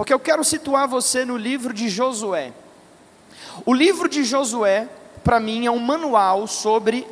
porque 0.00 0.14
eu 0.14 0.18
quero 0.18 0.42
situar 0.42 0.88
você 0.88 1.26
no 1.26 1.36
livro 1.36 1.74
de 1.74 1.90
Josué. 1.90 2.54
O 3.66 3.74
livro 3.74 4.08
de 4.08 4.24
Josué, 4.24 4.88
para 5.22 5.38
mim, 5.38 5.66
é 5.66 5.70
um 5.70 5.78
manual 5.78 6.46
sobre 6.46 7.06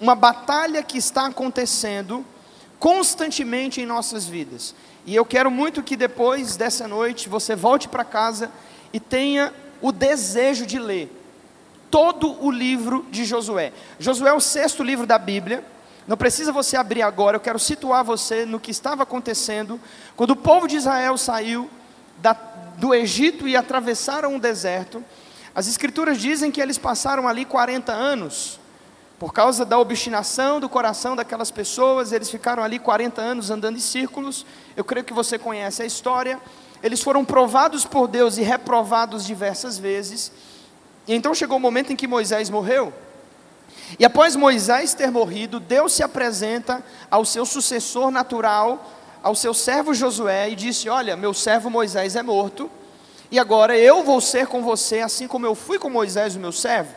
uma 0.00 0.14
batalha 0.14 0.82
que 0.82 0.96
está 0.96 1.26
acontecendo 1.26 2.24
constantemente 2.78 3.82
em 3.82 3.84
nossas 3.84 4.24
vidas. 4.24 4.74
E 5.04 5.14
eu 5.14 5.26
quero 5.26 5.50
muito 5.50 5.82
que 5.82 5.94
depois 5.94 6.56
dessa 6.56 6.88
noite 6.88 7.28
você 7.28 7.54
volte 7.54 7.86
para 7.86 8.02
casa 8.02 8.50
e 8.94 8.98
tenha 8.98 9.52
o 9.82 9.92
desejo 9.92 10.64
de 10.64 10.78
ler 10.78 11.14
todo 11.90 12.42
o 12.42 12.50
livro 12.50 13.04
de 13.10 13.26
Josué. 13.26 13.74
Josué 13.98 14.30
é 14.30 14.32
o 14.32 14.40
sexto 14.40 14.82
livro 14.82 15.06
da 15.06 15.18
Bíblia. 15.18 15.62
Não 16.08 16.16
precisa 16.16 16.50
você 16.50 16.78
abrir 16.78 17.02
agora, 17.02 17.36
eu 17.36 17.40
quero 17.40 17.58
situar 17.58 18.02
você 18.02 18.46
no 18.46 18.58
que 18.58 18.70
estava 18.70 19.02
acontecendo 19.02 19.78
quando 20.16 20.30
o 20.30 20.36
povo 20.36 20.66
de 20.66 20.76
Israel 20.76 21.18
saiu 21.18 21.68
da, 22.22 22.32
do 22.78 22.94
Egito 22.94 23.46
e 23.46 23.56
atravessaram 23.56 24.36
o 24.36 24.40
deserto. 24.40 25.04
As 25.54 25.66
escrituras 25.66 26.18
dizem 26.18 26.50
que 26.50 26.62
eles 26.62 26.78
passaram 26.78 27.28
ali 27.28 27.44
40 27.44 27.92
anos, 27.92 28.58
por 29.18 29.32
causa 29.32 29.64
da 29.64 29.78
obstinação 29.78 30.58
do 30.58 30.68
coração 30.68 31.14
daquelas 31.14 31.50
pessoas, 31.50 32.10
eles 32.10 32.30
ficaram 32.30 32.62
ali 32.62 32.78
40 32.78 33.20
anos 33.20 33.50
andando 33.50 33.76
em 33.76 33.80
círculos. 33.80 34.46
Eu 34.76 34.82
creio 34.82 35.04
que 35.04 35.12
você 35.12 35.38
conhece 35.38 35.82
a 35.82 35.86
história. 35.86 36.40
Eles 36.82 37.02
foram 37.02 37.24
provados 37.24 37.84
por 37.84 38.08
Deus 38.08 38.36
e 38.36 38.42
reprovados 38.42 39.24
diversas 39.24 39.78
vezes. 39.78 40.32
E 41.06 41.14
então 41.14 41.34
chegou 41.34 41.56
o 41.56 41.60
momento 41.60 41.92
em 41.92 41.96
que 41.96 42.08
Moisés 42.08 42.50
morreu. 42.50 42.92
E 43.96 44.04
após 44.04 44.34
Moisés 44.34 44.94
ter 44.94 45.10
morrido, 45.10 45.60
Deus 45.60 45.92
se 45.92 46.02
apresenta 46.02 46.84
ao 47.08 47.24
seu 47.24 47.46
sucessor 47.46 48.10
natural, 48.10 48.90
ao 49.22 49.34
seu 49.34 49.54
servo 49.54 49.94
Josué, 49.94 50.50
e 50.50 50.56
disse: 50.56 50.88
Olha, 50.88 51.16
meu 51.16 51.32
servo 51.32 51.70
Moisés 51.70 52.16
é 52.16 52.22
morto, 52.22 52.70
e 53.30 53.38
agora 53.38 53.76
eu 53.76 54.02
vou 54.02 54.20
ser 54.20 54.46
com 54.46 54.62
você, 54.62 55.00
assim 55.00 55.26
como 55.26 55.46
eu 55.46 55.54
fui 55.54 55.78
com 55.78 55.88
Moisés, 55.88 56.36
o 56.36 56.40
meu 56.40 56.52
servo. 56.52 56.94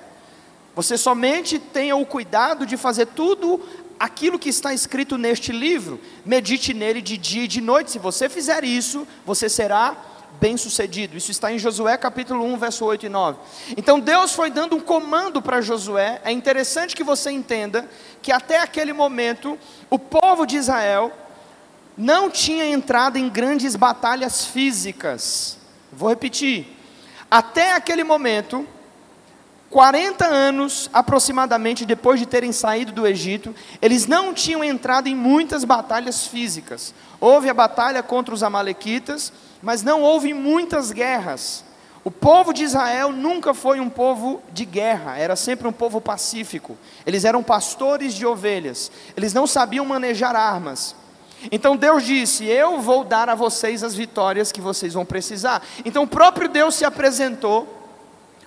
Você 0.76 0.98
somente 0.98 1.58
tenha 1.58 1.96
o 1.96 2.06
cuidado 2.06 2.66
de 2.66 2.76
fazer 2.76 3.06
tudo 3.08 3.62
aquilo 3.98 4.38
que 4.38 4.50
está 4.50 4.74
escrito 4.74 5.18
neste 5.18 5.54
livro, 5.54 6.00
medite 6.26 6.74
nele 6.74 7.02
de 7.02 7.18
dia 7.18 7.44
e 7.44 7.48
de 7.48 7.62
noite. 7.62 7.92
Se 7.92 8.00
você 8.00 8.28
fizer 8.28 8.66
isso, 8.66 9.08
você 9.26 9.48
será 9.48 9.96
bem-sucedido. 10.40 11.16
Isso 11.16 11.32
está 11.32 11.52
em 11.52 11.58
Josué 11.58 11.96
capítulo 11.98 12.44
1, 12.44 12.58
verso 12.58 12.84
8 12.84 13.06
e 13.06 13.10
9. 13.10 13.38
Então 13.78 14.00
Deus 14.00 14.34
foi 14.34 14.50
dando 14.50 14.76
um 14.76 14.82
comando 14.82 15.42
para 15.42 15.62
Josué. 15.62 16.22
É 16.24 16.32
interessante 16.32 16.96
que 16.96 17.04
você 17.04 17.32
entenda 17.32 17.90
que 18.22 18.32
até 18.32 18.60
aquele 18.60 18.92
momento 18.92 19.58
o 19.90 19.98
povo 19.98 20.46
de 20.46 20.58
Israel 20.58 21.12
não 21.98 22.30
tinha 22.30 22.66
entrado 22.66 23.18
em 23.18 23.30
grandes 23.30 23.76
batalhas 23.76 24.46
físicas. 24.46 25.58
Vou 25.92 26.10
repetir. 26.10 26.68
Até 27.30 27.74
aquele 27.74 28.04
momento, 28.04 28.68
40 29.70 30.26
anos 30.26 30.90
aproximadamente 30.94 31.86
depois 31.86 32.20
de 32.20 32.26
terem 32.26 32.52
saído 32.52 32.92
do 32.92 33.08
Egito, 33.08 33.56
eles 33.82 34.08
não 34.08 34.34
tinham 34.34 34.64
entrado 34.64 35.08
em 35.08 35.16
muitas 35.16 35.64
batalhas 35.64 36.28
físicas. 36.28 36.94
Houve 37.20 37.50
a 37.50 37.54
batalha 37.54 38.04
contra 38.04 38.34
os 38.34 38.44
Amalequitas, 38.44 39.32
mas 39.62 39.82
não 39.82 40.02
houve 40.02 40.34
muitas 40.34 40.92
guerras. 40.92 41.64
O 42.04 42.12
povo 42.12 42.54
de 42.54 42.64
Israel 42.64 43.12
nunca 43.12 43.54
foi 43.54 43.80
um 43.80 43.90
povo 43.90 44.42
de 44.54 44.64
guerra, 44.64 45.18
era 45.18 45.36
sempre 45.36 45.68
um 45.68 45.72
povo 45.72 46.00
pacífico. 46.00 46.78
Eles 47.04 47.26
eram 47.26 47.42
pastores 47.42 48.14
de 48.14 48.26
ovelhas, 48.26 48.92
eles 49.18 49.34
não 49.34 49.48
sabiam 49.48 49.86
manejar 49.86 50.36
armas. 50.36 50.96
Então 51.52 51.76
Deus 51.76 52.04
disse: 52.04 52.46
Eu 52.46 52.80
vou 52.80 53.04
dar 53.04 53.30
a 53.30 53.36
vocês 53.36 53.84
as 53.84 53.96
vitórias 53.96 54.52
que 54.52 54.62
vocês 54.62 54.94
vão 54.94 55.06
precisar. 55.06 55.62
Então 55.84 56.04
o 56.04 56.08
próprio 56.08 56.48
Deus 56.50 56.76
se 56.76 56.86
apresentou, 56.86 57.68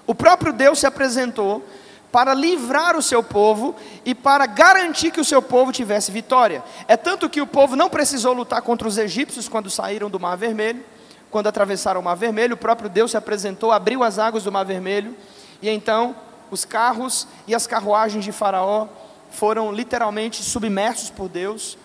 o 0.07 0.15
próprio 0.15 0.53
Deus 0.53 0.79
se 0.79 0.87
apresentou 0.87 1.63
para 2.11 2.33
livrar 2.33 2.97
o 2.97 3.03
seu 3.03 3.23
povo 3.23 3.77
e 4.05 4.15
para 4.15 4.47
garantir 4.47 5.11
que 5.11 5.21
o 5.21 5.25
seu 5.25 5.43
povo 5.43 5.73
tivesse 5.73 6.11
vitória. 6.11 6.65
É 6.87 6.97
tanto 6.97 7.29
que 7.29 7.41
o 7.41 7.47
povo 7.47 7.77
não 7.77 7.91
precisou 7.91 8.33
lutar 8.33 8.63
contra 8.63 8.89
os 8.89 8.97
egípcios 8.97 9.49
quando 9.49 9.69
saíram 9.69 10.09
do 10.09 10.19
Mar 10.19 10.37
Vermelho 10.37 10.83
quando 11.31 11.47
atravessaram 11.47 12.01
o 12.01 12.05
Mar 12.05 12.17
Vermelho, 12.17 12.55
o 12.55 12.59
próprio 12.59 12.89
Deus 12.89 13.11
se 13.11 13.17
apresentou, 13.17 13.71
abriu 13.71 14.03
as 14.03 14.19
águas 14.19 14.45
do 14.45 14.53
Mar 14.53 14.65
Vermelho, 14.65 15.15
e 15.61 15.69
então 15.69 16.17
os 16.51 16.65
carros 16.65 17.27
e 17.47 17.55
as 17.55 17.67
carruagens 17.67 18.25
de 18.25 18.33
Faraó 18.33 18.87
foram 19.31 19.71
literalmente 19.71 20.43
submersos 20.43 21.11
por 21.11 21.29
Deus 21.29 21.77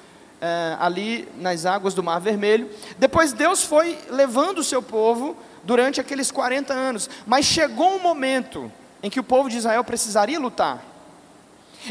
eh, 0.45 0.75
ali 0.77 1.25
nas 1.37 1.65
águas 1.65 1.93
do 1.93 2.03
Mar 2.03 2.19
Vermelho. 2.19 2.69
Depois 2.97 3.31
Deus 3.31 3.63
foi 3.63 3.97
levando 4.09 4.57
o 4.57 4.63
seu 4.63 4.81
povo 4.81 5.37
durante 5.63 6.01
aqueles 6.01 6.31
40 6.31 6.73
anos, 6.73 7.09
mas 7.25 7.45
chegou 7.45 7.95
um 7.95 7.99
momento 7.99 8.69
em 9.01 9.09
que 9.09 9.21
o 9.21 9.23
povo 9.23 9.49
de 9.49 9.55
Israel 9.55 9.85
precisaria 9.85 10.37
lutar. 10.37 10.83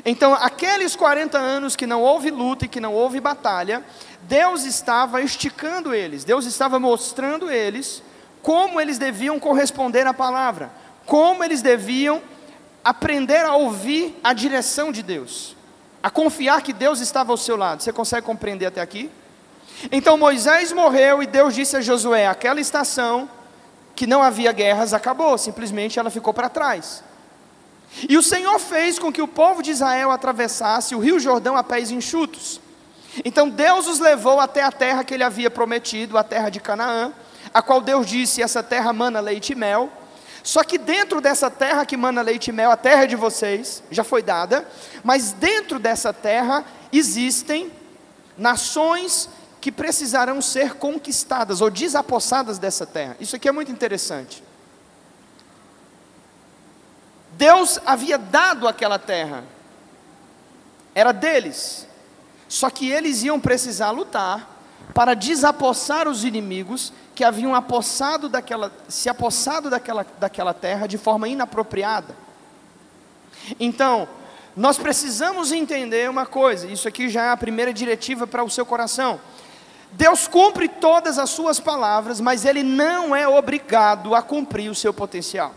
Então, 0.04 0.34
aqueles 0.34 0.94
40 0.94 1.38
anos 1.38 1.74
que 1.74 1.86
não 1.86 2.02
houve 2.02 2.30
luta 2.30 2.66
e 2.66 2.68
que 2.68 2.78
não 2.78 2.92
houve 2.92 3.20
batalha, 3.20 3.82
Deus 4.24 4.64
estava 4.64 5.22
esticando 5.22 5.94
eles, 5.94 6.22
Deus 6.22 6.44
estava 6.44 6.78
mostrando 6.78 7.50
eles 7.50 8.02
como 8.42 8.78
eles 8.78 8.98
deviam 8.98 9.40
corresponder 9.40 10.06
à 10.06 10.12
palavra, 10.12 10.70
como 11.06 11.42
eles 11.42 11.62
deviam 11.62 12.20
aprender 12.84 13.46
a 13.46 13.54
ouvir 13.54 14.14
a 14.22 14.34
direção 14.34 14.92
de 14.92 15.02
Deus, 15.02 15.56
a 16.02 16.10
confiar 16.10 16.62
que 16.62 16.72
Deus 16.72 17.00
estava 17.00 17.32
ao 17.32 17.36
seu 17.36 17.56
lado. 17.56 17.82
Você 17.82 17.92
consegue 17.92 18.26
compreender 18.26 18.66
até 18.66 18.80
aqui? 18.80 19.10
Então 19.90 20.18
Moisés 20.18 20.72
morreu 20.72 21.22
e 21.22 21.26
Deus 21.26 21.54
disse 21.54 21.76
a 21.76 21.80
Josué: 21.80 22.26
aquela 22.26 22.60
estação 22.60 23.28
que 23.94 24.06
não 24.06 24.22
havia 24.22 24.52
guerras 24.52 24.92
acabou, 24.92 25.36
simplesmente 25.38 25.98
ela 25.98 26.10
ficou 26.10 26.34
para 26.34 26.48
trás. 26.48 27.04
E 28.08 28.16
o 28.16 28.22
Senhor 28.22 28.58
fez 28.58 28.98
com 28.98 29.12
que 29.12 29.20
o 29.20 29.28
povo 29.28 29.62
de 29.62 29.70
Israel 29.70 30.10
atravessasse 30.10 30.94
o 30.94 30.98
rio 30.98 31.20
Jordão 31.20 31.56
a 31.56 31.62
pés 31.62 31.90
enxutos. 31.90 32.60
Então 33.24 33.48
Deus 33.48 33.86
os 33.86 33.98
levou 33.98 34.40
até 34.40 34.62
a 34.62 34.72
terra 34.72 35.04
que 35.04 35.12
ele 35.12 35.22
havia 35.22 35.50
prometido, 35.50 36.16
a 36.16 36.24
terra 36.24 36.48
de 36.48 36.58
Canaã, 36.58 37.12
a 37.52 37.60
qual 37.60 37.80
Deus 37.80 38.06
disse: 38.06 38.42
essa 38.42 38.62
terra 38.62 38.92
mana 38.92 39.20
leite 39.20 39.52
e 39.52 39.56
mel. 39.56 39.90
Só 40.42 40.64
que 40.64 40.76
dentro 40.76 41.20
dessa 41.20 41.50
terra 41.50 41.86
que 41.86 41.97
mana 41.97 42.20
leite 42.20 42.48
e 42.48 42.53
mel, 42.53 42.70
a 42.70 42.76
terra 42.76 43.06
de 43.06 43.14
vocês 43.14 43.82
já 43.91 44.03
foi 44.03 44.22
dada, 44.22 44.66
mas 45.04 45.32
dentro 45.32 45.78
dessa 45.78 46.12
terra 46.12 46.64
existem 46.92 47.70
nações 48.36 49.28
que 49.60 49.70
precisarão 49.70 50.42
ser 50.42 50.75
conquistadas 50.75 51.60
ou 51.60 51.70
desapossadas 51.70 52.58
dessa 52.58 52.84
terra. 52.84 53.16
Isso 53.20 53.36
aqui 53.36 53.48
é 53.48 53.52
muito 53.52 53.70
interessante. 53.70 54.42
Deus 57.32 57.78
havia 57.86 58.19
dado 58.19 58.66
aquela 58.66 58.98
terra, 58.98 59.44
era 60.94 61.12
deles, 61.12 61.86
só 62.48 62.69
que 62.69 62.91
eles 62.91 63.22
iam 63.22 63.41
precisar 63.41 63.91
lutar 63.92 64.48
para 64.92 65.14
desapossar 65.14 66.08
os 66.08 66.25
inimigos 66.25 66.92
que 67.22 67.25
haviam 67.25 67.55
apossado 67.55 68.28
daquela, 68.28 68.72
se 68.88 69.09
apossado 69.09 69.71
daquela, 69.71 70.05
daquela 70.19 70.53
terra 70.53 70.88
de 70.88 70.99
forma 70.99 71.28
inapropriada. 71.28 72.16
Então, 73.60 74.09
nós 74.56 74.77
precisamos 74.77 75.53
entender 75.53 76.11
uma 76.11 76.27
coisa, 76.27 76.66
isso 76.66 76.88
aqui 76.88 77.09
já 77.09 77.27
é 77.27 77.31
a 77.31 77.37
primeira 77.37 77.72
diretiva 77.72 78.27
para 78.27 78.43
o 78.43 78.50
seu 78.50 78.66
coração. 78.66 79.21
Deus 79.93 80.27
cumpre 80.27 80.66
todas 80.69 81.16
as 81.16 81.31
suas 81.31 81.61
palavras, 81.61 82.21
mas 82.21 82.44
Ele 82.44 82.65
não 82.65 83.15
é 83.15 83.28
obrigado 83.28 84.16
a 84.16 84.21
cumprir 84.21 84.69
o 84.69 84.75
seu 84.75 84.93
potencial. 84.93 85.55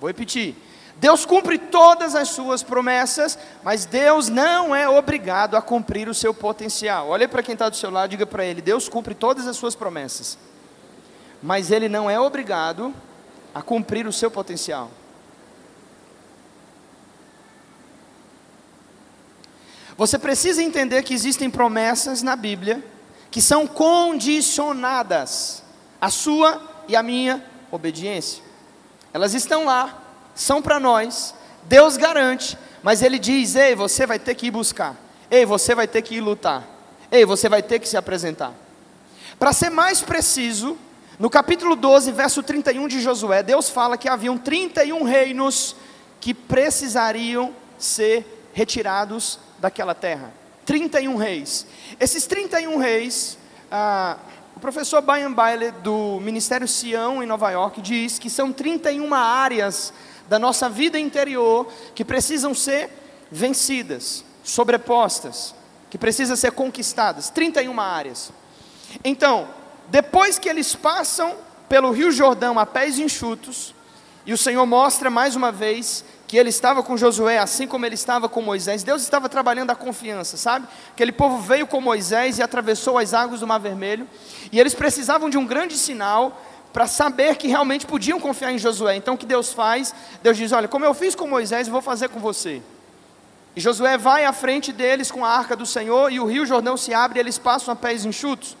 Vou 0.00 0.08
repetir. 0.08 0.56
Deus 0.96 1.24
cumpre 1.24 1.56
todas 1.56 2.16
as 2.16 2.30
suas 2.30 2.64
promessas, 2.64 3.38
mas 3.62 3.84
Deus 3.84 4.28
não 4.28 4.74
é 4.74 4.88
obrigado 4.88 5.56
a 5.56 5.62
cumprir 5.62 6.08
o 6.08 6.14
seu 6.14 6.34
potencial. 6.34 7.10
Olha 7.10 7.28
para 7.28 7.44
quem 7.44 7.52
está 7.52 7.68
do 7.68 7.76
seu 7.76 7.92
lado, 7.92 8.10
diga 8.10 8.26
para 8.26 8.44
ele: 8.44 8.60
Deus 8.60 8.88
cumpre 8.88 9.14
todas 9.14 9.46
as 9.46 9.56
suas 9.56 9.76
promessas, 9.76 10.36
mas 11.44 11.70
Ele 11.70 11.90
não 11.90 12.08
é 12.08 12.18
obrigado 12.18 12.94
a 13.54 13.60
cumprir 13.60 14.06
o 14.06 14.12
seu 14.12 14.30
potencial. 14.30 14.90
Você 19.94 20.18
precisa 20.18 20.62
entender 20.62 21.02
que 21.02 21.12
existem 21.12 21.50
promessas 21.50 22.22
na 22.22 22.34
Bíblia 22.34 22.82
que 23.30 23.42
são 23.42 23.66
condicionadas 23.66 25.62
à 26.00 26.08
sua 26.08 26.62
e 26.88 26.96
à 26.96 27.02
minha 27.02 27.44
obediência. 27.70 28.42
Elas 29.12 29.34
estão 29.34 29.66
lá, 29.66 30.02
são 30.34 30.62
para 30.62 30.80
nós, 30.80 31.34
Deus 31.64 31.98
garante, 31.98 32.56
mas 32.82 33.02
Ele 33.02 33.18
diz: 33.18 33.54
ei, 33.54 33.74
você 33.74 34.06
vai 34.06 34.18
ter 34.18 34.34
que 34.34 34.46
ir 34.46 34.50
buscar, 34.50 34.96
ei, 35.30 35.44
você 35.44 35.74
vai 35.74 35.86
ter 35.86 36.00
que 36.00 36.14
ir 36.14 36.20
lutar, 36.22 36.64
ei, 37.12 37.26
você 37.26 37.50
vai 37.50 37.62
ter 37.62 37.80
que 37.80 37.88
se 37.88 37.98
apresentar. 37.98 38.54
Para 39.38 39.52
ser 39.52 39.68
mais 39.68 40.00
preciso, 40.00 40.78
no 41.18 41.30
capítulo 41.30 41.76
12, 41.76 42.10
verso 42.12 42.42
31 42.42 42.88
de 42.88 43.00
Josué, 43.00 43.42
Deus 43.42 43.68
fala 43.70 43.96
que 43.96 44.08
haviam 44.08 44.36
31 44.36 45.04
reinos 45.04 45.76
que 46.20 46.34
precisariam 46.34 47.54
ser 47.78 48.48
retirados 48.52 49.38
daquela 49.58 49.94
terra. 49.94 50.32
31 50.64 51.16
reis. 51.16 51.66
Esses 52.00 52.26
31 52.26 52.78
reis, 52.78 53.38
ah, 53.70 54.16
O 54.56 54.60
professor 54.60 55.02
Brian 55.02 55.32
Bailey, 55.32 55.72
do 55.72 56.20
Ministério 56.20 56.68
Sião, 56.68 57.22
em 57.22 57.26
Nova 57.26 57.50
York, 57.50 57.80
diz 57.82 58.18
que 58.20 58.30
são 58.30 58.52
31 58.52 59.12
áreas 59.12 59.92
da 60.28 60.38
nossa 60.38 60.68
vida 60.68 60.98
interior 60.98 61.66
que 61.94 62.04
precisam 62.04 62.54
ser 62.54 62.88
vencidas, 63.30 64.24
sobrepostas, 64.44 65.54
que 65.90 65.98
precisam 65.98 66.36
ser 66.36 66.52
conquistadas. 66.52 67.30
31 67.30 67.80
áreas. 67.80 68.30
Então, 69.04 69.48
depois 69.88 70.38
que 70.38 70.48
eles 70.48 70.74
passam 70.74 71.34
pelo 71.68 71.90
Rio 71.90 72.10
Jordão 72.10 72.58
a 72.58 72.66
pés 72.66 72.98
enxutos, 72.98 73.74
e 74.26 74.32
o 74.32 74.38
Senhor 74.38 74.64
mostra 74.64 75.10
mais 75.10 75.36
uma 75.36 75.52
vez 75.52 76.04
que 76.26 76.38
ele 76.38 76.48
estava 76.48 76.82
com 76.82 76.96
Josué, 76.96 77.38
assim 77.38 77.66
como 77.66 77.84
ele 77.84 77.94
estava 77.94 78.28
com 78.28 78.40
Moisés. 78.40 78.82
Deus 78.82 79.02
estava 79.02 79.28
trabalhando 79.28 79.70
a 79.70 79.76
confiança, 79.76 80.36
sabe? 80.36 80.66
Aquele 80.92 81.12
povo 81.12 81.38
veio 81.38 81.66
com 81.66 81.80
Moisés 81.80 82.38
e 82.38 82.42
atravessou 82.42 82.98
as 82.98 83.12
águas 83.12 83.40
do 83.40 83.46
Mar 83.46 83.58
Vermelho, 83.58 84.08
e 84.50 84.58
eles 84.58 84.74
precisavam 84.74 85.28
de 85.28 85.36
um 85.36 85.46
grande 85.46 85.76
sinal 85.76 86.40
para 86.72 86.86
saber 86.88 87.36
que 87.36 87.46
realmente 87.46 87.86
podiam 87.86 88.18
confiar 88.18 88.50
em 88.50 88.58
Josué. 88.58 88.96
Então 88.96 89.14
o 89.14 89.18
que 89.18 89.26
Deus 89.26 89.52
faz? 89.52 89.94
Deus 90.22 90.36
diz: 90.36 90.50
Olha, 90.52 90.66
como 90.66 90.84
eu 90.84 90.94
fiz 90.94 91.14
com 91.14 91.28
Moisés, 91.28 91.68
eu 91.68 91.72
vou 91.72 91.82
fazer 91.82 92.08
com 92.08 92.18
você. 92.18 92.60
E 93.54 93.60
Josué 93.60 93.96
vai 93.96 94.24
à 94.24 94.32
frente 94.32 94.72
deles 94.72 95.10
com 95.10 95.24
a 95.24 95.28
arca 95.28 95.54
do 95.54 95.64
Senhor, 95.64 96.10
e 96.10 96.18
o 96.18 96.26
rio 96.26 96.44
Jordão 96.44 96.76
se 96.76 96.92
abre 96.92 97.18
e 97.18 97.20
eles 97.20 97.38
passam 97.38 97.72
a 97.72 97.76
pés 97.76 98.04
enxutos. 98.04 98.56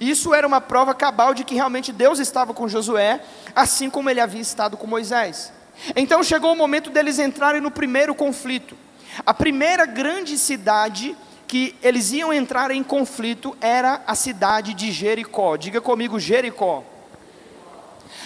Isso 0.00 0.32
era 0.34 0.46
uma 0.46 0.60
prova 0.60 0.94
cabal 0.94 1.34
de 1.34 1.44
que 1.44 1.54
realmente 1.54 1.92
Deus 1.92 2.18
estava 2.18 2.54
com 2.54 2.68
Josué, 2.68 3.20
assim 3.54 3.90
como 3.90 4.08
ele 4.08 4.20
havia 4.20 4.40
estado 4.40 4.76
com 4.76 4.86
Moisés. 4.86 5.52
Então 5.94 6.22
chegou 6.22 6.52
o 6.52 6.56
momento 6.56 6.90
deles 6.90 7.18
entrarem 7.18 7.60
no 7.60 7.70
primeiro 7.70 8.14
conflito. 8.14 8.76
A 9.24 9.34
primeira 9.34 9.86
grande 9.86 10.38
cidade 10.38 11.16
que 11.46 11.74
eles 11.82 12.12
iam 12.12 12.32
entrar 12.32 12.70
em 12.70 12.82
conflito 12.82 13.56
era 13.60 14.02
a 14.06 14.14
cidade 14.14 14.74
de 14.74 14.90
Jericó. 14.90 15.56
Diga 15.56 15.80
comigo, 15.80 16.18
Jericó. 16.18 16.82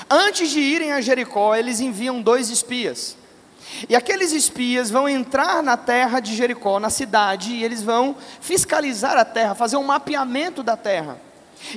Antes 0.09 0.51
de 0.51 0.61
irem 0.61 0.93
a 0.93 1.01
Jericó, 1.01 1.55
eles 1.55 1.81
enviam 1.81 2.23
dois 2.23 2.49
espias. 2.49 3.17
E 3.89 3.95
aqueles 3.95 4.33
espias 4.33 4.91
vão 4.91 5.09
entrar 5.09 5.63
na 5.63 5.77
terra 5.77 6.21
de 6.21 6.35
Jericó, 6.35 6.81
na 6.81 6.89
cidade, 6.89 7.53
e 7.53 7.65
eles 7.65 7.83
vão 7.83 8.17
fiscalizar 8.41 9.17
a 9.17 9.25
terra, 9.25 9.55
fazer 9.55 9.77
um 9.77 9.85
mapeamento 9.85 10.63
da 10.63 10.77
terra. 10.77 11.21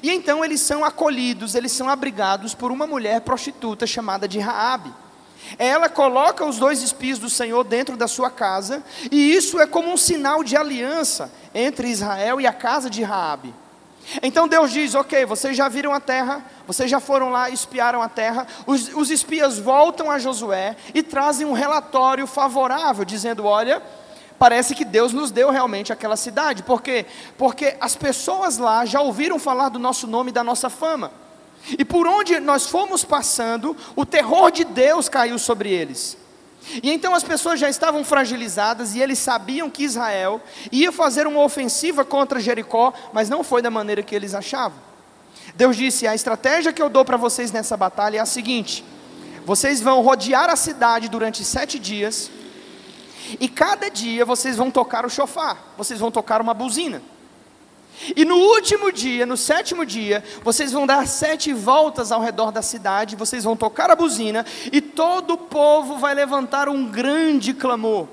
E 0.02 0.12
então 0.12 0.44
eles 0.44 0.62
são 0.62 0.86
acolhidos, 0.86 1.56
eles 1.56 1.72
são 1.72 1.90
abrigados 1.90 2.54
por 2.54 2.72
uma 2.72 2.88
mulher 2.88 3.22
prostituta 3.22 3.88
chamada 3.88 4.28
de 4.28 4.40
Raabe. 4.40 4.94
Ela 5.58 5.90
coloca 5.90 6.46
os 6.46 6.58
dois 6.58 6.82
espias 6.82 7.18
do 7.18 7.30
Senhor 7.30 7.64
dentro 7.64 7.98
da 7.98 8.08
sua 8.08 8.30
casa, 8.30 8.84
e 9.12 9.36
isso 9.36 9.60
é 9.60 9.66
como 9.66 9.92
um 9.92 9.98
sinal 9.98 10.44
de 10.44 10.56
aliança 10.56 11.32
entre 11.54 11.90
Israel 11.90 12.40
e 12.40 12.48
a 12.48 12.54
casa 12.54 12.90
de 12.90 13.04
Raabe. 13.04 13.54
Então 14.22 14.48
Deus 14.48 14.72
diz: 14.72 14.96
Ok, 14.96 15.26
vocês 15.26 15.56
já 15.56 15.68
viram 15.68 15.94
a 15.94 16.00
terra, 16.00 16.44
vocês 16.66 16.90
já 16.90 17.00
foram 17.00 17.30
lá 17.30 17.50
espiaram 17.50 18.02
a 18.02 18.10
terra. 18.10 18.48
Os, 18.66 18.90
os 18.94 19.10
espias 19.10 19.60
voltam 19.60 20.10
a 20.10 20.20
Josué 20.20 20.76
e 20.94 21.04
trazem 21.04 21.46
um 21.46 21.54
relatório 21.54 22.26
favorável, 22.28 23.06
dizendo: 23.06 23.46
Olha, 23.46 23.82
parece 24.42 24.74
que 24.74 24.84
Deus 24.84 25.14
nos 25.14 25.30
deu 25.30 25.52
realmente 25.52 25.94
aquela 25.94 26.18
cidade. 26.18 26.64
Por 26.64 26.82
quê? 26.82 27.06
Porque 27.38 27.78
as 27.80 27.96
pessoas 27.96 28.58
lá 28.58 28.84
já 28.88 29.00
ouviram 29.00 29.38
falar 29.38 29.70
do 29.70 29.78
nosso 29.78 30.08
nome 30.08 30.32
e 30.32 30.34
da 30.34 30.44
nossa 30.44 30.68
fama. 30.68 31.12
E 31.78 31.86
por 31.86 32.08
onde 32.08 32.40
nós 32.40 32.66
fomos 32.66 33.06
passando, 33.06 33.78
o 33.96 34.04
terror 34.04 34.50
de 34.50 34.64
Deus 34.64 35.08
caiu 35.08 35.38
sobre 35.38 35.70
eles. 35.70 36.18
E 36.82 36.90
então 36.90 37.14
as 37.14 37.22
pessoas 37.22 37.60
já 37.60 37.70
estavam 37.70 38.04
fragilizadas 38.04 38.96
e 38.96 39.00
eles 39.00 39.20
sabiam 39.20 39.70
que 39.70 39.84
Israel 39.84 40.42
ia 40.72 40.92
fazer 40.92 41.28
uma 41.28 41.44
ofensiva 41.44 42.04
contra 42.04 42.40
Jericó, 42.40 42.94
mas 43.14 43.30
não 43.30 43.44
foi 43.44 43.62
da 43.62 43.70
maneira 43.70 44.02
que 44.02 44.16
eles 44.16 44.34
achavam. 44.34 44.80
Deus 45.54 45.78
disse: 45.78 46.08
A 46.08 46.16
estratégia 46.16 46.74
que 46.74 46.82
eu 46.82 46.90
dou 46.90 47.06
para 47.06 47.16
vocês 47.16 47.52
nessa 47.52 47.78
batalha 47.78 48.18
é 48.18 48.20
a 48.20 48.26
seguinte: 48.26 48.84
vocês 49.46 49.82
vão 49.82 50.02
rodear 50.02 50.50
a 50.50 50.56
cidade 50.56 51.10
durante 51.10 51.46
sete 51.46 51.78
dias, 51.78 52.32
e 53.40 53.48
cada 53.48 53.90
dia 53.90 54.26
vocês 54.26 54.58
vão 54.58 54.72
tocar 54.72 55.06
o 55.06 55.10
chofar, 55.10 55.74
vocês 55.78 56.00
vão 56.00 56.12
tocar 56.12 56.42
uma 56.42 56.54
buzina. 56.54 57.02
E 58.16 58.26
no 58.26 58.36
último 58.36 58.92
dia, 58.92 59.26
no 59.26 59.38
sétimo 59.38 59.86
dia, 59.86 60.24
vocês 60.44 60.72
vão 60.72 60.88
dar 60.88 61.08
sete 61.08 61.54
voltas 61.54 62.12
ao 62.12 62.22
redor 62.22 62.52
da 62.52 62.62
cidade, 62.62 63.16
vocês 63.16 63.44
vão 63.44 63.56
tocar 63.56 63.92
a 63.92 63.96
buzina, 63.96 64.46
e 64.72 64.82
todo 64.82 65.34
o 65.34 65.38
povo 65.38 65.98
vai 65.98 66.16
levantar 66.16 66.68
um 66.68 66.88
grande 66.88 67.54
clamor, 67.54 68.08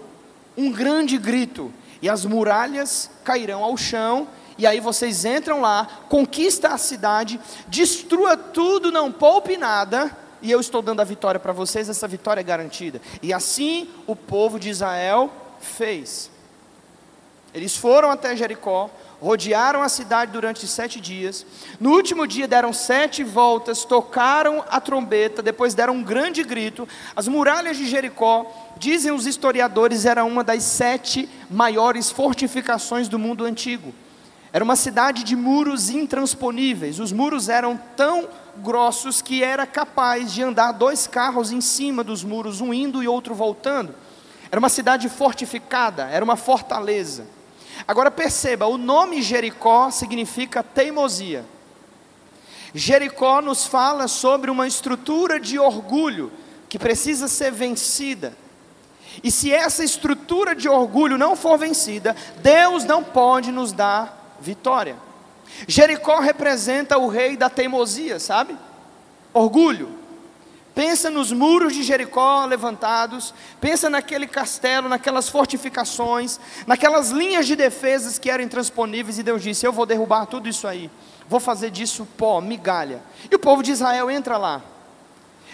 um 0.56 0.70
grande 0.70 1.16
grito, 1.16 1.72
e 2.02 2.08
as 2.08 2.24
muralhas 2.24 3.10
cairão 3.24 3.64
ao 3.64 3.76
chão, 3.76 4.28
e 4.58 4.66
aí 4.66 4.80
vocês 4.80 5.24
entram 5.24 5.60
lá, 5.60 5.86
conquista 6.08 6.68
a 6.68 6.78
cidade, 6.78 7.40
destrua 7.68 8.36
tudo, 8.36 8.92
não 8.92 9.10
poupe 9.10 9.56
nada, 9.56 10.14
e 10.40 10.50
eu 10.50 10.60
estou 10.60 10.82
dando 10.82 11.00
a 11.00 11.04
vitória 11.04 11.40
para 11.40 11.52
vocês, 11.52 11.88
essa 11.88 12.08
vitória 12.08 12.40
é 12.40 12.44
garantida. 12.44 13.00
E 13.22 13.32
assim 13.32 13.88
o 14.06 14.14
povo 14.14 14.58
de 14.58 14.68
Israel 14.68 15.30
fez. 15.60 16.30
Eles 17.54 17.76
foram 17.76 18.10
até 18.10 18.36
Jericó, 18.36 18.90
rodearam 19.20 19.82
a 19.82 19.88
cidade 19.88 20.32
durante 20.32 20.66
sete 20.66 21.00
dias. 21.00 21.44
No 21.80 21.92
último 21.92 22.26
dia 22.26 22.46
deram 22.46 22.72
sete 22.72 23.24
voltas, 23.24 23.84
tocaram 23.84 24.64
a 24.68 24.80
trombeta, 24.80 25.42
depois 25.42 25.74
deram 25.74 25.94
um 25.94 26.02
grande 26.02 26.44
grito. 26.44 26.86
As 27.16 27.26
muralhas 27.26 27.76
de 27.76 27.86
Jericó, 27.86 28.46
dizem 28.76 29.10
os 29.12 29.26
historiadores, 29.26 30.04
era 30.04 30.24
uma 30.24 30.44
das 30.44 30.62
sete 30.62 31.28
maiores 31.50 32.10
fortificações 32.10 33.08
do 33.08 33.18
mundo 33.18 33.44
antigo. 33.44 33.92
Era 34.52 34.64
uma 34.64 34.76
cidade 34.76 35.24
de 35.24 35.36
muros 35.36 35.90
intransponíveis. 35.90 36.98
Os 36.98 37.12
muros 37.12 37.48
eram 37.48 37.78
tão 37.96 38.28
grossos 38.56 39.20
que 39.20 39.42
era 39.42 39.66
capaz 39.66 40.32
de 40.32 40.42
andar 40.42 40.72
dois 40.72 41.06
carros 41.06 41.52
em 41.52 41.60
cima 41.60 42.02
dos 42.02 42.24
muros, 42.24 42.60
um 42.60 42.72
indo 42.72 43.02
e 43.02 43.08
outro 43.08 43.34
voltando. 43.34 43.94
Era 44.50 44.58
uma 44.58 44.70
cidade 44.70 45.08
fortificada, 45.08 46.04
era 46.04 46.24
uma 46.24 46.36
fortaleza. 46.36 47.26
Agora 47.86 48.10
perceba, 48.10 48.66
o 48.66 48.78
nome 48.78 49.22
Jericó 49.22 49.90
significa 49.90 50.62
teimosia. 50.62 51.44
Jericó 52.74 53.40
nos 53.40 53.66
fala 53.66 54.08
sobre 54.08 54.50
uma 54.50 54.66
estrutura 54.66 55.38
de 55.38 55.58
orgulho 55.58 56.32
que 56.68 56.78
precisa 56.78 57.28
ser 57.28 57.52
vencida. 57.52 58.36
E 59.22 59.30
se 59.30 59.52
essa 59.52 59.82
estrutura 59.82 60.54
de 60.54 60.68
orgulho 60.68 61.18
não 61.18 61.34
for 61.34 61.58
vencida, 61.58 62.14
Deus 62.42 62.84
não 62.84 63.02
pode 63.02 63.50
nos 63.50 63.72
dar 63.72 64.17
vitória. 64.40 64.96
Jericó 65.66 66.20
representa 66.20 66.98
o 66.98 67.08
rei 67.08 67.36
da 67.36 67.48
teimosia, 67.48 68.18
sabe? 68.18 68.56
Orgulho. 69.32 69.98
Pensa 70.74 71.10
nos 71.10 71.32
muros 71.32 71.74
de 71.74 71.82
Jericó 71.82 72.44
levantados, 72.44 73.34
pensa 73.60 73.90
naquele 73.90 74.28
castelo, 74.28 74.88
naquelas 74.88 75.28
fortificações, 75.28 76.38
naquelas 76.68 77.10
linhas 77.10 77.48
de 77.48 77.56
defesas 77.56 78.16
que 78.16 78.30
eram 78.30 78.44
intransponíveis, 78.44 79.18
e 79.18 79.24
Deus 79.24 79.42
disse: 79.42 79.66
Eu 79.66 79.72
vou 79.72 79.84
derrubar 79.84 80.26
tudo 80.26 80.48
isso 80.48 80.68
aí, 80.68 80.88
vou 81.28 81.40
fazer 81.40 81.72
disso 81.72 82.06
pó, 82.16 82.40
migalha. 82.40 83.02
E 83.28 83.34
o 83.34 83.40
povo 83.40 83.60
de 83.60 83.72
Israel 83.72 84.08
entra 84.08 84.36
lá, 84.36 84.62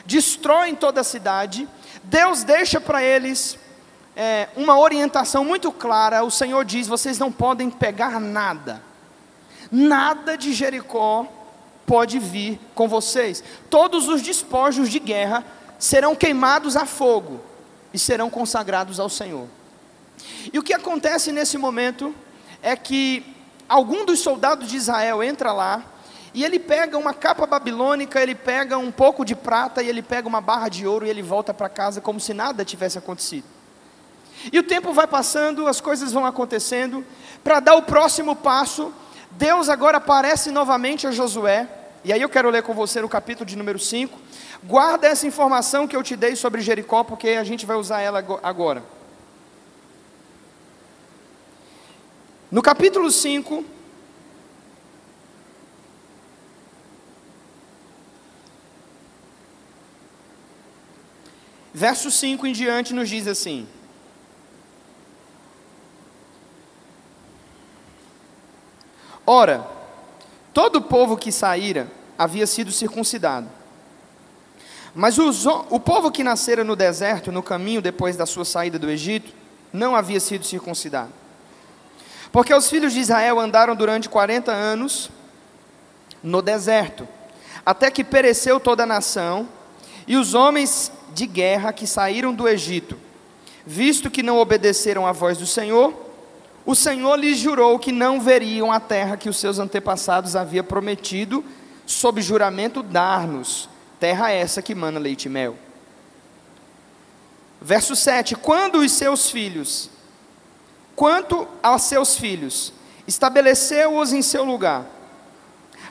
destroem 0.05 0.75
toda 0.75 1.01
a 1.01 1.05
cidade, 1.05 1.67
Deus 2.03 2.45
deixa 2.45 2.79
para 2.79 3.03
eles 3.03 3.59
é, 4.17 4.49
uma 4.57 4.79
orientação 4.79 5.45
muito 5.45 5.73
clara: 5.73 6.25
o 6.25 6.31
Senhor 6.31 6.65
diz, 6.65 6.87
vocês 6.87 7.19
não 7.19 7.33
podem 7.33 7.71
pegar 7.71 8.21
nada, 8.21 8.83
nada 9.71 10.37
de 10.37 10.53
Jericó 10.53 11.27
pode 11.87 12.19
vir 12.19 12.59
com 12.75 12.89
vocês. 12.89 13.43
Todos 13.69 14.09
os 14.09 14.23
despojos 14.23 14.89
de 14.89 14.99
guerra 14.99 15.45
serão 15.79 16.15
queimados 16.15 16.77
a 16.77 16.87
fogo 16.87 17.41
e 17.93 17.99
serão 17.99 18.31
consagrados 18.31 18.99
ao 18.99 19.09
Senhor. 19.09 19.49
E 20.53 20.59
o 20.59 20.63
que 20.63 20.73
acontece 20.73 21.33
nesse 21.33 21.59
momento 21.59 22.15
é 22.63 22.75
que 22.77 23.25
algum 23.69 24.05
dos 24.05 24.21
soldados 24.21 24.69
de 24.69 24.77
Israel 24.77 25.23
entra 25.23 25.53
lá 25.53 25.83
e 26.33 26.45
ele 26.45 26.59
pega 26.59 26.99
uma 26.99 27.15
capa 27.15 27.47
babilônica, 27.47 28.21
ele 28.21 28.35
pega 28.35 28.79
um 28.79 28.91
pouco 28.91 29.25
de 29.25 29.37
prata 29.37 29.83
e 29.83 29.89
ele 29.89 30.03
pega 30.03 30.27
uma 30.27 30.41
barra 30.41 30.69
de 30.69 30.87
ouro 30.87 31.07
e 31.07 31.11
ele 31.11 31.23
volta 31.23 31.53
para 31.53 31.69
casa 31.69 32.01
como 32.01 32.19
se 32.19 32.35
nada 32.35 32.65
tivesse 32.65 32.99
acontecido. 32.99 33.54
E 34.53 34.59
o 34.59 34.63
tempo 34.63 34.93
vai 34.93 35.07
passando, 35.07 35.67
as 35.67 35.81
coisas 35.81 36.13
vão 36.13 36.27
acontecendo. 36.27 37.05
Para 37.43 37.61
dar 37.61 37.75
o 37.75 37.83
próximo 37.83 38.37
passo, 38.37 38.93
Deus 39.33 39.69
agora 39.69 39.99
aparece 39.99 40.51
novamente 40.51 41.07
a 41.07 41.11
Josué, 41.11 41.69
e 42.05 42.13
aí 42.13 42.21
eu 42.21 42.29
quero 42.29 42.51
ler 42.51 42.63
com 42.63 42.75
você 42.75 43.01
no 43.01 43.09
capítulo 43.09 43.47
de 43.47 43.57
número 43.57 43.79
5. 43.79 44.19
Guarda 44.63 45.07
essa 45.07 45.27
informação 45.27 45.89
que 45.89 45.97
eu 45.97 46.03
te 46.03 46.15
dei 46.15 46.37
sobre 46.37 46.61
Jericó, 46.61 47.03
porque 47.03 47.31
a 47.31 47.45
gente 47.45 47.67
vai 47.67 47.77
usar 47.77 48.01
ela 48.01 48.25
agora. 48.43 48.83
No 52.51 52.63
capítulo 52.63 53.11
5, 53.11 53.65
verso 61.73 62.11
5 62.11 62.47
em 62.47 62.53
diante, 62.53 62.95
nos 62.95 63.09
diz 63.09 63.27
assim: 63.27 63.67
Ora, 69.27 69.75
Todo 70.55 70.77
o 70.77 70.83
povo 70.83 71.17
que 71.17 71.33
saíra 71.33 71.89
havia 72.17 72.47
sido 72.47 72.71
circuncidado. 72.71 73.49
Mas 74.95 75.19
os, 75.19 75.45
o 75.45 75.81
povo 75.81 76.13
que 76.13 76.23
nascera 76.23 76.63
no 76.63 76.77
deserto, 76.77 77.33
no 77.33 77.43
caminho 77.43 77.83
depois 77.83 78.17
da 78.17 78.25
sua 78.25 78.45
saída 78.45 78.79
do 78.79 78.89
Egito, 78.89 79.33
não 79.73 79.97
havia 79.97 80.21
sido 80.21 80.47
circuncidado. 80.47 81.11
Porque 82.31 82.55
os 82.55 82.71
filhos 82.71 82.93
de 82.93 83.01
Israel 83.01 83.41
andaram 83.41 83.75
durante 83.75 84.09
40 84.09 84.53
anos 84.53 85.11
no 86.23 86.41
deserto, 86.41 87.07
até 87.67 87.91
que 87.91 88.05
pereceu 88.05 88.61
toda 88.61 88.85
a 88.85 88.87
nação, 88.87 89.49
e 90.07 90.17
os 90.17 90.35
homens 90.35 90.93
de 91.13 91.27
guerra 91.27 91.73
que 91.73 91.87
saíram 91.87 92.33
do 92.33 92.49
Egito, 92.49 92.97
visto 93.67 94.09
que 94.09 94.23
não 94.23 94.39
obedeceram 94.39 95.05
à 95.05 95.11
voz 95.11 95.37
do 95.37 95.47
Senhor, 95.47 95.93
o 96.67 96.75
Senhor 96.75 97.17
lhes 97.17 97.39
jurou 97.39 97.79
que 97.79 97.93
não 97.93 98.21
veriam 98.21 98.73
a 98.73 98.81
terra 98.81 99.17
que 99.17 99.29
os 99.29 99.37
seus 99.37 99.59
antepassados 99.59 100.35
haviam 100.35 100.65
prometido, 100.65 101.45
sob 101.87 102.23
juramento 102.23 102.83
dar-nos, 102.83 103.69
terra 104.01 104.31
essa 104.31 104.63
que 104.63 104.75
mana 104.75 104.99
leite 104.99 105.27
e 105.27 105.29
mel. 105.29 105.57
Verso 107.61 107.95
7: 107.95 108.35
Quando 108.35 108.79
os 108.79 108.93
seus 108.93 109.31
filhos, 109.31 109.91
quanto 110.97 111.47
aos 111.63 111.83
seus 111.83 112.17
filhos, 112.17 112.73
estabeleceu-os 113.07 114.13
em 114.13 114.23
seu 114.23 114.45
lugar, 114.45 114.87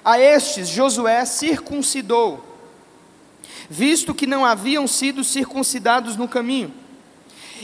a 0.04 0.20
estes 0.20 0.68
Josué 0.68 1.24
circuncidou, 1.26 2.44
visto 3.70 4.14
que 4.14 4.26
não 4.26 4.44
haviam 4.44 4.88
sido 4.88 5.24
circuncidados 5.24 6.18
no 6.18 6.28
caminho. 6.28 6.74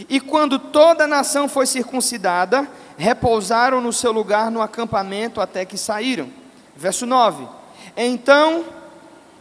E 0.07 0.19
quando 0.19 0.57
toda 0.57 1.03
a 1.03 1.07
nação 1.07 1.49
foi 1.49 1.65
circuncidada, 1.65 2.69
repousaram 2.99 3.79
no 3.79 3.93
seu 3.93 4.11
lugar 4.11 4.51
no 4.51 4.61
acampamento 4.61 5.39
até 5.39 5.63
que 5.63 5.77
saíram. 5.77 6.29
Verso 6.75 7.05
9: 7.05 7.47
Então 7.95 8.65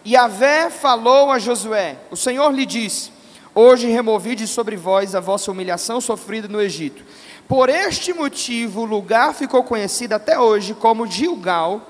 Yahvé 0.07 0.71
falou 0.71 1.33
a 1.33 1.39
Josué: 1.41 1.99
O 2.11 2.17
Senhor 2.17 2.51
lhe 2.55 2.65
disse: 2.65 3.13
Hoje 3.53 3.89
removi 3.89 4.37
de 4.37 4.47
sobre 4.47 4.77
vós 4.77 5.15
a 5.15 5.21
vossa 5.21 5.51
humilhação 5.51 6.01
sofrida 6.01 6.47
no 6.47 6.61
Egito. 6.61 7.05
Por 7.49 7.69
este 7.69 8.13
motivo, 8.13 8.83
o 8.83 8.85
lugar 8.85 9.35
ficou 9.35 9.65
conhecido 9.65 10.13
até 10.13 10.39
hoje 10.39 10.73
como 10.75 11.07
Gilgal, 11.07 11.81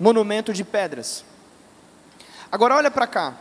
monumento 0.00 0.52
de 0.52 0.64
pedras. 0.64 1.24
Agora 2.50 2.76
olha 2.76 2.90
para 2.90 3.06
cá. 3.06 3.34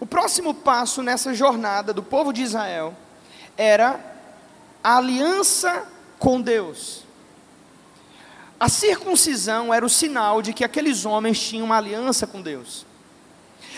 O 0.00 0.06
próximo 0.06 0.54
passo 0.54 1.02
nessa 1.02 1.34
jornada 1.34 1.92
do 1.92 2.02
povo 2.02 2.32
de 2.32 2.42
Israel 2.42 2.94
era 3.56 4.00
a 4.82 4.96
aliança 4.96 5.86
com 6.18 6.40
Deus. 6.40 7.04
A 8.58 8.68
circuncisão 8.68 9.72
era 9.72 9.84
o 9.84 9.88
sinal 9.88 10.42
de 10.42 10.52
que 10.52 10.64
aqueles 10.64 11.06
homens 11.06 11.40
tinham 11.40 11.66
uma 11.66 11.78
aliança 11.78 12.26
com 12.26 12.42
Deus. 12.42 12.84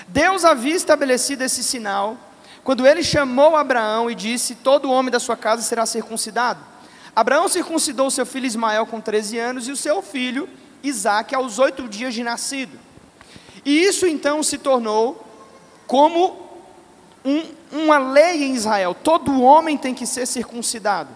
Deus 0.08 0.44
havia 0.44 0.74
estabelecido 0.74 1.42
esse 1.42 1.62
sinal 1.62 2.16
quando 2.64 2.86
ele 2.86 3.02
chamou 3.02 3.56
Abraão 3.56 4.10
e 4.10 4.14
disse: 4.14 4.56
Todo 4.56 4.90
homem 4.90 5.10
da 5.10 5.20
sua 5.20 5.36
casa 5.36 5.62
será 5.62 5.86
circuncidado. 5.86 6.60
Abraão 7.14 7.48
circuncidou 7.48 8.10
seu 8.10 8.24
filho 8.24 8.46
Ismael 8.46 8.86
com 8.86 9.00
13 9.00 9.38
anos 9.38 9.68
e 9.68 9.72
o 9.72 9.76
seu 9.76 10.02
filho 10.02 10.48
Isaac 10.82 11.34
aos 11.34 11.58
oito 11.58 11.88
dias 11.88 12.14
de 12.14 12.24
nascido. 12.24 12.78
E 13.64 13.84
isso 13.84 14.06
então 14.06 14.42
se 14.42 14.58
tornou 14.58 15.24
como 15.86 16.51
um, 17.24 17.44
uma 17.84 17.98
lei 17.98 18.44
em 18.44 18.54
Israel: 18.54 18.94
todo 18.94 19.42
homem 19.42 19.76
tem 19.76 19.94
que 19.94 20.06
ser 20.06 20.26
circuncidado. 20.26 21.10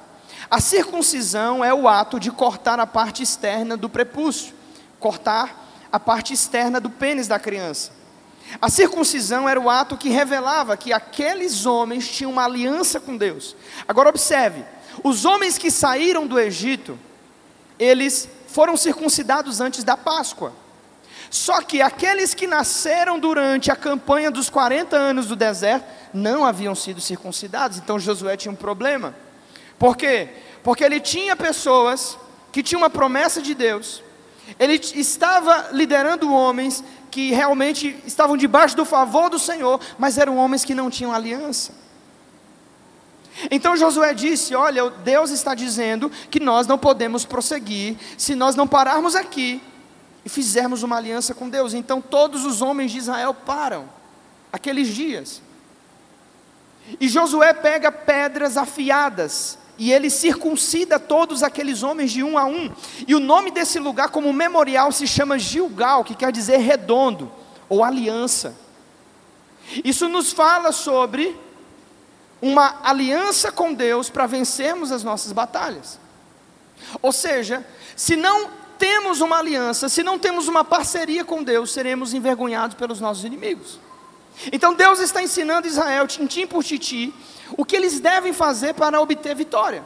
A 0.51 0.61
circuncisão 0.61 1.65
é 1.65 1.75
o 1.75 1.89
ato 1.89 2.21
de 2.21 2.31
cortar 2.31 2.79
a 2.79 2.87
parte 2.87 3.23
externa 3.23 3.77
do 3.77 3.89
prepúcio, 3.89 4.55
cortar 5.01 5.67
a 5.91 5.99
parte 5.99 6.33
externa 6.33 6.81
do 6.81 6.91
pênis 6.91 7.27
da 7.27 7.39
criança. 7.39 7.91
A 8.61 8.71
circuncisão 8.71 9.49
era 9.49 9.61
o 9.61 9.69
ato 9.69 9.97
que 9.97 10.09
revelava 10.09 10.77
que 10.77 10.93
aqueles 10.93 11.67
homens 11.67 12.09
tinham 12.09 12.31
uma 12.31 12.45
aliança 12.45 13.01
com 13.01 13.17
Deus. 13.17 13.57
Agora 13.89 14.09
observe: 14.09 14.65
os 15.03 15.25
homens 15.25 15.59
que 15.59 15.71
saíram 15.71 16.27
do 16.27 16.39
Egito, 16.39 16.99
eles 17.79 18.29
foram 18.47 18.77
circuncidados 18.77 19.61
antes 19.61 19.83
da 19.83 19.97
Páscoa. 19.97 20.53
Só 21.31 21.61
que 21.63 21.83
aqueles 21.83 22.35
que 22.35 22.47
nasceram 22.47 23.19
durante 23.19 23.71
a 23.71 23.77
campanha 23.77 24.31
dos 24.31 24.49
40 24.49 24.97
anos 24.97 25.27
do 25.27 25.37
deserto 25.37 25.85
não 26.13 26.45
haviam 26.45 26.75
sido 26.75 27.01
circuncidados. 27.01 27.79
Então 27.79 27.99
Josué 27.99 28.37
tinha 28.37 28.53
um 28.53 28.57
problema. 28.57 29.15
Por 29.79 29.97
quê? 29.97 30.29
Porque 30.63 30.85
ele 30.85 31.01
tinha 31.01 31.37
pessoas 31.37 32.19
que 32.53 32.63
tinham 32.63 32.81
uma 32.81 32.91
promessa 32.91 33.43
de 33.43 33.55
Deus. 33.55 34.03
Ele 34.59 34.75
estava 34.75 35.71
liderando 35.73 36.33
homens 36.33 36.83
que 37.11 37.31
realmente 37.33 37.97
estavam 38.07 38.37
debaixo 38.37 38.77
do 38.77 38.85
favor 38.85 39.29
do 39.29 39.39
Senhor, 39.39 39.81
mas 39.99 40.19
eram 40.19 40.37
homens 40.37 40.65
que 40.65 40.75
não 40.75 40.89
tinham 40.89 41.13
aliança. 41.13 41.73
Então 43.51 43.77
Josué 43.77 44.15
disse: 44.15 44.55
Olha, 44.55 44.89
Deus 44.91 45.31
está 45.31 45.55
dizendo 45.55 46.11
que 46.31 46.41
nós 46.41 46.67
não 46.67 46.79
podemos 46.79 47.25
prosseguir 47.25 47.97
se 48.17 48.35
nós 48.35 48.55
não 48.55 48.67
pararmos 48.67 49.15
aqui 49.15 49.61
e 50.27 50.29
fizermos 50.29 50.83
uma 50.83 50.97
aliança 50.97 51.33
com 51.33 51.49
Deus. 51.49 51.73
Então 51.73 52.01
todos 52.01 52.45
os 52.45 52.61
homens 52.61 52.91
de 52.91 52.99
Israel 52.99 53.33
param 53.33 53.89
aqueles 54.53 54.89
dias. 54.89 55.41
E 56.99 57.09
Josué 57.09 57.55
pega 57.55 57.93
pedras 57.93 58.57
afiadas 58.57 59.57
e 59.79 59.93
ele 59.93 60.11
circuncida 60.11 60.99
todos 60.99 61.45
aqueles 61.45 61.85
homens 61.85 62.11
de 62.11 62.25
um 62.25 62.37
a 62.37 62.45
um. 62.45 62.75
E 63.07 63.15
o 63.15 63.21
nome 63.21 63.53
desse 63.53 63.79
lugar, 63.79 64.09
como 64.09 64.33
memorial, 64.33 64.91
se 64.91 65.07
chama 65.07 65.39
Gilgal, 65.39 66.03
que 66.03 66.17
quer 66.17 66.33
dizer 66.33 66.57
redondo 66.57 67.31
ou 67.69 67.85
aliança. 67.85 68.57
Isso 69.85 70.09
nos 70.09 70.33
fala 70.33 70.73
sobre 70.73 71.39
uma 72.43 72.81
aliança 72.83 73.53
com 73.53 73.73
Deus 73.73 74.11
para 74.11 74.27
vencermos 74.27 74.91
as 74.91 75.05
nossas 75.05 75.31
batalhas. 75.31 76.01
Ou 77.01 77.13
seja, 77.13 77.65
se 77.95 78.17
não 78.17 78.66
temos 78.79 79.21
uma 79.21 79.39
aliança, 79.39 79.89
se 79.89 80.03
não 80.03 80.19
temos 80.19 80.49
uma 80.49 80.65
parceria 80.65 81.25
com 81.25 81.43
Deus, 81.43 81.73
seremos 81.73 82.15
envergonhados 82.15 82.77
pelos 82.77 83.01
nossos 83.01 83.25
inimigos. 83.25 83.79
Então 84.53 84.75
Deus 84.75 85.01
está 85.01 85.23
ensinando 85.23 85.67
Israel, 85.67 86.07
tintim 86.07 86.47
por 86.47 86.63
titi, 86.63 87.13
o 87.57 87.65
que 87.65 87.77
eles 87.77 88.01
devem 88.01 88.33
fazer 88.33 88.75
para 88.75 89.01
obter 89.01 89.35
vitória. 89.35 89.83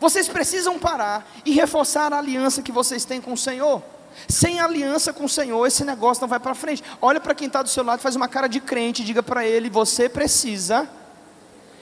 Vocês 0.00 0.28
precisam 0.28 0.78
parar 0.78 1.28
e 1.44 1.52
reforçar 1.52 2.12
a 2.12 2.18
aliança 2.18 2.62
que 2.62 2.72
vocês 2.72 3.04
têm 3.04 3.20
com 3.20 3.32
o 3.32 3.38
Senhor. 3.38 3.82
Sem 4.28 4.60
aliança 4.60 5.12
com 5.12 5.24
o 5.24 5.28
Senhor, 5.28 5.64
esse 5.66 5.84
negócio 5.84 6.20
não 6.20 6.28
vai 6.28 6.40
para 6.40 6.54
frente. 6.54 6.82
Olha 7.00 7.20
para 7.20 7.34
quem 7.34 7.46
está 7.46 7.62
do 7.62 7.68
seu 7.68 7.84
lado, 7.84 8.00
faz 8.00 8.16
uma 8.16 8.28
cara 8.28 8.48
de 8.48 8.60
crente, 8.60 9.04
diga 9.04 9.22
para 9.22 9.46
ele: 9.46 9.70
você 9.70 10.08
precisa 10.08 10.88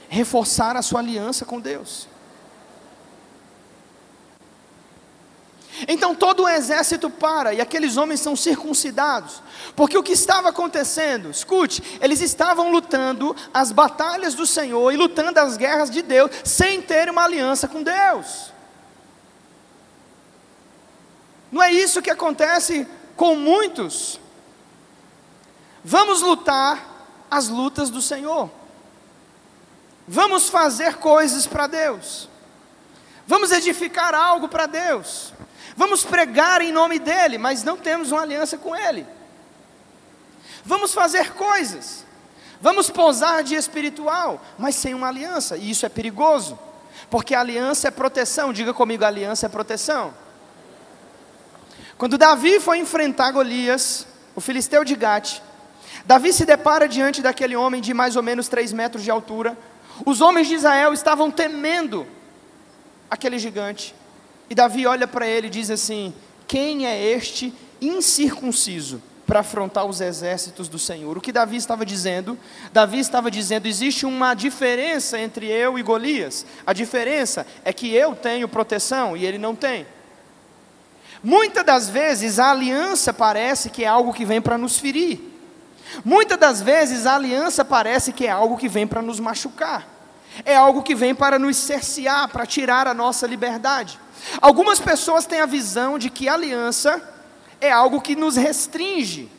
reforçar 0.08 0.76
a 0.76 0.82
sua 0.82 1.00
aliança 1.00 1.44
com 1.44 1.60
Deus. 1.60 2.08
Então 5.86 6.14
todo 6.14 6.44
o 6.44 6.48
exército 6.48 7.10
para 7.10 7.52
e 7.52 7.60
aqueles 7.60 7.96
homens 7.96 8.20
são 8.20 8.34
circuncidados, 8.34 9.42
porque 9.74 9.98
o 9.98 10.02
que 10.02 10.12
estava 10.12 10.48
acontecendo, 10.48 11.30
escute, 11.30 11.82
eles 12.00 12.20
estavam 12.20 12.70
lutando 12.70 13.36
as 13.52 13.72
batalhas 13.72 14.34
do 14.34 14.46
Senhor 14.46 14.92
e 14.92 14.96
lutando 14.96 15.38
as 15.38 15.56
guerras 15.56 15.90
de 15.90 16.00
Deus, 16.00 16.30
sem 16.44 16.80
ter 16.80 17.10
uma 17.10 17.24
aliança 17.24 17.68
com 17.68 17.82
Deus. 17.82 18.52
Não 21.52 21.62
é 21.62 21.72
isso 21.72 22.02
que 22.02 22.10
acontece 22.10 22.86
com 23.14 23.34
muitos. 23.34 24.18
Vamos 25.84 26.20
lutar 26.22 26.96
as 27.30 27.48
lutas 27.48 27.90
do 27.90 28.00
Senhor. 28.02 28.50
Vamos 30.08 30.48
fazer 30.48 30.96
coisas 30.96 31.46
para 31.46 31.66
Deus. 31.66 32.28
Vamos 33.26 33.50
edificar 33.50 34.14
algo 34.14 34.48
para 34.48 34.66
Deus. 34.66 35.32
Vamos 35.76 36.04
pregar 36.04 36.62
em 36.62 36.72
nome 36.72 36.98
dEle, 36.98 37.36
mas 37.36 37.62
não 37.62 37.76
temos 37.76 38.10
uma 38.10 38.22
aliança 38.22 38.56
com 38.56 38.74
Ele. 38.74 39.06
Vamos 40.64 40.94
fazer 40.94 41.32
coisas. 41.34 42.04
Vamos 42.60 42.88
pousar 42.88 43.44
de 43.44 43.54
espiritual, 43.54 44.40
mas 44.58 44.74
sem 44.74 44.94
uma 44.94 45.08
aliança. 45.08 45.56
E 45.56 45.70
isso 45.70 45.84
é 45.84 45.88
perigoso. 45.88 46.58
Porque 47.10 47.34
aliança 47.34 47.88
é 47.88 47.90
proteção. 47.90 48.52
Diga 48.52 48.72
comigo, 48.72 49.04
aliança 49.04 49.46
é 49.46 49.48
proteção. 49.48 50.14
Quando 51.98 52.18
Davi 52.18 52.60
foi 52.60 52.78
enfrentar 52.78 53.30
Golias, 53.30 54.06
o 54.34 54.40
filisteu 54.40 54.84
de 54.84 54.94
Gate, 54.94 55.40
Davi 56.04 56.32
se 56.32 56.44
depara 56.44 56.88
diante 56.88 57.20
daquele 57.20 57.56
homem 57.56 57.80
de 57.80 57.92
mais 57.92 58.16
ou 58.16 58.22
menos 58.22 58.48
3 58.48 58.72
metros 58.72 59.02
de 59.02 59.10
altura, 59.10 59.56
os 60.04 60.20
homens 60.20 60.46
de 60.46 60.54
Israel 60.54 60.92
estavam 60.92 61.30
temendo 61.30 62.06
aquele 63.10 63.38
gigante. 63.38 63.94
E 64.48 64.54
Davi 64.54 64.86
olha 64.86 65.06
para 65.06 65.26
ele 65.26 65.48
e 65.48 65.50
diz 65.50 65.70
assim: 65.70 66.14
Quem 66.46 66.86
é 66.86 67.02
este 67.02 67.52
incircunciso 67.80 69.02
para 69.26 69.40
afrontar 69.40 69.84
os 69.84 70.00
exércitos 70.00 70.68
do 70.68 70.78
Senhor? 70.78 71.18
O 71.18 71.20
que 71.20 71.32
Davi 71.32 71.56
estava 71.56 71.84
dizendo? 71.84 72.38
Davi 72.72 72.98
estava 72.98 73.30
dizendo: 73.30 73.66
existe 73.66 74.06
uma 74.06 74.34
diferença 74.34 75.18
entre 75.18 75.46
eu 75.46 75.78
e 75.78 75.82
Golias. 75.82 76.46
A 76.66 76.72
diferença 76.72 77.46
é 77.64 77.72
que 77.72 77.92
eu 77.92 78.14
tenho 78.14 78.48
proteção 78.48 79.16
e 79.16 79.26
ele 79.26 79.38
não 79.38 79.54
tem. 79.54 79.86
Muitas 81.22 81.64
das 81.64 81.88
vezes 81.88 82.38
a 82.38 82.50
aliança 82.50 83.12
parece 83.12 83.70
que 83.70 83.84
é 83.84 83.88
algo 83.88 84.12
que 84.12 84.24
vem 84.24 84.40
para 84.40 84.56
nos 84.56 84.78
ferir. 84.78 85.18
Muitas 86.04 86.38
das 86.38 86.60
vezes 86.60 87.06
a 87.06 87.14
aliança 87.16 87.64
parece 87.64 88.12
que 88.12 88.26
é 88.26 88.30
algo 88.30 88.56
que 88.56 88.68
vem 88.68 88.86
para 88.86 89.02
nos 89.02 89.18
machucar. 89.18 89.88
É 90.44 90.54
algo 90.54 90.82
que 90.82 90.94
vem 90.94 91.14
para 91.14 91.38
nos 91.38 91.56
cercear, 91.56 92.28
para 92.28 92.44
tirar 92.44 92.86
a 92.86 92.94
nossa 92.94 93.26
liberdade. 93.26 93.98
Algumas 94.40 94.78
pessoas 94.78 95.26
têm 95.26 95.40
a 95.40 95.46
visão 95.46 95.98
de 95.98 96.10
que 96.10 96.28
aliança 96.28 97.02
é 97.60 97.70
algo 97.70 98.00
que 98.00 98.16
nos 98.16 98.36
restringe, 98.36 99.30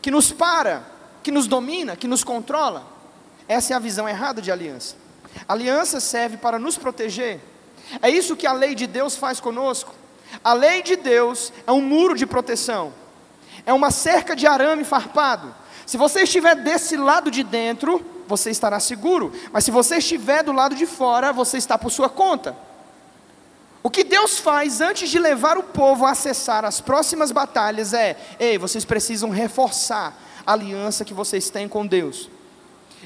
que 0.00 0.10
nos 0.10 0.30
para, 0.32 0.82
que 1.22 1.30
nos 1.30 1.46
domina, 1.46 1.96
que 1.96 2.06
nos 2.06 2.22
controla. 2.22 2.86
Essa 3.48 3.72
é 3.72 3.76
a 3.76 3.80
visão 3.80 4.08
errada 4.08 4.40
de 4.40 4.50
aliança. 4.50 4.96
aliança 5.48 6.00
serve 6.00 6.36
para 6.36 6.58
nos 6.58 6.76
proteger. 6.76 7.40
É 8.02 8.10
isso 8.10 8.36
que 8.36 8.46
a 8.46 8.52
lei 8.52 8.74
de 8.74 8.86
Deus 8.86 9.16
faz 9.16 9.40
conosco. 9.40 9.94
A 10.44 10.52
lei 10.52 10.82
de 10.82 10.96
Deus 10.96 11.52
é 11.66 11.72
um 11.72 11.80
muro 11.80 12.14
de 12.14 12.26
proteção, 12.26 12.92
é 13.64 13.72
uma 13.72 13.90
cerca 13.90 14.36
de 14.36 14.46
arame 14.46 14.84
farpado. 14.84 15.54
Se 15.86 15.96
você 15.96 16.22
estiver 16.24 16.54
desse 16.54 16.98
lado 16.98 17.30
de 17.30 17.42
dentro, 17.42 18.04
você 18.26 18.50
estará 18.50 18.78
seguro, 18.78 19.32
mas 19.50 19.64
se 19.64 19.70
você 19.70 19.96
estiver 19.96 20.42
do 20.42 20.52
lado 20.52 20.74
de 20.74 20.84
fora, 20.84 21.32
você 21.32 21.56
está 21.56 21.78
por 21.78 21.90
sua 21.90 22.10
conta. 22.10 22.54
O 23.88 23.90
que 23.90 24.04
Deus 24.04 24.38
faz 24.38 24.82
antes 24.82 25.08
de 25.08 25.18
levar 25.18 25.56
o 25.56 25.62
povo 25.62 26.04
a 26.04 26.10
acessar 26.10 26.62
as 26.62 26.78
próximas 26.78 27.32
batalhas 27.32 27.94
é: 27.94 28.18
ei, 28.38 28.58
vocês 28.58 28.84
precisam 28.84 29.30
reforçar 29.30 30.14
a 30.44 30.52
aliança 30.52 31.06
que 31.06 31.14
vocês 31.14 31.48
têm 31.48 31.66
com 31.66 31.86
Deus. 31.86 32.28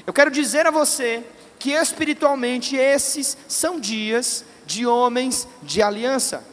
Eu 0.05 0.11
quero 0.11 0.29
dizer 0.29 0.67
a 0.67 0.71
você 0.71 1.23
que 1.57 1.71
espiritualmente 1.71 2.75
esses 2.75 3.37
são 3.47 3.79
dias 3.79 4.43
de 4.65 4.85
homens 4.85 5.47
de 5.61 5.81
aliança. 5.81 6.43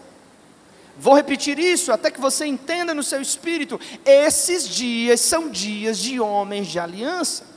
Vou 0.97 1.17
repetir 1.17 1.59
isso 1.59 1.91
até 1.91 2.09
que 2.09 2.21
você 2.21 2.47
entenda 2.47 2.95
no 2.95 3.03
seu 3.03 3.21
espírito: 3.21 3.81
esses 4.05 4.69
dias 4.69 5.21
são 5.21 5.49
dias 5.49 5.99
de 5.99 6.21
homens 6.21 6.69
de 6.69 6.79
aliança. 6.79 7.50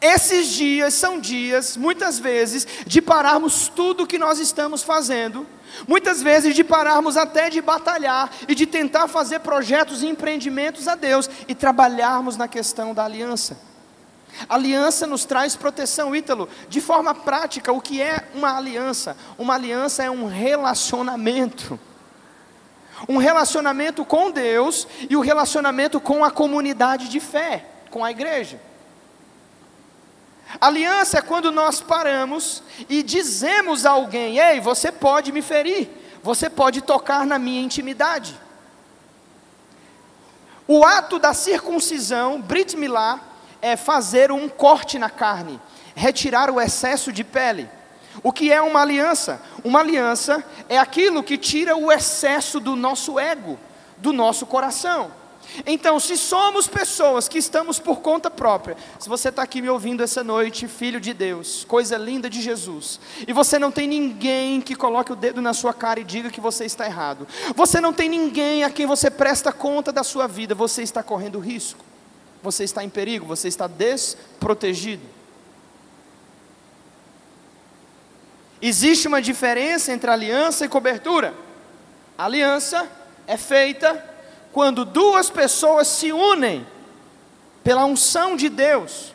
Esses 0.00 0.48
dias 0.48 0.94
são 0.94 1.18
dias, 1.18 1.76
muitas 1.76 2.18
vezes, 2.18 2.66
de 2.86 3.00
pararmos 3.00 3.68
tudo 3.68 4.04
o 4.04 4.06
que 4.06 4.18
nós 4.18 4.38
estamos 4.38 4.82
fazendo, 4.82 5.46
muitas 5.86 6.22
vezes 6.22 6.54
de 6.54 6.62
pararmos 6.62 7.16
até 7.16 7.48
de 7.48 7.60
batalhar 7.60 8.30
e 8.46 8.54
de 8.54 8.66
tentar 8.66 9.08
fazer 9.08 9.40
projetos 9.40 10.02
e 10.02 10.06
empreendimentos 10.06 10.86
a 10.86 10.94
Deus 10.94 11.28
e 11.48 11.54
trabalharmos 11.54 12.36
na 12.36 12.46
questão 12.46 12.92
da 12.92 13.04
aliança. 13.04 13.58
Aliança 14.48 15.06
nos 15.06 15.24
traz 15.24 15.56
proteção, 15.56 16.14
Ítalo. 16.14 16.48
De 16.68 16.80
forma 16.80 17.14
prática, 17.14 17.72
o 17.72 17.80
que 17.80 18.00
é 18.00 18.28
uma 18.34 18.56
aliança? 18.56 19.16
Uma 19.38 19.54
aliança 19.54 20.04
é 20.04 20.10
um 20.10 20.26
relacionamento. 20.26 21.80
Um 23.08 23.16
relacionamento 23.16 24.04
com 24.04 24.30
Deus 24.30 24.86
e 25.08 25.16
o 25.16 25.20
um 25.20 25.22
relacionamento 25.22 26.00
com 26.00 26.24
a 26.24 26.30
comunidade 26.30 27.08
de 27.08 27.20
fé, 27.20 27.64
com 27.90 28.04
a 28.04 28.10
igreja. 28.10 28.67
Aliança 30.60 31.18
é 31.18 31.22
quando 31.22 31.52
nós 31.52 31.80
paramos 31.80 32.62
e 32.88 33.02
dizemos 33.02 33.84
a 33.84 33.90
alguém: 33.90 34.38
Ei, 34.38 34.60
você 34.60 34.90
pode 34.90 35.30
me 35.30 35.42
ferir, 35.42 35.90
você 36.22 36.48
pode 36.48 36.80
tocar 36.80 37.26
na 37.26 37.38
minha 37.38 37.60
intimidade. 37.60 38.38
O 40.66 40.84
ato 40.84 41.18
da 41.18 41.32
circuncisão, 41.32 42.40
Brit 42.40 42.76
Milá, 42.76 43.20
é 43.60 43.76
fazer 43.76 44.30
um 44.30 44.48
corte 44.48 44.98
na 44.98 45.10
carne, 45.10 45.60
retirar 45.94 46.50
o 46.50 46.60
excesso 46.60 47.12
de 47.12 47.24
pele. 47.24 47.68
O 48.22 48.32
que 48.32 48.52
é 48.52 48.60
uma 48.60 48.82
aliança? 48.82 49.40
Uma 49.62 49.80
aliança 49.80 50.44
é 50.68 50.78
aquilo 50.78 51.22
que 51.22 51.38
tira 51.38 51.76
o 51.76 51.92
excesso 51.92 52.58
do 52.58 52.74
nosso 52.74 53.18
ego, 53.18 53.58
do 53.96 54.12
nosso 54.12 54.44
coração. 54.46 55.10
Então, 55.66 55.98
se 55.98 56.16
somos 56.16 56.66
pessoas 56.66 57.28
que 57.28 57.38
estamos 57.38 57.78
por 57.78 58.00
conta 58.00 58.30
própria, 58.30 58.76
se 58.98 59.08
você 59.08 59.28
está 59.28 59.42
aqui 59.42 59.60
me 59.62 59.68
ouvindo 59.68 60.02
essa 60.02 60.22
noite, 60.22 60.68
filho 60.68 61.00
de 61.00 61.12
Deus, 61.12 61.64
coisa 61.64 61.96
linda 61.96 62.28
de 62.28 62.40
Jesus, 62.40 63.00
e 63.26 63.32
você 63.32 63.58
não 63.58 63.70
tem 63.70 63.88
ninguém 63.88 64.60
que 64.60 64.74
coloque 64.74 65.12
o 65.12 65.16
dedo 65.16 65.40
na 65.40 65.54
sua 65.54 65.72
cara 65.72 66.00
e 66.00 66.04
diga 66.04 66.30
que 66.30 66.40
você 66.40 66.64
está 66.64 66.86
errado, 66.86 67.26
você 67.54 67.80
não 67.80 67.92
tem 67.92 68.08
ninguém 68.08 68.64
a 68.64 68.70
quem 68.70 68.86
você 68.86 69.10
presta 69.10 69.52
conta 69.52 69.92
da 69.92 70.02
sua 70.02 70.26
vida, 70.26 70.54
você 70.54 70.82
está 70.82 71.02
correndo 71.02 71.38
risco 71.38 71.88
você 72.42 72.64
está 72.64 72.84
em 72.84 72.88
perigo, 72.88 73.26
você 73.26 73.48
está 73.48 73.66
desprotegido. 73.66 75.02
Existe 78.60 79.06
uma 79.06 79.22
diferença 79.22 79.92
entre 79.92 80.10
aliança 80.10 80.64
e 80.64 80.68
cobertura. 80.68 81.34
A 82.16 82.24
aliança 82.24 82.88
é 83.26 83.36
feita 83.36 84.07
quando 84.58 84.84
duas 84.84 85.30
pessoas 85.30 85.86
se 85.86 86.10
unem 86.10 86.66
pela 87.62 87.84
unção 87.84 88.34
de 88.34 88.48
Deus, 88.48 89.14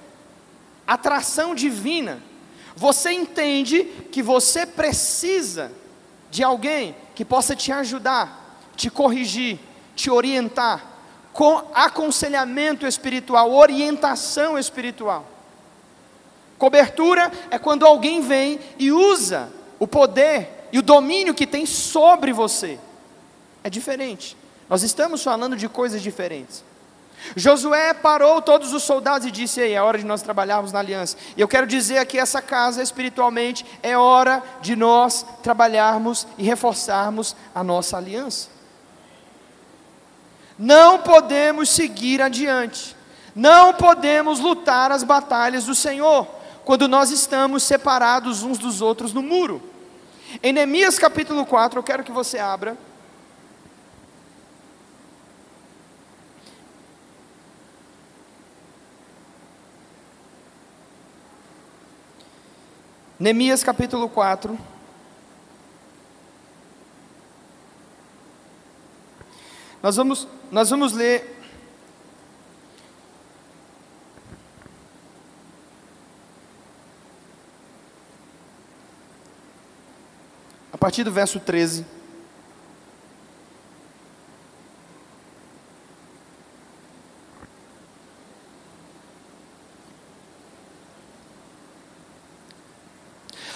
atração 0.88 1.53
divina. 1.53 2.23
Você 2.77 3.12
entende 3.12 3.84
que 4.10 4.23
você 4.23 4.65
precisa 4.65 5.69
de 6.32 6.45
alguém 6.45 6.95
que 7.13 7.25
possa 7.25 7.58
te 7.58 7.73
ajudar, 7.73 8.58
te 8.77 8.89
corrigir, 8.89 9.60
te 9.97 10.10
orientar, 10.10 10.82
com 11.34 11.69
aconselhamento 11.73 12.88
espiritual, 12.88 13.51
orientação 13.51 14.58
espiritual. 14.58 15.27
Cobertura 16.58 17.29
é 17.51 17.60
quando 17.60 17.86
alguém 17.86 18.21
vem 18.21 18.62
e 18.79 18.93
usa 18.93 19.51
o 19.77 19.86
poder 19.86 20.69
e 20.71 20.79
o 20.79 20.82
domínio 20.82 21.34
que 21.34 21.45
tem 21.45 21.65
sobre 21.65 22.32
você. 22.32 22.79
É 23.62 23.69
diferente. 23.69 24.38
Nós 24.69 24.84
estamos 24.84 25.23
falando 25.23 25.56
de 25.56 25.67
coisas 25.67 26.02
diferentes. 26.02 26.63
Josué 27.36 27.93
parou 27.93 28.41
todos 28.41 28.73
os 28.73 28.84
soldados 28.84 29.28
e 29.28 29.32
disse: 29.32 29.62
Ei, 29.62 29.73
é 29.73 29.82
hora 29.82 29.97
de 29.97 30.06
nós 30.06 30.21
trabalharmos 30.21 30.71
na 30.71 30.80
aliança. 30.80 31.15
E 31.38 31.41
eu 31.41 31.47
quero 31.47 31.65
dizer 31.65 31.97
aqui: 31.97 32.17
essa 32.19 32.41
casa 32.41 32.84
espiritualmente 32.84 33.65
é 33.82 33.97
hora 33.97 34.43
de 34.62 34.76
nós 34.76 35.26
trabalharmos 35.41 36.28
e 36.38 36.43
reforçarmos 36.43 37.36
a 37.56 37.63
nossa 37.63 37.97
aliança. 37.97 38.49
Não 40.58 40.99
podemos 40.99 41.69
seguir 41.69 42.21
adiante. 42.21 42.95
Não 43.36 43.73
podemos 43.73 44.39
lutar 44.39 44.91
as 44.91 45.04
batalhas 45.04 45.65
do 45.65 45.73
Senhor 45.73 46.28
quando 46.63 46.88
nós 46.88 47.10
estamos 47.10 47.63
separados 47.63 48.43
uns 48.43 48.58
dos 48.58 48.82
outros 48.82 49.12
no 49.12 49.23
muro. 49.23 49.62
Em 50.41 50.54
Neemias 50.54 50.99
capítulo 50.99 51.45
4, 51.45 51.80
eu 51.80 51.84
quero 51.84 52.04
que 52.04 52.12
você 52.12 52.38
abra. 52.38 52.78
Neemias 63.23 63.63
capítulo 63.63 64.09
4. 64.09 64.59
Nós 69.81 69.95
vamos, 69.95 70.27
nós 70.51 70.69
vamos 70.69 70.91
ler. 70.91 71.39
A 80.73 80.77
partir 80.77 81.05
do 81.05 81.12
verso 81.13 81.39
13. 81.39 82.02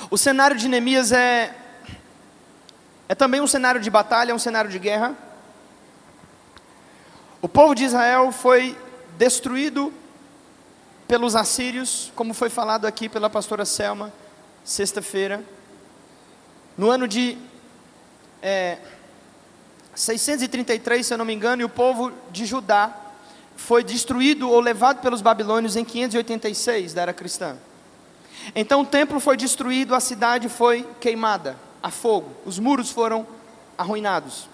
O 0.10 0.17
cenário 0.17 0.56
de 0.56 0.70
Neemias 0.70 1.12
é, 1.12 1.54
é 3.10 3.13
também 3.13 3.41
um 3.41 3.48
cenário 3.48 3.82
de 3.82 3.89
batalha, 3.89 4.32
é 4.32 4.34
um 4.34 4.39
cenário 4.39 4.72
de 4.72 4.80
guerra. 4.80 5.13
O 7.41 7.50
povo 7.50 7.76
de 7.76 7.84
Israel 7.84 8.32
foi 8.32 8.78
destruído 9.17 9.93
pelos 11.10 11.36
assírios, 11.36 12.10
como 12.15 12.34
foi 12.34 12.50
falado 12.50 12.86
aqui 12.86 13.10
pela 13.10 13.30
pastora 13.30 13.65
Selma, 13.65 14.13
sexta-feira. 14.63 15.43
No 16.78 16.89
ano 16.89 17.06
de 17.06 17.38
é, 18.41 18.78
633, 19.93 21.06
se 21.06 21.13
eu 21.13 21.17
não 21.17 21.26
me 21.26 21.34
engano, 21.34 21.62
e 21.62 21.65
o 21.65 21.70
povo 21.70 22.13
de 22.32 22.46
Judá 22.46 22.96
foi 23.58 23.84
destruído 23.84 24.50
ou 24.50 24.62
levado 24.62 25.02
pelos 25.02 25.22
babilônios 25.22 25.76
em 25.76 25.84
586 25.84 26.93
da 26.93 27.02
era 27.02 27.13
cristã. 27.13 27.58
Então 28.56 28.82
o 28.82 28.86
templo 28.86 29.19
foi 29.19 29.38
destruído, 29.38 29.93
a 29.93 30.00
cidade 30.00 30.50
foi 30.50 30.88
queimada 31.00 31.58
a 31.82 31.89
fogo, 31.89 32.32
os 32.45 32.60
muros 32.60 32.91
foram 32.91 33.26
arruinados. 33.78 34.50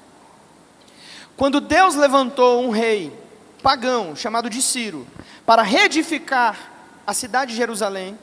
Quando 1.35 1.59
Deus 1.59 1.95
levantou 1.95 2.63
um 2.63 2.69
rei 2.69 3.11
pagão 3.61 4.15
chamado 4.15 4.49
de 4.49 4.61
Ciro 4.61 5.07
para 5.45 5.63
reedificar 5.63 6.71
a 7.07 7.13
cidade 7.13 7.51
de 7.51 7.57
Jerusalém, 7.57 8.17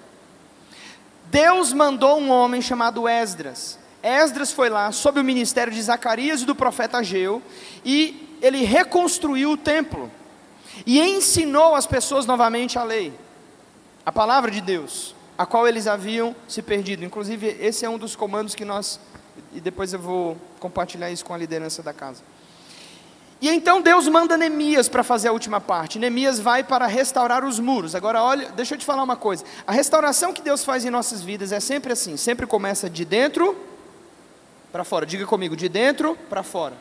Deus 1.27 1.73
mandou 1.73 2.19
um 2.19 2.31
homem 2.31 2.61
chamado 2.61 3.09
Esdras. 3.09 3.79
Esdras 4.03 4.53
foi 4.53 4.69
lá, 4.69 4.91
sob 4.93 5.21
o 5.21 5.25
ministério 5.25 5.73
de 5.73 5.81
Zacarias 5.81 6.43
e 6.43 6.47
do 6.47 6.55
profeta 6.55 6.99
Ageu, 6.99 7.43
e 7.85 8.39
ele 8.41 8.65
reconstruiu 8.65 9.53
o 9.53 9.57
templo 9.57 10.11
e 10.87 11.01
ensinou 11.01 11.75
as 11.75 11.87
pessoas 11.87 12.27
novamente 12.27 12.79
a 12.79 12.83
lei, 12.83 13.13
a 14.05 14.11
palavra 14.11 14.51
de 14.51 14.61
Deus, 14.61 15.15
a 15.41 15.47
qual 15.47 15.67
eles 15.67 15.87
haviam 15.87 16.37
se 16.47 16.61
perdido. 16.61 17.03
Inclusive, 17.03 17.57
esse 17.59 17.83
é 17.83 17.89
um 17.89 17.97
dos 17.97 18.15
comandos 18.15 18.55
que 18.55 18.63
nós, 18.63 19.01
e 19.55 19.59
depois 19.59 19.91
eu 19.91 19.99
vou 19.99 20.37
compartilhar 20.59 21.11
isso 21.11 21.25
com 21.25 21.33
a 21.33 21.39
liderança 21.39 21.83
da 21.83 21.95
casa. 21.95 22.23
E 23.41 23.49
então 23.49 23.81
Deus 23.81 24.07
manda 24.07 24.37
Neemias 24.37 24.87
para 24.87 25.03
fazer 25.03 25.29
a 25.29 25.33
última 25.33 25.59
parte. 25.59 25.99
Neemias 25.99 26.39
vai 26.39 26.63
para 26.63 26.87
restaurar 26.87 27.43
os 27.43 27.59
muros. 27.59 27.95
Agora, 27.95 28.23
olha, 28.23 28.51
deixa 28.51 28.75
eu 28.75 28.79
te 28.79 28.85
falar 28.85 29.03
uma 29.03 29.17
coisa. 29.17 29.43
A 29.67 29.73
restauração 29.73 30.31
que 30.31 30.43
Deus 30.43 30.63
faz 30.63 30.85
em 30.85 30.91
nossas 30.91 31.23
vidas 31.23 31.53
é 31.53 31.59
sempre 31.59 31.95
assim, 31.95 32.19
sempre 32.19 32.47
começa 32.47 32.91
de 32.91 33.07
dentro 33.07 33.57
para 34.71 34.85
fora. 34.85 35.07
Diga 35.07 35.25
comigo, 35.25 35.57
de 35.57 35.71
dentro 35.71 36.19
para 36.29 36.43
fora. 36.43 36.75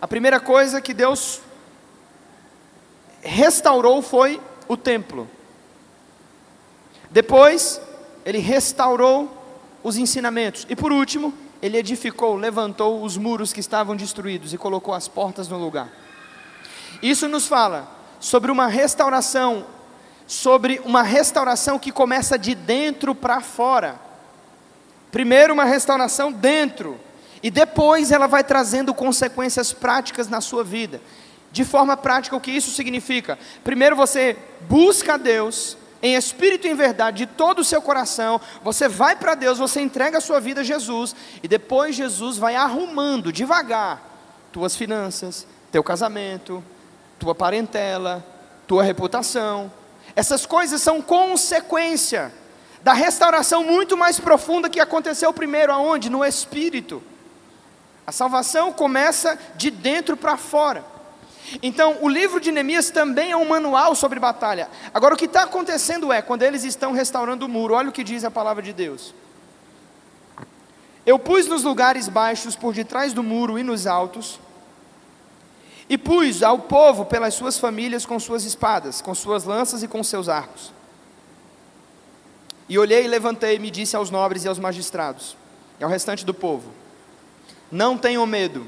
A 0.00 0.06
primeira 0.06 0.38
coisa 0.38 0.80
que 0.80 0.94
Deus 0.94 1.40
restaurou 3.22 4.00
foi 4.02 4.40
o 4.68 4.76
templo. 4.76 5.28
Depois, 7.12 7.80
ele 8.24 8.38
restaurou 8.38 9.30
os 9.82 9.96
ensinamentos. 9.96 10.66
E 10.68 10.74
por 10.74 10.90
último, 10.90 11.34
ele 11.60 11.76
edificou, 11.76 12.34
levantou 12.34 13.02
os 13.02 13.16
muros 13.16 13.52
que 13.52 13.60
estavam 13.60 13.94
destruídos 13.94 14.52
e 14.52 14.58
colocou 14.58 14.94
as 14.94 15.06
portas 15.06 15.46
no 15.46 15.58
lugar. 15.58 15.90
Isso 17.02 17.28
nos 17.28 17.46
fala 17.46 17.88
sobre 18.18 18.50
uma 18.50 18.66
restauração, 18.66 19.66
sobre 20.26 20.80
uma 20.84 21.02
restauração 21.02 21.78
que 21.78 21.92
começa 21.92 22.38
de 22.38 22.54
dentro 22.54 23.14
para 23.14 23.40
fora. 23.40 24.00
Primeiro, 25.10 25.52
uma 25.52 25.64
restauração 25.64 26.32
dentro, 26.32 26.98
e 27.42 27.50
depois 27.50 28.10
ela 28.10 28.26
vai 28.26 28.42
trazendo 28.42 28.94
consequências 28.94 29.72
práticas 29.72 30.28
na 30.28 30.40
sua 30.40 30.64
vida. 30.64 31.00
De 31.50 31.64
forma 31.64 31.96
prática, 31.96 32.34
o 32.34 32.40
que 32.40 32.50
isso 32.50 32.70
significa? 32.70 33.38
Primeiro, 33.62 33.94
você 33.94 34.38
busca 34.62 35.14
a 35.14 35.16
Deus 35.18 35.76
em 36.02 36.16
espírito 36.16 36.66
e 36.66 36.70
em 36.70 36.74
verdade, 36.74 37.18
de 37.18 37.26
todo 37.26 37.60
o 37.60 37.64
seu 37.64 37.80
coração, 37.80 38.40
você 38.62 38.88
vai 38.88 39.14
para 39.14 39.36
Deus, 39.36 39.58
você 39.58 39.80
entrega 39.80 40.18
a 40.18 40.20
sua 40.20 40.40
vida 40.40 40.62
a 40.62 40.64
Jesus, 40.64 41.14
e 41.42 41.46
depois 41.46 41.94
Jesus 41.94 42.36
vai 42.36 42.56
arrumando 42.56 43.32
devagar 43.32 44.02
tuas 44.50 44.74
finanças, 44.74 45.46
teu 45.70 45.82
casamento, 45.84 46.62
tua 47.20 47.36
parentela, 47.36 48.24
tua 48.66 48.82
reputação. 48.82 49.72
Essas 50.16 50.44
coisas 50.44 50.82
são 50.82 51.00
consequência 51.00 52.32
da 52.82 52.92
restauração 52.92 53.62
muito 53.62 53.96
mais 53.96 54.18
profunda 54.18 54.68
que 54.68 54.80
aconteceu 54.80 55.32
primeiro 55.32 55.72
aonde? 55.72 56.10
No 56.10 56.24
espírito. 56.24 57.00
A 58.04 58.10
salvação 58.10 58.72
começa 58.72 59.38
de 59.54 59.70
dentro 59.70 60.16
para 60.16 60.36
fora. 60.36 60.84
Então, 61.62 61.98
o 62.00 62.08
livro 62.08 62.40
de 62.40 62.52
Neemias 62.52 62.90
também 62.90 63.32
é 63.32 63.36
um 63.36 63.48
manual 63.48 63.94
sobre 63.94 64.20
batalha. 64.20 64.68
Agora, 64.94 65.14
o 65.14 65.16
que 65.16 65.24
está 65.24 65.42
acontecendo 65.42 66.12
é, 66.12 66.22
quando 66.22 66.42
eles 66.42 66.64
estão 66.64 66.92
restaurando 66.92 67.46
o 67.46 67.48
muro, 67.48 67.74
olha 67.74 67.88
o 67.88 67.92
que 67.92 68.04
diz 68.04 68.24
a 68.24 68.30
palavra 68.30 68.62
de 68.62 68.72
Deus. 68.72 69.14
Eu 71.04 71.18
pus 71.18 71.46
nos 71.46 71.64
lugares 71.64 72.08
baixos 72.08 72.54
por 72.54 72.72
detrás 72.72 73.12
do 73.12 73.22
muro 73.22 73.58
e 73.58 73.62
nos 73.62 73.86
altos, 73.86 74.38
e 75.88 75.98
pus 75.98 76.42
ao 76.42 76.60
povo 76.60 77.04
pelas 77.04 77.34
suas 77.34 77.58
famílias 77.58 78.06
com 78.06 78.18
suas 78.20 78.44
espadas, 78.44 79.00
com 79.00 79.14
suas 79.14 79.44
lanças 79.44 79.82
e 79.82 79.88
com 79.88 80.02
seus 80.02 80.28
arcos. 80.28 80.72
E 82.68 82.78
olhei 82.78 83.04
e 83.04 83.08
levantei 83.08 83.56
e 83.56 83.58
me 83.58 83.70
disse 83.70 83.96
aos 83.96 84.10
nobres 84.10 84.44
e 84.44 84.48
aos 84.48 84.60
magistrados, 84.60 85.36
e 85.80 85.84
ao 85.84 85.90
restante 85.90 86.24
do 86.24 86.32
povo: 86.32 86.70
Não 87.70 87.98
tenham 87.98 88.24
medo 88.24 88.66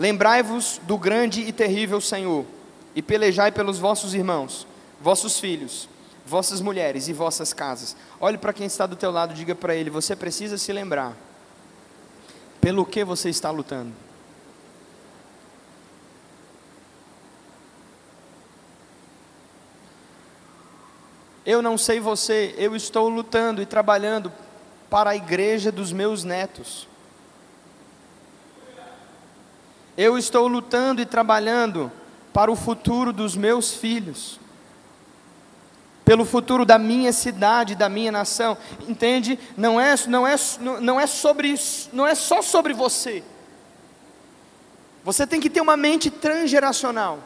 Lembrai-vos 0.00 0.80
do 0.84 0.96
grande 0.96 1.42
e 1.42 1.52
terrível 1.52 2.00
Senhor, 2.00 2.46
e 2.94 3.02
pelejai 3.02 3.52
pelos 3.52 3.78
vossos 3.78 4.14
irmãos, 4.14 4.66
vossos 4.98 5.38
filhos, 5.38 5.90
vossas 6.24 6.62
mulheres 6.62 7.06
e 7.06 7.12
vossas 7.12 7.52
casas. 7.52 7.94
Olhe 8.18 8.38
para 8.38 8.54
quem 8.54 8.66
está 8.66 8.86
do 8.86 8.96
teu 8.96 9.10
lado, 9.10 9.34
diga 9.34 9.54
para 9.54 9.74
ele: 9.74 9.90
você 9.90 10.16
precisa 10.16 10.56
se 10.56 10.72
lembrar 10.72 11.14
pelo 12.62 12.86
que 12.86 13.04
você 13.04 13.28
está 13.28 13.50
lutando. 13.50 13.92
Eu 21.44 21.60
não 21.60 21.76
sei 21.76 22.00
você, 22.00 22.54
eu 22.56 22.74
estou 22.74 23.06
lutando 23.10 23.60
e 23.60 23.66
trabalhando 23.66 24.32
para 24.88 25.10
a 25.10 25.16
igreja 25.16 25.70
dos 25.70 25.92
meus 25.92 26.24
netos. 26.24 26.88
Eu 30.00 30.16
estou 30.16 30.48
lutando 30.48 31.02
e 31.02 31.04
trabalhando 31.04 31.92
para 32.32 32.50
o 32.50 32.56
futuro 32.56 33.12
dos 33.12 33.36
meus 33.36 33.74
filhos, 33.74 34.40
pelo 36.06 36.24
futuro 36.24 36.64
da 36.64 36.78
minha 36.78 37.12
cidade, 37.12 37.74
da 37.74 37.86
minha 37.86 38.10
nação. 38.10 38.56
Entende? 38.88 39.38
Não 39.58 39.78
é, 39.78 39.94
não 40.08 40.26
é, 40.26 40.36
não 40.80 40.98
é 40.98 41.06
sobre, 41.06 41.54
não 41.92 42.06
é 42.06 42.14
só 42.14 42.40
sobre 42.40 42.72
você. 42.72 43.22
Você 45.04 45.26
tem 45.26 45.38
que 45.38 45.50
ter 45.50 45.60
uma 45.60 45.76
mente 45.76 46.10
transgeracional, 46.10 47.18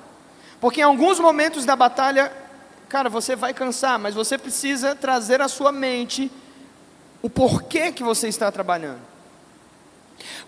porque 0.60 0.80
em 0.80 0.82
alguns 0.82 1.20
momentos 1.20 1.64
da 1.64 1.76
batalha, 1.76 2.32
cara, 2.88 3.08
você 3.08 3.36
vai 3.36 3.54
cansar, 3.54 4.00
mas 4.00 4.16
você 4.16 4.36
precisa 4.36 4.96
trazer 4.96 5.40
à 5.40 5.46
sua 5.46 5.70
mente 5.70 6.28
o 7.22 7.30
porquê 7.30 7.92
que 7.92 8.02
você 8.02 8.26
está 8.26 8.50
trabalhando. 8.50 9.13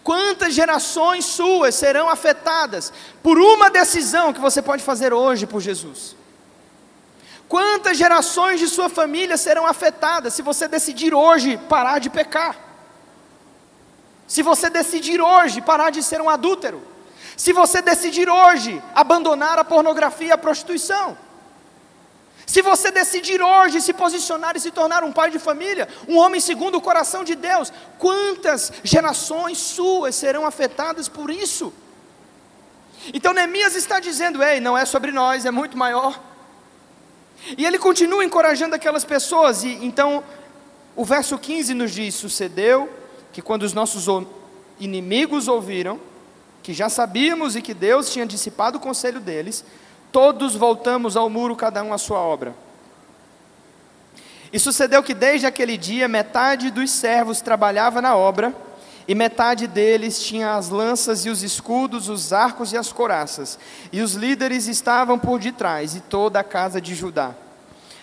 Quantas 0.02 0.54
gerações 0.54 1.24
suas 1.24 1.74
serão 1.74 2.08
afetadas 2.08 2.92
por 3.22 3.38
uma 3.38 3.68
decisão 3.68 4.32
que 4.32 4.40
você 4.40 4.62
pode 4.62 4.82
fazer 4.82 5.12
hoje 5.12 5.46
por 5.46 5.60
Jesus? 5.60 6.14
Quantas 7.48 7.96
gerações 7.96 8.58
de 8.60 8.68
sua 8.68 8.88
família 8.88 9.36
serão 9.36 9.66
afetadas 9.66 10.34
se 10.34 10.42
você 10.42 10.66
decidir 10.66 11.14
hoje 11.14 11.56
parar 11.68 11.98
de 11.98 12.10
pecar? 12.10 12.56
Se 14.26 14.42
você 14.42 14.68
decidir 14.68 15.20
hoje 15.20 15.60
parar 15.60 15.90
de 15.90 16.02
ser 16.02 16.20
um 16.20 16.28
adúltero? 16.28 16.82
Se 17.36 17.52
você 17.52 17.82
decidir 17.82 18.28
hoje 18.28 18.82
abandonar 18.94 19.58
a 19.58 19.64
pornografia 19.64 20.28
e 20.28 20.32
a 20.32 20.38
prostituição? 20.38 21.16
Se 22.46 22.62
você 22.62 22.92
decidir 22.92 23.42
hoje 23.42 23.80
se 23.80 23.92
posicionar 23.92 24.56
e 24.56 24.60
se 24.60 24.70
tornar 24.70 25.02
um 25.02 25.10
pai 25.10 25.32
de 25.32 25.38
família, 25.38 25.88
um 26.08 26.16
homem 26.16 26.40
segundo 26.40 26.78
o 26.78 26.80
coração 26.80 27.24
de 27.24 27.34
Deus, 27.34 27.72
quantas 27.98 28.72
gerações 28.84 29.58
suas 29.58 30.14
serão 30.14 30.46
afetadas 30.46 31.08
por 31.08 31.28
isso? 31.28 31.72
Então 33.12 33.34
Neemias 33.34 33.74
está 33.74 33.98
dizendo: 33.98 34.42
ei, 34.42 34.60
não 34.60 34.78
é 34.78 34.84
sobre 34.84 35.10
nós, 35.10 35.44
é 35.44 35.50
muito 35.50 35.76
maior. 35.76 36.22
E 37.58 37.66
ele 37.66 37.78
continua 37.78 38.24
encorajando 38.24 38.76
aquelas 38.76 39.04
pessoas, 39.04 39.64
e 39.64 39.84
então 39.84 40.22
o 40.94 41.04
verso 41.04 41.36
15 41.36 41.74
nos 41.74 41.90
diz: 41.90 42.14
sucedeu 42.14 42.88
que 43.32 43.42
quando 43.42 43.64
os 43.64 43.72
nossos 43.72 44.06
inimigos 44.78 45.48
ouviram, 45.48 46.00
que 46.62 46.72
já 46.72 46.88
sabíamos 46.88 47.56
e 47.56 47.62
que 47.62 47.74
Deus 47.74 48.12
tinha 48.12 48.24
dissipado 48.24 48.78
o 48.78 48.80
conselho 48.80 49.20
deles, 49.20 49.64
todos 50.16 50.56
voltamos 50.56 51.14
ao 51.14 51.28
muro, 51.28 51.54
cada 51.54 51.84
um 51.84 51.92
à 51.92 51.98
sua 51.98 52.18
obra. 52.18 52.54
E 54.50 54.58
sucedeu 54.58 55.02
que 55.02 55.12
desde 55.12 55.46
aquele 55.46 55.76
dia 55.76 56.08
metade 56.08 56.70
dos 56.70 56.90
servos 56.90 57.42
trabalhava 57.42 58.00
na 58.00 58.16
obra, 58.16 58.54
e 59.06 59.14
metade 59.14 59.66
deles 59.66 60.22
tinha 60.22 60.54
as 60.54 60.70
lanças 60.70 61.26
e 61.26 61.28
os 61.28 61.42
escudos, 61.42 62.08
os 62.08 62.32
arcos 62.32 62.72
e 62.72 62.78
as 62.78 62.90
coraças, 62.90 63.58
e 63.92 64.00
os 64.00 64.14
líderes 64.14 64.66
estavam 64.68 65.18
por 65.18 65.38
detrás, 65.38 65.94
e 65.94 66.00
toda 66.00 66.40
a 66.40 66.44
casa 66.44 66.80
de 66.80 66.94
Judá. 66.94 67.34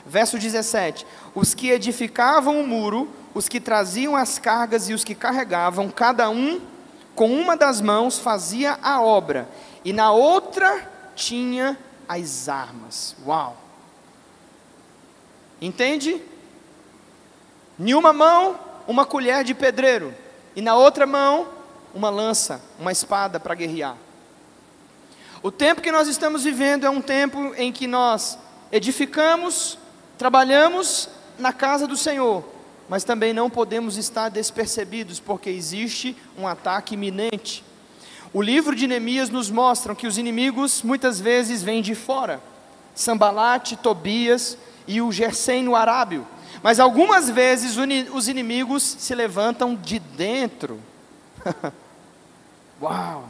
Verso 0.05 0.37
17: 0.37 1.07
Os 1.33 1.55
que 1.55 1.71
edificavam 1.71 2.61
o 2.61 2.67
muro, 2.67 3.09
os 3.33 3.49
que 3.49 3.59
traziam 3.59 4.15
as 4.15 4.37
cargas 4.37 4.87
e 4.87 4.93
os 4.93 5.03
que 5.03 5.15
carregavam, 5.15 5.89
cada 5.89 6.29
um 6.29 6.61
com 7.15 7.33
uma 7.33 7.57
das 7.57 7.81
mãos 7.81 8.19
fazia 8.19 8.77
a 8.83 9.01
obra, 9.01 9.49
e 9.83 9.91
na 9.91 10.11
outra 10.11 10.93
tinha 11.15 11.75
as 12.13 12.49
armas. 12.49 13.15
Uau! 13.25 13.57
Entende? 15.61 16.21
Em 17.79 17.93
uma 17.93 18.13
mão, 18.13 18.59
uma 18.87 19.05
colher 19.05 19.43
de 19.43 19.53
pedreiro, 19.53 20.13
e 20.55 20.61
na 20.61 20.75
outra 20.75 21.05
mão, 21.05 21.47
uma 21.93 22.09
lança, 22.09 22.61
uma 22.79 22.91
espada 22.91 23.39
para 23.39 23.55
guerrear. 23.55 23.97
O 25.41 25.51
tempo 25.51 25.81
que 25.81 25.91
nós 25.91 26.07
estamos 26.07 26.43
vivendo 26.43 26.85
é 26.85 26.89
um 26.89 27.01
tempo 27.01 27.53
em 27.55 27.71
que 27.71 27.87
nós 27.87 28.37
edificamos, 28.71 29.77
trabalhamos 30.17 31.09
na 31.37 31.51
casa 31.51 31.87
do 31.87 31.97
Senhor, 31.97 32.43
mas 32.87 33.03
também 33.03 33.33
não 33.33 33.49
podemos 33.49 33.97
estar 33.97 34.29
despercebidos, 34.29 35.19
porque 35.19 35.49
existe 35.49 36.15
um 36.37 36.47
ataque 36.47 36.93
iminente. 36.93 37.63
O 38.33 38.41
livro 38.41 38.75
de 38.75 38.87
Neemias 38.87 39.29
nos 39.29 39.49
mostra 39.51 39.93
que 39.93 40.07
os 40.07 40.17
inimigos 40.17 40.81
muitas 40.81 41.19
vezes 41.19 41.61
vêm 41.61 41.81
de 41.81 41.93
fora. 41.93 42.41
Sambalate, 42.95 43.75
Tobias 43.75 44.57
e 44.87 45.01
o 45.01 45.11
Gersem 45.11 45.73
arábio. 45.75 46.25
Mas 46.61 46.79
algumas 46.79 47.29
vezes 47.29 47.77
os 48.13 48.27
inimigos 48.27 48.83
se 48.83 49.13
levantam 49.13 49.75
de 49.75 49.99
dentro 49.99 50.79
Uau! 52.81 53.29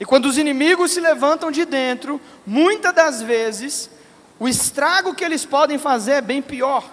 E 0.00 0.04
quando 0.04 0.26
os 0.26 0.38
inimigos 0.38 0.92
se 0.92 1.00
levantam 1.00 1.50
de 1.50 1.64
dentro, 1.64 2.20
muitas 2.46 2.94
das 2.94 3.22
vezes, 3.22 3.90
o 4.38 4.48
estrago 4.48 5.14
que 5.14 5.24
eles 5.24 5.44
podem 5.44 5.78
fazer 5.78 6.12
é 6.12 6.20
bem 6.20 6.40
pior, 6.40 6.88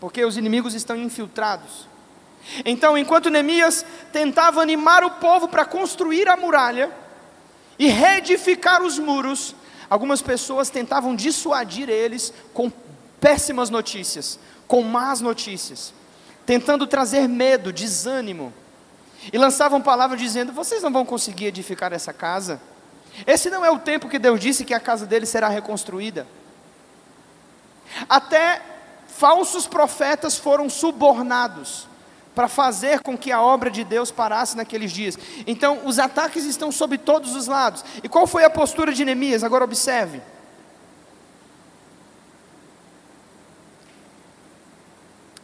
porque 0.00 0.24
os 0.24 0.36
inimigos 0.36 0.74
estão 0.74 0.96
infiltrados. 0.96 1.86
Então, 2.64 2.96
enquanto 2.96 3.30
Neemias 3.30 3.84
tentava 4.12 4.60
animar 4.60 5.02
o 5.02 5.12
povo 5.12 5.48
para 5.48 5.64
construir 5.64 6.28
a 6.28 6.36
muralha 6.36 6.90
e 7.78 7.88
reedificar 7.88 8.82
os 8.82 8.98
muros, 8.98 9.54
algumas 9.88 10.20
pessoas 10.20 10.70
tentavam 10.70 11.16
dissuadir 11.16 11.88
eles 11.88 12.32
com 12.52 12.70
péssimas 13.20 13.70
notícias, 13.70 14.38
com 14.66 14.82
más 14.82 15.20
notícias, 15.20 15.94
tentando 16.44 16.86
trazer 16.86 17.28
medo, 17.28 17.72
desânimo, 17.72 18.52
e 19.32 19.38
lançavam 19.38 19.80
palavras 19.80 20.20
dizendo: 20.20 20.52
Vocês 20.52 20.82
não 20.82 20.92
vão 20.92 21.04
conseguir 21.06 21.46
edificar 21.46 21.92
essa 21.92 22.12
casa. 22.12 22.60
Esse 23.26 23.48
não 23.48 23.64
é 23.64 23.70
o 23.70 23.78
tempo 23.78 24.08
que 24.08 24.18
Deus 24.18 24.38
disse 24.38 24.64
que 24.64 24.74
a 24.74 24.80
casa 24.80 25.06
dele 25.06 25.24
será 25.24 25.48
reconstruída. 25.48 26.26
Até 28.08 28.60
falsos 29.06 29.66
profetas 29.66 30.36
foram 30.36 30.68
subornados 30.68 31.86
para 32.34 32.48
fazer 32.48 33.00
com 33.00 33.16
que 33.16 33.30
a 33.30 33.40
obra 33.40 33.70
de 33.70 33.84
Deus 33.84 34.10
parasse 34.10 34.56
naqueles 34.56 34.90
dias. 34.90 35.16
Então, 35.46 35.86
os 35.86 35.98
ataques 35.98 36.44
estão 36.44 36.72
sob 36.72 36.98
todos 36.98 37.34
os 37.36 37.46
lados. 37.46 37.84
E 38.02 38.08
qual 38.08 38.26
foi 38.26 38.44
a 38.44 38.50
postura 38.50 38.92
de 38.92 39.04
Neemias? 39.04 39.44
Agora 39.44 39.64
observe. 39.64 40.20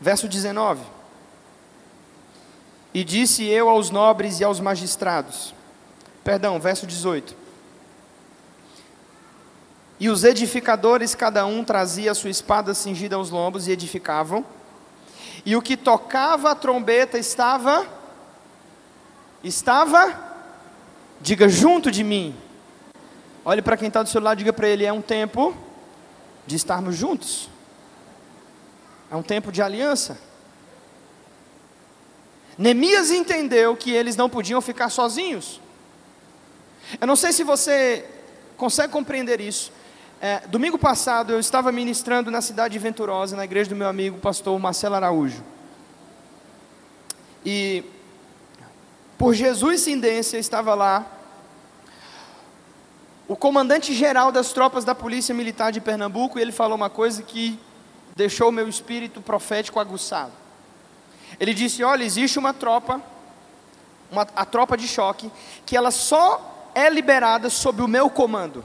Verso 0.00 0.28
19. 0.28 0.82
E 2.92 3.04
disse 3.04 3.44
eu 3.44 3.68
aos 3.68 3.90
nobres 3.90 4.40
e 4.40 4.44
aos 4.44 4.58
magistrados. 4.58 5.54
Perdão, 6.24 6.58
verso 6.58 6.86
18. 6.86 7.36
E 10.00 10.08
os 10.08 10.24
edificadores, 10.24 11.14
cada 11.14 11.46
um 11.46 11.62
trazia 11.62 12.10
a 12.10 12.14
sua 12.14 12.30
espada 12.30 12.74
cingida 12.74 13.16
aos 13.16 13.30
lombos 13.30 13.68
e 13.68 13.70
edificavam 13.70 14.44
e 15.44 15.56
o 15.56 15.62
que 15.62 15.76
tocava 15.76 16.50
a 16.50 16.54
trombeta 16.54 17.18
estava 17.18 17.86
estava 19.42 20.30
diga 21.20 21.48
junto 21.48 21.90
de 21.90 22.02
mim. 22.02 22.34
Olhe 23.44 23.62
para 23.62 23.76
quem 23.76 23.88
está 23.88 24.02
do 24.02 24.08
seu 24.08 24.20
lado, 24.20 24.38
diga 24.38 24.52
para 24.52 24.68
ele: 24.68 24.84
é 24.84 24.92
um 24.92 25.02
tempo 25.02 25.56
de 26.46 26.56
estarmos 26.56 26.96
juntos. 26.96 27.48
É 29.10 29.16
um 29.16 29.22
tempo 29.22 29.50
de 29.50 29.60
aliança. 29.60 30.18
Neemias 32.56 33.10
entendeu 33.10 33.74
que 33.76 33.90
eles 33.90 34.16
não 34.16 34.28
podiam 34.28 34.60
ficar 34.60 34.90
sozinhos. 34.90 35.60
Eu 37.00 37.06
não 37.06 37.16
sei 37.16 37.32
se 37.32 37.42
você 37.42 38.06
consegue 38.56 38.92
compreender 38.92 39.40
isso. 39.40 39.72
É, 40.22 40.46
domingo 40.48 40.78
passado 40.78 41.32
eu 41.32 41.40
estava 41.40 41.72
ministrando 41.72 42.30
na 42.30 42.42
cidade 42.42 42.74
de 42.74 42.78
Venturosa, 42.78 43.34
na 43.34 43.44
igreja 43.46 43.70
do 43.70 43.76
meu 43.76 43.88
amigo 43.88 44.18
pastor 44.18 44.58
Marcelo 44.58 44.96
Araújo. 44.96 45.42
E 47.42 47.82
por 49.16 49.32
Jesus 49.32 49.80
Cindência 49.80 50.36
estava 50.36 50.74
lá 50.74 51.06
o 53.26 53.34
comandante 53.34 53.94
geral 53.94 54.30
das 54.30 54.52
tropas 54.52 54.84
da 54.84 54.94
Polícia 54.94 55.34
Militar 55.34 55.72
de 55.72 55.80
Pernambuco, 55.80 56.38
e 56.38 56.42
ele 56.42 56.52
falou 56.52 56.76
uma 56.76 56.90
coisa 56.90 57.22
que 57.22 57.58
deixou 58.14 58.50
o 58.50 58.52
meu 58.52 58.68
espírito 58.68 59.22
profético 59.22 59.80
aguçado. 59.80 60.32
Ele 61.38 61.54
disse: 61.54 61.82
Olha, 61.82 62.04
existe 62.04 62.38
uma 62.38 62.52
tropa, 62.52 63.00
uma, 64.12 64.26
a 64.36 64.44
tropa 64.44 64.76
de 64.76 64.86
choque, 64.86 65.32
que 65.64 65.74
ela 65.74 65.90
só 65.90 66.70
é 66.74 66.90
liberada 66.90 67.48
sob 67.48 67.80
o 67.80 67.88
meu 67.88 68.10
comando. 68.10 68.62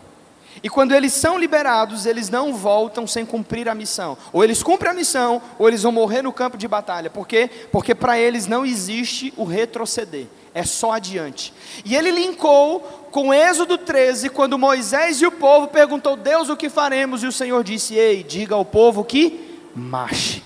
E 0.64 0.70
quando 0.70 0.94
eles 0.94 1.14
são 1.14 1.38
liberados, 1.38 2.06
eles 2.06 2.30
não 2.30 2.54
voltam 2.54 3.06
sem 3.06 3.26
cumprir 3.26 3.68
a 3.68 3.76
missão. 3.76 4.18
Ou 4.32 4.44
eles 4.44 4.64
cumprem 4.64 4.92
a 4.92 4.96
missão, 4.96 5.42
ou 5.60 5.68
eles 5.68 5.84
vão 5.84 5.92
morrer 5.92 6.22
no 6.22 6.34
campo 6.34 6.58
de 6.58 6.68
batalha. 6.68 7.10
Por 7.10 7.28
quê? 7.28 7.50
Porque 7.72 7.94
para 7.94 8.18
eles 8.18 8.48
não 8.48 8.66
existe 8.66 9.34
o 9.36 9.44
retroceder, 9.44 10.28
é 10.54 10.64
só 10.64 10.94
adiante. 10.94 11.54
E 11.84 11.96
ele 11.96 12.12
linkou 12.12 12.80
com 13.12 13.34
Êxodo 13.34 13.78
13, 13.78 14.30
quando 14.30 14.58
Moisés 14.58 15.22
e 15.22 15.26
o 15.26 15.32
povo 15.32 15.68
perguntou: 15.68 16.16
"Deus, 16.16 16.50
o 16.50 16.58
que 16.58 16.70
faremos?" 16.70 17.24
E 17.24 17.28
o 17.28 17.32
Senhor 17.32 17.64
disse: 17.64 17.96
"Ei, 17.96 18.24
diga 18.24 18.56
ao 18.56 18.66
povo 18.66 19.04
que 19.04 19.60
marche." 19.76 20.44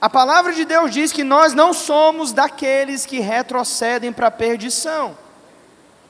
A 0.00 0.10
palavra 0.10 0.52
de 0.52 0.66
Deus 0.66 0.90
diz 0.90 1.12
que 1.12 1.24
nós 1.24 1.54
não 1.54 1.72
somos 1.72 2.30
daqueles 2.30 3.06
que 3.06 3.20
retrocedem 3.20 4.12
para 4.12 4.26
a 4.26 4.30
perdição. 4.30 5.16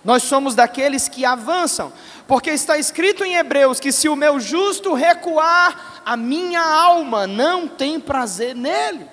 Nós 0.05 0.25
somos 0.25 0.55
daqueles 0.55 1.09
que 1.09 1.25
avançam, 1.25 1.93
porque 2.27 2.51
está 2.51 2.79
escrito 2.79 3.25
em 3.25 3.37
Hebreus 3.37 3.79
que 3.79 3.93
se 3.93 4.09
o 4.09 4.17
meu 4.17 4.41
justo 4.41 4.95
recuar, 4.95 6.03
a 6.05 6.17
minha 6.17 6.63
alma 6.63 7.27
não 7.27 7.69
tem 7.69 8.01
prazer 8.01 8.55
nele. 8.55 9.07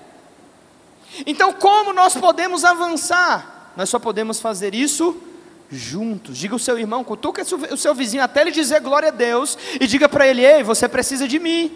Então, 1.25 1.51
como 1.53 1.91
nós 1.91 2.15
podemos 2.15 2.63
avançar? 2.63 3.73
Nós 3.75 3.89
só 3.89 3.99
podemos 3.99 4.39
fazer 4.39 4.73
isso 4.73 5.21
juntos. 5.69 6.37
Diga 6.37 6.55
o 6.55 6.59
seu 6.59 6.77
irmão, 6.77 7.03
cutuca 7.03 7.43
o 7.71 7.77
seu 7.77 7.93
vizinho 7.93 8.23
até 8.23 8.41
ele 8.41 8.51
dizer 8.51 8.79
glória 8.79 9.09
a 9.09 9.11
Deus 9.11 9.57
e 9.79 9.87
diga 9.87 10.07
para 10.07 10.27
ele: 10.27 10.45
"Ei, 10.45 10.63
você 10.63 10.87
precisa 10.87 11.27
de 11.27 11.39
mim 11.39 11.71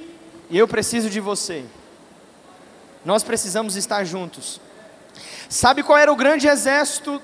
e 0.50 0.58
eu 0.58 0.67
preciso 0.67 1.10
de 1.10 1.19
você". 1.19 1.65
Nós 3.04 3.24
precisamos 3.24 3.76
estar 3.76 4.04
juntos. 4.04 4.60
Sabe 5.48 5.84
qual 5.84 5.98
era 5.98 6.12
o 6.12 6.15
grande 6.15 6.48
exército 6.48 7.21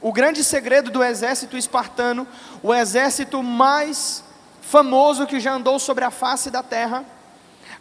o 0.00 0.12
grande 0.12 0.44
segredo 0.44 0.90
do 0.90 1.02
exército 1.02 1.56
espartano, 1.56 2.26
o 2.62 2.74
exército 2.74 3.42
mais 3.42 4.22
famoso 4.60 5.26
que 5.26 5.40
já 5.40 5.54
andou 5.54 5.78
sobre 5.78 6.04
a 6.04 6.10
face 6.10 6.50
da 6.50 6.62
terra, 6.62 7.04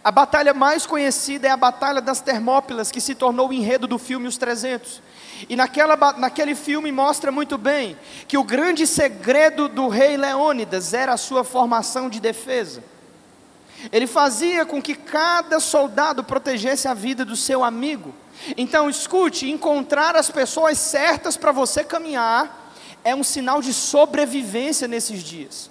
a 0.03 0.12
batalha 0.12 0.53
mais 0.53 0.86
conhecida 0.86 1.47
é 1.47 1.51
a 1.51 1.58
Batalha 1.58 1.99
das 1.99 2.21
Termópilas, 2.21 2.91
que 2.91 3.01
se 3.01 3.13
tornou 3.13 3.49
o 3.49 3.53
enredo 3.53 3.88
do 3.88 3.97
filme 3.97 4.27
Os 4.27 4.38
300. 4.38 5.01
E 5.49 5.56
naquela, 5.56 5.97
naquele 6.13 6.56
filme 6.56 6.91
mostra 6.91 7.32
muito 7.32 7.58
bem 7.58 7.97
que 8.27 8.38
o 8.38 8.43
grande 8.43 8.88
segredo 8.88 9.67
do 9.67 9.88
rei 9.88 10.15
Leônidas 10.15 10.93
era 10.93 11.13
a 11.13 11.17
sua 11.17 11.43
formação 11.43 12.10
de 12.10 12.19
defesa. 12.21 12.84
Ele 13.91 14.08
fazia 14.08 14.65
com 14.65 14.82
que 14.82 14.95
cada 14.95 15.60
soldado 15.60 16.23
protegesse 16.23 16.88
a 16.88 16.93
vida 16.93 17.25
do 17.25 17.36
seu 17.36 17.63
amigo. 17.63 18.13
Então, 18.56 18.89
escute: 18.89 19.50
encontrar 19.50 20.15
as 20.15 20.30
pessoas 20.30 20.78
certas 20.78 21.38
para 21.38 21.52
você 21.52 21.84
caminhar 21.84 22.73
é 23.04 23.15
um 23.15 23.23
sinal 23.23 23.62
de 23.62 23.73
sobrevivência 23.73 24.88
nesses 24.88 25.23
dias. 25.23 25.69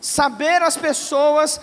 Saber 0.00 0.62
as 0.62 0.76
pessoas 0.76 1.60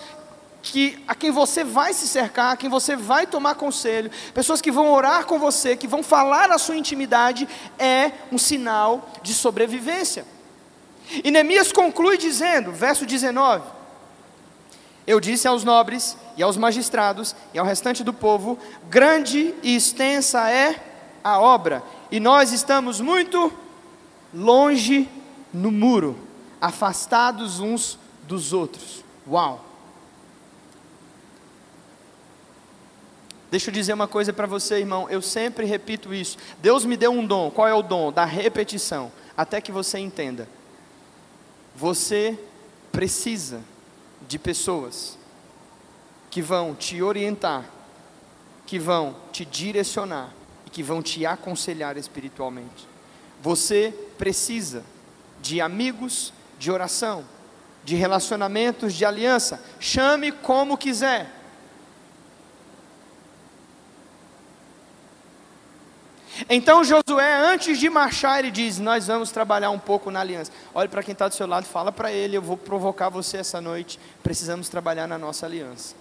que 0.62 1.02
a 1.08 1.14
quem 1.14 1.32
você 1.32 1.64
vai 1.64 1.92
se 1.92 2.06
cercar, 2.06 2.52
a 2.52 2.56
quem 2.56 2.70
você 2.70 2.94
vai 2.94 3.26
tomar 3.26 3.56
conselho, 3.56 4.10
pessoas 4.32 4.60
que 4.60 4.70
vão 4.70 4.92
orar 4.92 5.26
com 5.26 5.38
você, 5.38 5.76
que 5.76 5.88
vão 5.88 6.02
falar 6.02 6.50
a 6.52 6.58
sua 6.58 6.76
intimidade, 6.76 7.48
é 7.78 8.12
um 8.30 8.38
sinal 8.38 9.10
de 9.22 9.34
sobrevivência. 9.34 10.24
E 11.24 11.30
Neemias 11.30 11.72
conclui 11.72 12.16
dizendo, 12.16 12.70
verso 12.72 13.04
19: 13.04 13.81
Eu 15.06 15.18
disse 15.18 15.48
aos 15.48 15.64
nobres 15.64 16.16
e 16.36 16.42
aos 16.42 16.56
magistrados 16.56 17.34
e 17.52 17.58
ao 17.58 17.66
restante 17.66 18.04
do 18.04 18.12
povo: 18.12 18.58
grande 18.88 19.54
e 19.62 19.74
extensa 19.74 20.48
é 20.50 20.80
a 21.24 21.40
obra, 21.40 21.82
e 22.10 22.20
nós 22.20 22.52
estamos 22.52 23.00
muito 23.00 23.52
longe 24.32 25.08
no 25.52 25.70
muro, 25.70 26.18
afastados 26.60 27.60
uns 27.60 27.98
dos 28.26 28.52
outros. 28.52 29.04
Uau! 29.28 29.64
Deixa 33.50 33.68
eu 33.68 33.74
dizer 33.74 33.92
uma 33.92 34.08
coisa 34.08 34.32
para 34.32 34.46
você, 34.46 34.78
irmão. 34.78 35.10
Eu 35.10 35.20
sempre 35.20 35.66
repito 35.66 36.14
isso. 36.14 36.38
Deus 36.62 36.86
me 36.86 36.96
deu 36.96 37.12
um 37.12 37.26
dom. 37.26 37.50
Qual 37.50 37.68
é 37.68 37.74
o 37.74 37.82
dom? 37.82 38.10
Da 38.10 38.24
repetição. 38.24 39.12
Até 39.36 39.60
que 39.60 39.70
você 39.70 39.98
entenda. 39.98 40.48
Você 41.76 42.38
precisa 42.90 43.60
de 44.28 44.38
pessoas 44.38 45.18
que 46.30 46.40
vão 46.40 46.74
te 46.74 47.02
orientar, 47.02 47.64
que 48.66 48.78
vão 48.78 49.16
te 49.32 49.44
direcionar 49.44 50.32
e 50.66 50.70
que 50.70 50.82
vão 50.82 51.02
te 51.02 51.26
aconselhar 51.26 51.96
espiritualmente. 51.96 52.88
Você 53.42 53.92
precisa 54.16 54.84
de 55.40 55.60
amigos 55.60 56.32
de 56.58 56.70
oração, 56.70 57.24
de 57.84 57.96
relacionamentos 57.96 58.94
de 58.94 59.04
aliança, 59.04 59.62
chame 59.80 60.30
como 60.30 60.78
quiser. 60.78 61.41
Então 66.54 66.84
Josué, 66.84 67.34
antes 67.34 67.78
de 67.78 67.88
marchar, 67.88 68.40
ele 68.40 68.50
diz: 68.50 68.78
Nós 68.78 69.06
vamos 69.06 69.30
trabalhar 69.30 69.70
um 69.70 69.78
pouco 69.78 70.10
na 70.10 70.20
aliança. 70.20 70.52
Olhe 70.74 70.86
para 70.86 71.02
quem 71.02 71.14
está 71.14 71.26
do 71.26 71.34
seu 71.34 71.46
lado, 71.46 71.64
fala 71.64 71.90
para 71.90 72.12
ele: 72.12 72.36
Eu 72.36 72.42
vou 72.42 72.58
provocar 72.58 73.08
você 73.08 73.38
essa 73.38 73.58
noite. 73.58 73.98
Precisamos 74.22 74.68
trabalhar 74.68 75.06
na 75.06 75.16
nossa 75.16 75.46
aliança. 75.46 75.94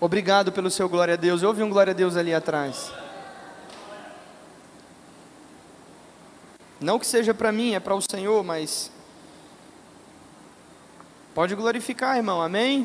Obrigado 0.00 0.50
pelo 0.50 0.68
seu 0.68 0.88
glória 0.88 1.14
a 1.14 1.16
Deus. 1.16 1.44
Houve 1.44 1.62
um 1.62 1.70
glória 1.70 1.92
a 1.92 1.94
Deus 1.94 2.16
ali 2.16 2.34
atrás. 2.34 2.90
Não 6.80 6.98
que 6.98 7.06
seja 7.06 7.32
para 7.32 7.52
mim, 7.52 7.74
é 7.74 7.78
para 7.78 7.94
o 7.94 8.02
Senhor, 8.02 8.42
mas 8.42 8.90
pode 11.32 11.54
glorificar, 11.54 12.16
irmão. 12.16 12.42
Amém? 12.42 12.84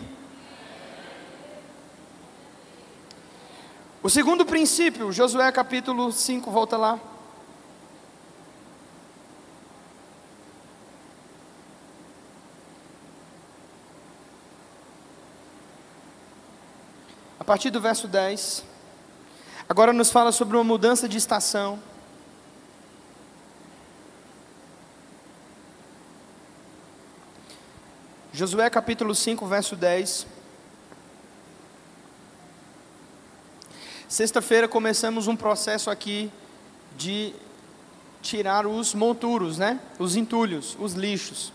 O 4.08 4.10
segundo 4.10 4.46
princípio, 4.46 5.12
Josué 5.12 5.52
capítulo 5.52 6.14
5, 6.14 6.50
volta 6.50 6.78
lá. 6.78 6.98
A 17.38 17.44
partir 17.44 17.70
do 17.70 17.82
verso 17.82 18.08
10, 18.08 18.64
agora 19.68 19.92
nos 19.92 20.10
fala 20.10 20.32
sobre 20.32 20.56
uma 20.56 20.64
mudança 20.64 21.10
de 21.10 21.18
estação. 21.18 21.78
Josué 28.32 28.70
capítulo 28.70 29.14
5, 29.14 29.46
verso 29.46 29.76
10. 29.76 30.37
Sexta-feira 34.08 34.70
começamos 34.70 35.28
um 35.28 35.36
processo 35.36 35.90
aqui 35.90 36.32
de 36.96 37.34
tirar 38.22 38.66
os 38.66 38.94
monturos, 38.94 39.58
né? 39.58 39.82
Os 40.00 40.16
entulhos, 40.16 40.78
os 40.80 40.94
lixos. 40.94 41.52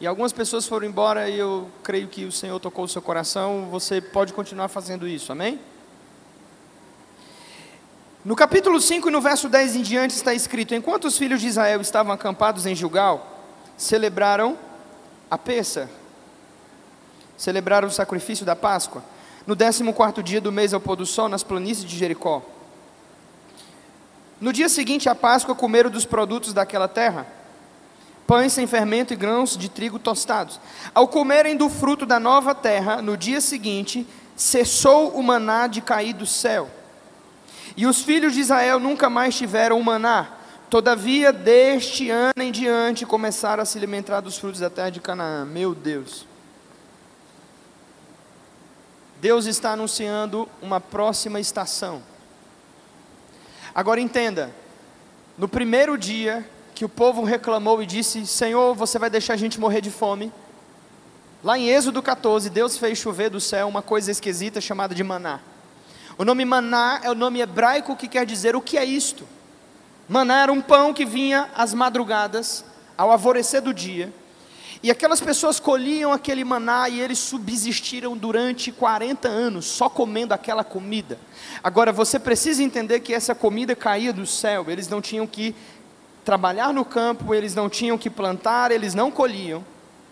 E 0.00 0.06
algumas 0.06 0.32
pessoas 0.32 0.66
foram 0.66 0.84
embora 0.84 1.30
e 1.30 1.38
eu 1.38 1.70
creio 1.84 2.08
que 2.08 2.24
o 2.24 2.32
Senhor 2.32 2.58
tocou 2.58 2.86
o 2.86 2.88
seu 2.88 3.00
coração. 3.00 3.68
Você 3.70 4.00
pode 4.00 4.32
continuar 4.32 4.66
fazendo 4.66 5.06
isso, 5.06 5.30
amém? 5.30 5.60
No 8.24 8.34
capítulo 8.34 8.80
5 8.80 9.08
e 9.08 9.12
no 9.12 9.20
verso 9.20 9.48
10 9.48 9.76
em 9.76 9.82
diante 9.82 10.16
está 10.16 10.34
escrito: 10.34 10.74
Enquanto 10.74 11.04
os 11.04 11.16
filhos 11.16 11.40
de 11.40 11.46
Israel 11.46 11.80
estavam 11.80 12.12
acampados 12.12 12.66
em 12.66 12.74
Gilgal, 12.74 13.44
celebraram 13.76 14.58
a 15.30 15.38
peça, 15.38 15.88
celebraram 17.36 17.86
o 17.86 17.92
sacrifício 17.92 18.44
da 18.44 18.56
Páscoa 18.56 19.04
no 19.46 19.54
décimo 19.54 19.94
quarto 19.94 20.22
dia 20.22 20.40
do 20.40 20.50
mês 20.50 20.74
ao 20.74 20.80
pôr 20.80 20.96
do 20.96 21.06
sol, 21.06 21.28
nas 21.28 21.42
planícies 21.42 21.84
de 21.84 21.96
Jericó. 21.96 22.42
No 24.40 24.52
dia 24.52 24.68
seguinte 24.68 25.08
à 25.08 25.14
Páscoa, 25.14 25.54
comeram 25.54 25.88
dos 25.88 26.04
produtos 26.04 26.52
daquela 26.52 26.88
terra, 26.88 27.26
pães 28.26 28.52
sem 28.52 28.66
fermento 28.66 29.12
e 29.12 29.16
grãos 29.16 29.56
de 29.56 29.68
trigo 29.68 29.98
tostados. 29.98 30.60
Ao 30.92 31.08
comerem 31.08 31.56
do 31.56 31.70
fruto 31.70 32.04
da 32.04 32.18
nova 32.18 32.54
terra, 32.54 33.00
no 33.00 33.16
dia 33.16 33.40
seguinte, 33.40 34.06
cessou 34.34 35.10
o 35.10 35.22
maná 35.22 35.66
de 35.66 35.80
cair 35.80 36.12
do 36.12 36.26
céu. 36.26 36.68
E 37.76 37.86
os 37.86 38.02
filhos 38.02 38.34
de 38.34 38.40
Israel 38.40 38.78
nunca 38.78 39.08
mais 39.08 39.36
tiveram 39.36 39.78
o 39.78 39.84
maná. 39.84 40.28
Todavia, 40.68 41.32
deste 41.32 42.10
ano 42.10 42.42
em 42.42 42.50
diante, 42.50 43.06
começaram 43.06 43.62
a 43.62 43.66
se 43.66 43.78
alimentar 43.78 44.20
dos 44.20 44.36
frutos 44.36 44.60
da 44.60 44.68
terra 44.68 44.90
de 44.90 45.00
Canaã. 45.00 45.44
Meu 45.44 45.74
Deus. 45.74 46.26
Deus 49.20 49.46
está 49.46 49.72
anunciando 49.72 50.48
uma 50.60 50.80
próxima 50.80 51.40
estação. 51.40 52.02
Agora 53.74 54.00
entenda: 54.00 54.50
no 55.38 55.48
primeiro 55.48 55.96
dia 55.96 56.48
que 56.74 56.84
o 56.84 56.88
povo 56.88 57.24
reclamou 57.24 57.82
e 57.82 57.86
disse: 57.86 58.26
Senhor, 58.26 58.74
você 58.74 58.98
vai 58.98 59.08
deixar 59.08 59.34
a 59.34 59.38
gente 59.38 59.58
morrer 59.58 59.80
de 59.80 59.90
fome. 59.90 60.32
Lá 61.42 61.58
em 61.58 61.68
Êxodo 61.68 62.02
14, 62.02 62.50
Deus 62.50 62.76
fez 62.76 62.98
chover 62.98 63.30
do 63.30 63.40
céu 63.40 63.68
uma 63.68 63.82
coisa 63.82 64.10
esquisita 64.10 64.60
chamada 64.60 64.94
de 64.94 65.04
maná. 65.04 65.40
O 66.18 66.24
nome 66.24 66.44
maná 66.44 67.00
é 67.02 67.10
o 67.10 67.14
nome 67.14 67.40
hebraico 67.40 67.96
que 67.96 68.08
quer 68.08 68.26
dizer 68.26 68.56
o 68.56 68.60
que 68.60 68.76
é 68.76 68.84
isto. 68.84 69.26
Maná 70.08 70.42
era 70.42 70.52
um 70.52 70.60
pão 70.60 70.92
que 70.92 71.04
vinha 71.04 71.48
às 71.54 71.72
madrugadas, 71.74 72.64
ao 72.96 73.10
alvorecer 73.10 73.60
do 73.62 73.72
dia 73.72 74.12
e 74.82 74.90
aquelas 74.90 75.20
pessoas 75.20 75.58
colhiam 75.58 76.12
aquele 76.12 76.44
maná 76.44 76.88
e 76.88 77.00
eles 77.00 77.18
subsistiram 77.18 78.16
durante 78.16 78.70
40 78.70 79.28
anos 79.28 79.64
só 79.64 79.88
comendo 79.88 80.34
aquela 80.34 80.62
comida. 80.62 81.18
Agora 81.62 81.92
você 81.92 82.18
precisa 82.18 82.62
entender 82.62 83.00
que 83.00 83.14
essa 83.14 83.34
comida 83.34 83.74
caía 83.74 84.12
do 84.12 84.26
céu, 84.26 84.66
eles 84.68 84.88
não 84.88 85.00
tinham 85.00 85.26
que 85.26 85.54
trabalhar 86.24 86.72
no 86.72 86.84
campo, 86.84 87.34
eles 87.34 87.54
não 87.54 87.68
tinham 87.68 87.96
que 87.96 88.10
plantar, 88.10 88.70
eles 88.70 88.94
não 88.94 89.10
colhiam. 89.10 89.64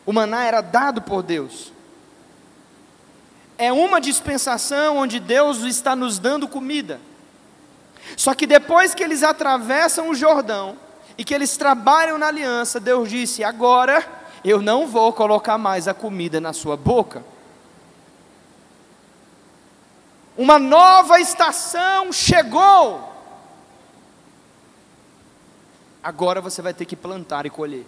O 0.06 0.12
maná 0.12 0.44
era 0.44 0.60
dado 0.60 1.02
por 1.02 1.22
Deus. 1.22 1.72
É 3.58 3.72
uma 3.72 4.00
dispensação 4.00 4.96
onde 4.96 5.20
Deus 5.20 5.62
está 5.62 5.94
nos 5.94 6.18
dando 6.18 6.48
comida. 6.48 7.00
Só 8.16 8.34
que 8.34 8.46
depois 8.46 8.94
que 8.94 9.02
eles 9.02 9.22
atravessam 9.22 10.10
o 10.10 10.14
Jordão 10.14 10.76
e 11.16 11.24
que 11.24 11.34
eles 11.34 11.56
trabalham 11.56 12.18
na 12.18 12.28
aliança, 12.28 12.80
Deus 12.80 13.08
disse: 13.08 13.44
agora 13.44 14.23
eu 14.44 14.60
não 14.60 14.86
vou 14.86 15.10
colocar 15.12 15.56
mais 15.56 15.88
a 15.88 15.94
comida 15.94 16.38
na 16.38 16.52
sua 16.52 16.76
boca. 16.76 17.24
Uma 20.36 20.58
nova 20.58 21.18
estação 21.18 22.12
chegou. 22.12 23.10
Agora 26.02 26.42
você 26.42 26.60
vai 26.60 26.74
ter 26.74 26.84
que 26.84 26.94
plantar 26.94 27.46
e 27.46 27.50
colher. 27.50 27.86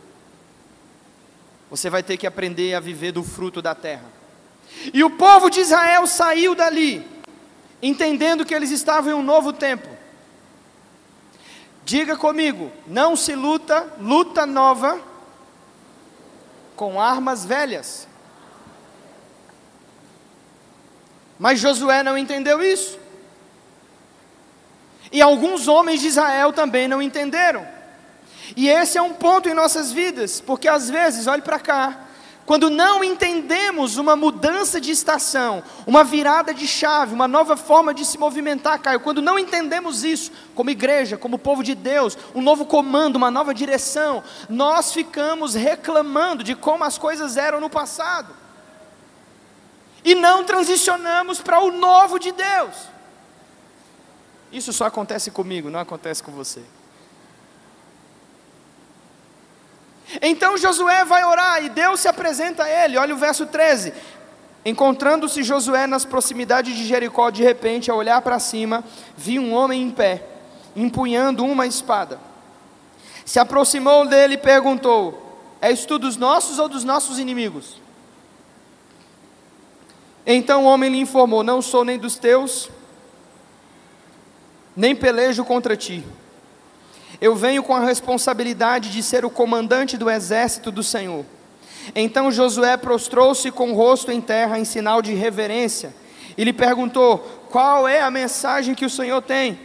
Você 1.69 1.91
vai 1.91 2.03
ter 2.03 2.17
que 2.17 2.27
aprender 2.27 2.75
a 2.75 2.81
viver 2.81 3.13
do 3.13 3.23
fruto 3.23 3.61
da 3.61 3.75
terra. 3.75 4.07
E 4.95 5.05
o 5.05 5.11
povo 5.11 5.51
de 5.51 5.61
Israel 5.61 6.07
saiu 6.07 6.55
dali, 6.55 7.07
entendendo 7.83 8.47
que 8.47 8.55
eles 8.55 8.71
estavam 8.71 9.11
em 9.11 9.15
um 9.15 9.23
novo 9.23 9.53
tempo. 9.53 9.89
Diga 11.85 12.17
comigo: 12.17 12.71
não 12.87 13.15
se 13.15 13.35
luta, 13.35 13.93
luta 14.01 14.47
nova 14.47 14.99
com 16.77 17.01
armas 17.01 17.45
velhas. 17.45 18.07
Mas 21.39 21.59
Josué 21.59 22.03
não 22.03 22.17
entendeu 22.17 22.63
isso. 22.63 22.99
E 25.11 25.21
alguns 25.21 25.67
homens 25.67 26.01
de 26.01 26.09
Israel 26.09 26.53
também 26.53 26.87
não 26.87 27.01
entenderam. 27.01 27.67
E 28.57 28.69
esse 28.69 28.97
é 28.97 29.03
um 29.03 29.15
ponto 29.15 29.49
em 29.49 29.55
nossas 29.55 29.91
vidas, 29.91 30.41
porque 30.41 30.69
às 30.69 30.89
vezes, 30.89 31.27
olhe 31.27 31.43
para 31.43 31.59
cá, 31.59 32.06
quando 32.47 32.71
não 32.71 33.03
entendemos 33.03 33.97
uma 33.97 34.15
mudança 34.15 34.81
de 34.81 34.93
estação, 34.93 35.65
uma 35.85 36.05
virada 36.05 36.55
de 36.55 36.67
chave, 36.67 37.13
uma 37.13 37.27
nova 37.27 37.57
forma 37.57 37.93
de 37.93 38.05
se 38.05 38.17
movimentar, 38.17 38.79
Caio, 38.79 39.01
quando 39.01 39.21
não 39.21 39.37
entendemos 39.37 40.05
isso, 40.05 40.31
como 40.55 40.71
igreja, 40.71 41.19
como 41.19 41.41
povo 41.41 41.65
de 41.65 41.75
Deus, 41.75 42.17
um 42.37 42.41
novo 42.41 42.65
comando, 42.65 43.17
uma 43.17 43.33
nova 43.33 43.53
direção, 43.53 44.23
nós 44.49 44.93
ficamos 44.93 45.55
reclamando 45.55 46.45
de 46.45 46.55
como 46.55 46.85
as 46.85 46.97
coisas 46.97 47.37
eram 47.37 47.61
no 47.61 47.69
passado. 47.69 48.33
E 50.05 50.15
não 50.15 50.45
transicionamos 50.45 51.41
para 51.41 51.59
o 51.59 51.73
novo 51.73 52.17
de 52.17 52.31
Deus. 52.31 52.77
Isso 54.53 54.73
só 54.73 54.85
acontece 54.87 55.33
comigo, 55.33 55.69
não 55.69 55.81
acontece 55.81 56.23
com 56.23 56.31
você. 56.31 56.63
Então 60.23 60.57
Josué 60.57 61.05
vai 61.05 61.25
orar 61.25 61.65
e 61.65 61.69
Deus 61.69 62.01
se 62.01 62.09
apresenta 62.09 62.65
a 62.65 62.85
ele. 62.85 62.97
Olha 62.97 63.15
o 63.15 63.19
verso 63.19 63.47
13. 63.47 63.93
Encontrando-se 64.65 65.43
Josué 65.43 65.87
nas 65.87 66.05
proximidades 66.05 66.77
de 66.77 66.87
Jericó, 66.87 67.31
de 67.31 67.43
repente, 67.43 67.91
ao 67.91 67.99
olhar 67.99 68.21
para 68.23 68.39
cima, 68.39 68.85
viu 69.17 69.41
um 69.41 69.55
homem 69.55 69.83
em 69.83 69.91
pé, 69.91 70.25
empunhando 70.75 71.45
uma 71.45 71.67
espada. 71.67 72.19
Se 73.25 73.39
aproximou 73.39 74.07
dele 74.07 74.35
e 74.35 74.39
perguntou: 74.39 75.41
És 75.61 75.85
tu 75.85 75.99
dos 75.99 76.17
nossos 76.17 76.59
ou 76.59 76.69
dos 76.69 76.85
nossos 76.85 77.19
inimigos? 77.19 77.81
Então 80.27 80.65
o 80.65 80.67
homem 80.67 80.91
lhe 80.91 80.99
informou: 80.99 81.45
Não 81.45 81.63
sou 81.63 81.85
nem 81.85 81.99
dos 81.99 82.17
teus, 82.17 82.69
nem 84.77 84.95
pelejo 84.95 85.45
contra 85.45 85.77
ti. 85.77 86.05
Eu 87.21 87.35
venho 87.35 87.63
com 87.63 87.75
a 87.75 87.85
responsabilidade 87.85 88.91
de 88.91 89.03
ser 89.03 89.25
o 89.25 89.31
comandante 89.31 89.97
do 89.97 90.11
exército 90.11 90.71
do 90.71 90.83
Senhor. 90.83 91.25
Então 91.95 92.33
Josué 92.33 92.77
prostrou-se 92.77 93.51
com 93.51 93.71
o 93.71 93.75
rosto 93.75 94.11
em 94.11 94.21
terra 94.21 94.59
em 94.59 94.65
sinal 94.65 95.01
de 95.01 95.15
reverência 95.15 95.95
e 96.37 96.45
lhe 96.45 96.53
perguntou: 96.53 97.19
Qual 97.51 97.87
é 97.87 98.01
a 98.01 98.11
mensagem 98.11 98.75
que 98.75 98.85
o 98.85 98.91
Senhor 98.91 99.23
tem? 99.23 99.59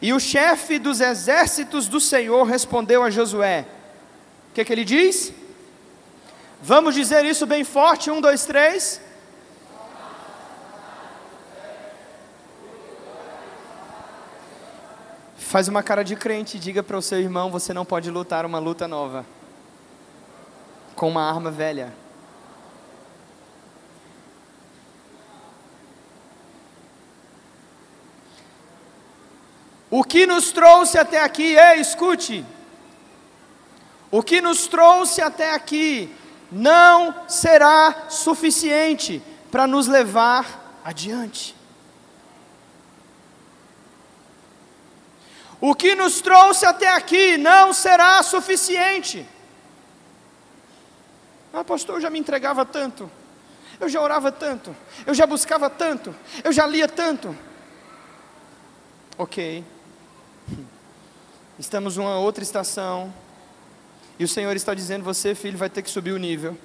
E 0.00 0.12
o 0.12 0.20
chefe 0.20 0.78
dos 0.78 1.00
exércitos 1.00 1.86
do 1.88 2.00
Senhor 2.00 2.44
respondeu 2.44 3.02
a 3.02 3.10
Josué: 3.10 3.66
O 4.50 4.54
que, 4.54 4.64
que 4.64 4.72
ele 4.72 4.84
diz? 4.84 5.32
Vamos 6.62 6.94
dizer 6.94 7.24
isso 7.24 7.46
bem 7.46 7.62
forte: 7.62 8.10
um, 8.10 8.20
dois, 8.20 8.46
três. 8.46 9.00
Faz 15.54 15.68
uma 15.68 15.84
cara 15.84 16.02
de 16.02 16.16
crente 16.16 16.56
e 16.56 16.58
diga 16.58 16.82
para 16.82 16.98
o 16.98 17.00
seu 17.00 17.20
irmão: 17.20 17.48
você 17.48 17.72
não 17.72 17.84
pode 17.84 18.10
lutar 18.10 18.44
uma 18.44 18.58
luta 18.58 18.88
nova 18.88 19.24
com 20.96 21.08
uma 21.08 21.22
arma 21.22 21.48
velha. 21.48 21.94
O 29.88 30.02
que 30.02 30.26
nos 30.26 30.50
trouxe 30.50 30.98
até 30.98 31.22
aqui, 31.22 31.56
é, 31.56 31.76
escute. 31.76 32.44
O 34.10 34.24
que 34.24 34.40
nos 34.40 34.66
trouxe 34.66 35.22
até 35.22 35.54
aqui 35.54 36.12
não 36.50 37.14
será 37.28 38.06
suficiente 38.08 39.22
para 39.52 39.68
nos 39.68 39.86
levar 39.86 40.80
adiante. 40.84 41.54
O 45.66 45.74
que 45.74 45.94
nos 45.94 46.20
trouxe 46.20 46.66
até 46.66 46.88
aqui 46.88 47.38
não 47.38 47.72
será 47.72 48.22
suficiente. 48.22 49.26
Ah, 51.54 51.64
pastor, 51.64 51.94
eu 51.94 52.00
já 52.02 52.10
me 52.10 52.18
entregava 52.18 52.66
tanto, 52.66 53.10
eu 53.80 53.88
já 53.88 53.98
orava 53.98 54.30
tanto, 54.30 54.76
eu 55.06 55.14
já 55.14 55.26
buscava 55.26 55.70
tanto, 55.70 56.14
eu 56.44 56.52
já 56.52 56.66
lia 56.66 56.86
tanto. 56.86 57.34
Ok, 59.16 59.64
estamos 61.58 61.96
numa 61.96 62.18
outra 62.18 62.44
estação, 62.44 63.10
e 64.18 64.24
o 64.24 64.28
Senhor 64.28 64.54
está 64.54 64.74
dizendo: 64.74 65.02
você, 65.02 65.34
filho, 65.34 65.56
vai 65.56 65.70
ter 65.70 65.80
que 65.80 65.88
subir 65.88 66.12
o 66.12 66.18
nível. 66.18 66.58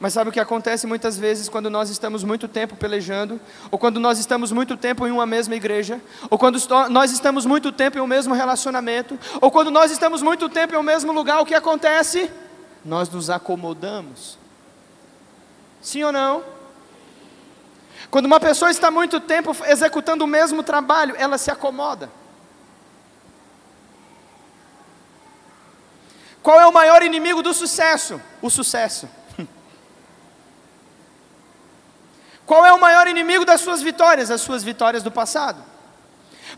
Mas 0.00 0.12
sabe 0.12 0.30
o 0.30 0.32
que 0.32 0.38
acontece 0.38 0.86
muitas 0.86 1.18
vezes 1.18 1.48
quando 1.48 1.68
nós 1.68 1.90
estamos 1.90 2.22
muito 2.22 2.46
tempo 2.46 2.76
pelejando, 2.76 3.40
ou 3.70 3.78
quando 3.78 3.98
nós 3.98 4.18
estamos 4.18 4.52
muito 4.52 4.76
tempo 4.76 5.06
em 5.06 5.10
uma 5.10 5.26
mesma 5.26 5.56
igreja, 5.56 6.00
ou 6.30 6.38
quando 6.38 6.60
nós 6.88 7.10
estamos 7.10 7.44
muito 7.44 7.72
tempo 7.72 7.98
em 7.98 8.00
um 8.00 8.06
mesmo 8.06 8.32
relacionamento, 8.32 9.18
ou 9.40 9.50
quando 9.50 9.72
nós 9.72 9.90
estamos 9.90 10.22
muito 10.22 10.48
tempo 10.48 10.74
em 10.74 10.76
um 10.76 10.82
mesmo 10.82 11.10
lugar, 11.12 11.40
o 11.40 11.46
que 11.46 11.54
acontece? 11.54 12.30
Nós 12.84 13.08
nos 13.08 13.28
acomodamos. 13.28 14.38
Sim 15.82 16.04
ou 16.04 16.12
não? 16.12 16.44
Quando 18.08 18.26
uma 18.26 18.38
pessoa 18.38 18.70
está 18.70 18.92
muito 18.92 19.18
tempo 19.18 19.54
executando 19.66 20.22
o 20.22 20.28
mesmo 20.28 20.62
trabalho, 20.62 21.16
ela 21.18 21.36
se 21.36 21.50
acomoda. 21.50 22.08
Qual 26.40 26.60
é 26.60 26.66
o 26.66 26.72
maior 26.72 27.02
inimigo 27.02 27.42
do 27.42 27.52
sucesso? 27.52 28.20
O 28.40 28.48
sucesso. 28.48 29.08
Qual 32.48 32.64
é 32.64 32.72
o 32.72 32.80
maior 32.80 33.06
inimigo 33.06 33.44
das 33.44 33.60
suas 33.60 33.82
vitórias? 33.82 34.30
As 34.30 34.40
suas 34.40 34.64
vitórias 34.64 35.02
do 35.02 35.10
passado. 35.10 35.62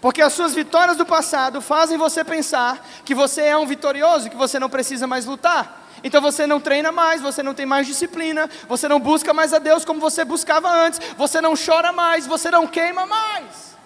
Porque 0.01 0.23
as 0.23 0.33
suas 0.33 0.55
vitórias 0.55 0.97
do 0.97 1.05
passado 1.05 1.61
fazem 1.61 1.99
você 1.99 2.23
pensar 2.23 2.87
que 3.05 3.13
você 3.13 3.43
é 3.43 3.57
um 3.57 3.67
vitorioso, 3.67 4.31
que 4.31 4.37
você 4.37 4.57
não 4.61 4.71
precisa 4.71 5.09
mais 5.09 5.27
lutar. 5.27 5.89
Então 6.05 6.23
você 6.23 6.47
não 6.47 6.61
treina 6.61 6.93
mais, 6.93 7.21
você 7.21 7.43
não 7.43 7.55
tem 7.55 7.67
mais 7.67 7.89
disciplina, 7.89 8.49
você 8.69 8.87
não 8.87 9.01
busca 9.01 9.35
mais 9.35 9.53
a 9.53 9.59
Deus 9.59 9.85
como 9.85 9.99
você 9.99 10.25
buscava 10.25 10.71
antes, 10.71 11.01
você 11.19 11.41
não 11.41 11.55
chora 11.57 11.91
mais, 11.91 12.25
você 12.25 12.53
não 12.53 12.69
queima 12.69 13.05
mais. 13.05 13.77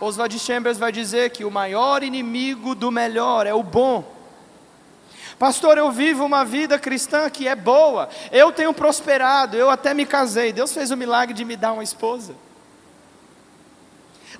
Oswald 0.00 0.38
Chambers 0.38 0.78
vai 0.78 0.92
dizer 0.92 1.30
que 1.30 1.44
o 1.44 1.50
maior 1.50 2.04
inimigo 2.04 2.76
do 2.76 2.92
melhor 2.92 3.44
é 3.44 3.52
o 3.52 3.64
bom. 3.64 4.19
Pastor, 5.40 5.78
eu 5.78 5.90
vivo 5.90 6.22
uma 6.22 6.44
vida 6.44 6.78
cristã 6.78 7.30
que 7.30 7.48
é 7.48 7.56
boa, 7.56 8.10
eu 8.30 8.52
tenho 8.52 8.74
prosperado, 8.74 9.56
eu 9.56 9.70
até 9.70 9.94
me 9.94 10.04
casei. 10.04 10.52
Deus 10.52 10.70
fez 10.70 10.90
o 10.90 10.96
milagre 10.98 11.32
de 11.32 11.46
me 11.46 11.56
dar 11.56 11.72
uma 11.72 11.82
esposa. 11.82 12.34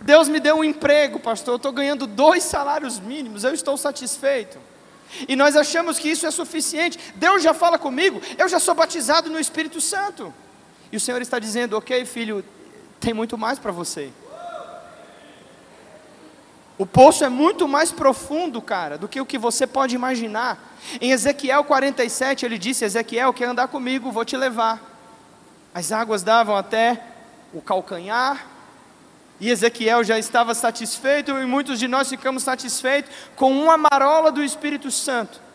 Deus 0.03 0.28
me 0.28 0.38
deu 0.38 0.57
um 0.57 0.62
emprego, 0.62 1.18
pastor. 1.18 1.55
Eu 1.55 1.57
estou 1.57 1.72
ganhando 1.72 2.07
dois 2.07 2.44
salários 2.44 3.01
mínimos, 3.01 3.44
eu 3.44 3.55
estou 3.55 3.78
satisfeito. 3.78 4.59
E 5.26 5.34
nós 5.34 5.57
achamos 5.57 5.98
que 5.98 6.11
isso 6.11 6.26
é 6.26 6.30
suficiente. 6.30 6.98
Deus 7.14 7.42
já 7.42 7.55
fala 7.55 7.78
comigo, 7.78 8.20
eu 8.36 8.46
já 8.46 8.61
sou 8.61 8.74
batizado 8.74 9.30
no 9.30 9.40
Espírito 9.40 9.80
Santo. 9.80 10.34
E 10.92 10.98
o 10.98 11.01
Senhor 11.01 11.22
está 11.22 11.38
dizendo: 11.38 11.78
Ok, 11.78 12.05
filho, 12.05 12.44
tem 13.01 13.14
muito 13.14 13.38
mais 13.38 13.59
para 13.59 13.72
você. 13.72 14.11
O 16.81 16.87
poço 16.87 17.22
é 17.22 17.28
muito 17.28 17.68
mais 17.68 17.93
profundo, 17.93 18.62
cara, 18.62 18.97
do 18.97 19.07
que 19.07 19.20
o 19.20 19.26
que 19.26 19.37
você 19.37 19.66
pode 19.66 19.95
imaginar. 19.95 20.59
Em 20.99 21.11
Ezequiel 21.11 21.62
47, 21.62 22.47
ele 22.47 22.57
disse: 22.57 22.87
Ezequiel, 22.87 23.35
quer 23.35 23.45
andar 23.45 23.68
comigo, 23.68 24.11
vou 24.11 24.24
te 24.24 24.35
levar. 24.35 24.81
As 25.74 25.93
águas 25.93 26.22
davam 26.22 26.57
até 26.57 27.05
o 27.53 27.61
calcanhar, 27.61 28.47
e 29.39 29.51
Ezequiel 29.51 30.03
já 30.03 30.18
estava 30.18 30.55
satisfeito, 30.55 31.33
e 31.33 31.45
muitos 31.45 31.78
de 31.78 31.87
nós 31.87 32.09
ficamos 32.09 32.45
satisfeitos 32.45 33.12
com 33.37 33.53
uma 33.53 33.76
marola 33.76 34.33
do 34.33 34.43
Espírito 34.43 34.91
Santo 34.91 35.49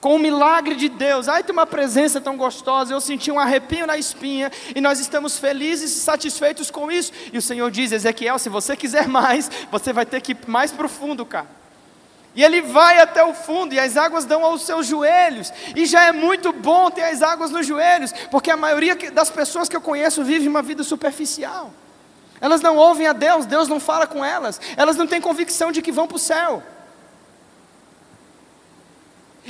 com 0.00 0.14
o 0.14 0.18
milagre 0.18 0.74
de 0.74 0.88
Deus. 0.88 1.28
Ai, 1.28 1.42
tem 1.42 1.52
uma 1.52 1.66
presença 1.66 2.20
tão 2.20 2.36
gostosa. 2.36 2.92
Eu 2.92 3.00
senti 3.00 3.30
um 3.30 3.38
arrepio 3.38 3.86
na 3.86 3.96
espinha 3.96 4.50
e 4.74 4.80
nós 4.80 5.00
estamos 5.00 5.38
felizes 5.38 5.96
e 5.96 6.00
satisfeitos 6.00 6.70
com 6.70 6.90
isso. 6.90 7.12
E 7.32 7.38
o 7.38 7.42
Senhor 7.42 7.70
diz: 7.70 7.92
Ezequiel, 7.92 8.38
se 8.38 8.48
você 8.48 8.76
quiser 8.76 9.06
mais, 9.08 9.50
você 9.70 9.92
vai 9.92 10.06
ter 10.06 10.20
que 10.20 10.32
ir 10.32 10.38
mais 10.46 10.70
profundo, 10.70 11.24
cara. 11.24 11.58
E 12.34 12.44
ele 12.44 12.62
vai 12.62 13.00
até 13.00 13.24
o 13.24 13.34
fundo 13.34 13.74
e 13.74 13.80
as 13.80 13.96
águas 13.96 14.24
dão 14.24 14.44
aos 14.44 14.62
seus 14.62 14.86
joelhos. 14.86 15.52
E 15.74 15.86
já 15.86 16.04
é 16.04 16.12
muito 16.12 16.52
bom 16.52 16.88
ter 16.88 17.02
as 17.02 17.20
águas 17.20 17.50
nos 17.50 17.66
joelhos, 17.66 18.12
porque 18.30 18.50
a 18.50 18.56
maioria 18.56 18.94
das 19.10 19.28
pessoas 19.28 19.68
que 19.68 19.74
eu 19.74 19.80
conheço 19.80 20.22
vive 20.22 20.46
uma 20.46 20.62
vida 20.62 20.84
superficial. 20.84 21.72
Elas 22.40 22.60
não 22.60 22.76
ouvem 22.76 23.08
a 23.08 23.12
Deus, 23.12 23.46
Deus 23.46 23.66
não 23.66 23.80
fala 23.80 24.06
com 24.06 24.24
elas, 24.24 24.60
elas 24.76 24.96
não 24.96 25.06
têm 25.06 25.20
convicção 25.20 25.72
de 25.72 25.82
que 25.82 25.90
vão 25.90 26.06
para 26.06 26.16
o 26.16 26.20
céu. 26.20 26.62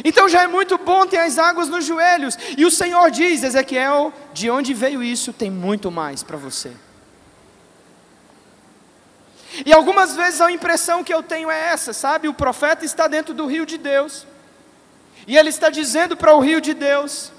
Então 0.05 0.28
já 0.28 0.42
é 0.42 0.46
muito 0.46 0.78
bom 0.78 1.07
ter 1.07 1.18
as 1.18 1.38
águas 1.38 1.68
nos 1.68 1.84
joelhos. 1.84 2.38
E 2.57 2.64
o 2.64 2.70
Senhor 2.70 3.11
diz, 3.11 3.42
Ezequiel, 3.42 4.12
de 4.32 4.51
onde 4.51 4.72
veio 4.72 5.03
isso, 5.03 5.32
tem 5.32 5.51
muito 5.51 5.90
mais 5.90 6.22
para 6.22 6.36
você. 6.36 6.72
E 9.64 9.72
algumas 9.72 10.14
vezes 10.14 10.40
a 10.40 10.53
impressão 10.53 11.03
que 11.03 11.12
eu 11.12 11.22
tenho 11.22 11.51
é 11.51 11.70
essa, 11.70 11.92
sabe? 11.92 12.28
O 12.28 12.34
profeta 12.34 12.84
está 12.84 13.09
dentro 13.09 13.34
do 13.34 13.46
rio 13.46 13.66
de 13.66 13.76
Deus. 13.76 14.26
E 15.26 15.36
ele 15.36 15.49
está 15.49 15.68
dizendo 15.68 16.16
para 16.16 16.34
o 16.34 16.40
rio 16.40 16.61
de 16.61 16.74
Deus 16.74 17.32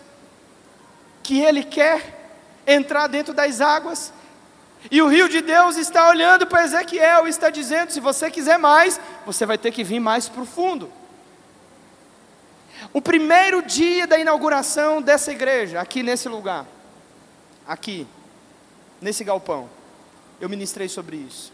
que 1.23 1.39
ele 1.39 1.63
quer 1.63 2.35
entrar 2.67 3.07
dentro 3.07 3.33
das 3.33 3.61
águas. 3.61 4.11
E 4.91 5.01
o 5.01 5.07
rio 5.07 5.29
de 5.29 5.41
Deus 5.41 5.77
está 5.77 6.09
olhando 6.09 6.45
para 6.45 6.63
Ezequiel 6.63 7.25
e 7.25 7.29
está 7.29 7.49
dizendo: 7.49 7.91
se 7.91 7.99
você 7.99 8.29
quiser 8.29 8.57
mais, 8.57 8.99
você 9.25 9.45
vai 9.45 9.57
ter 9.57 9.71
que 9.71 9.83
vir 9.83 9.99
mais 9.99 10.27
profundo. 10.27 10.85
O 10.87 10.98
primeiro 13.01 13.61
dia 13.61 14.07
da 14.07 14.17
inauguração 14.17 15.01
dessa 15.01 15.31
igreja, 15.31 15.79
aqui 15.79 16.01
nesse 16.01 16.27
lugar, 16.27 16.65
aqui, 17.67 18.07
nesse 18.99 19.23
galpão, 19.23 19.69
eu 20.41 20.49
ministrei 20.49 20.89
sobre 20.89 21.17
isso. 21.17 21.53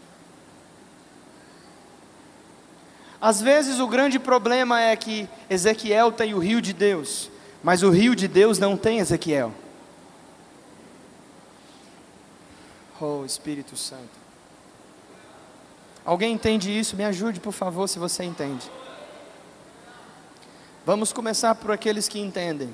Às 3.20 3.40
vezes 3.40 3.80
o 3.80 3.86
grande 3.86 4.18
problema 4.18 4.80
é 4.80 4.94
que 4.96 5.28
Ezequiel 5.48 6.12
tem 6.12 6.34
o 6.34 6.38
rio 6.38 6.60
de 6.60 6.72
Deus, 6.72 7.30
mas 7.62 7.82
o 7.82 7.90
rio 7.90 8.14
de 8.14 8.28
Deus 8.28 8.58
não 8.58 8.76
tem 8.76 8.98
Ezequiel. 8.98 9.52
Oh 13.00 13.24
Espírito 13.24 13.76
Santo. 13.76 14.26
Alguém 16.04 16.32
entende 16.32 16.70
isso? 16.70 16.96
Me 16.96 17.04
ajude, 17.04 17.40
por 17.40 17.52
favor, 17.52 17.88
se 17.88 17.98
você 17.98 18.22
entende. 18.22 18.70
Vamos 20.86 21.12
começar 21.12 21.52
por 21.56 21.72
aqueles 21.72 22.06
que 22.06 22.20
entendem. 22.20 22.72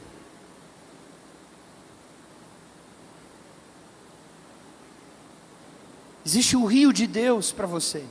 Existe 6.23 6.55
o 6.55 6.67
rio 6.67 6.93
de 6.93 7.07
Deus 7.07 7.53
para 7.53 7.67
você. 7.67 8.05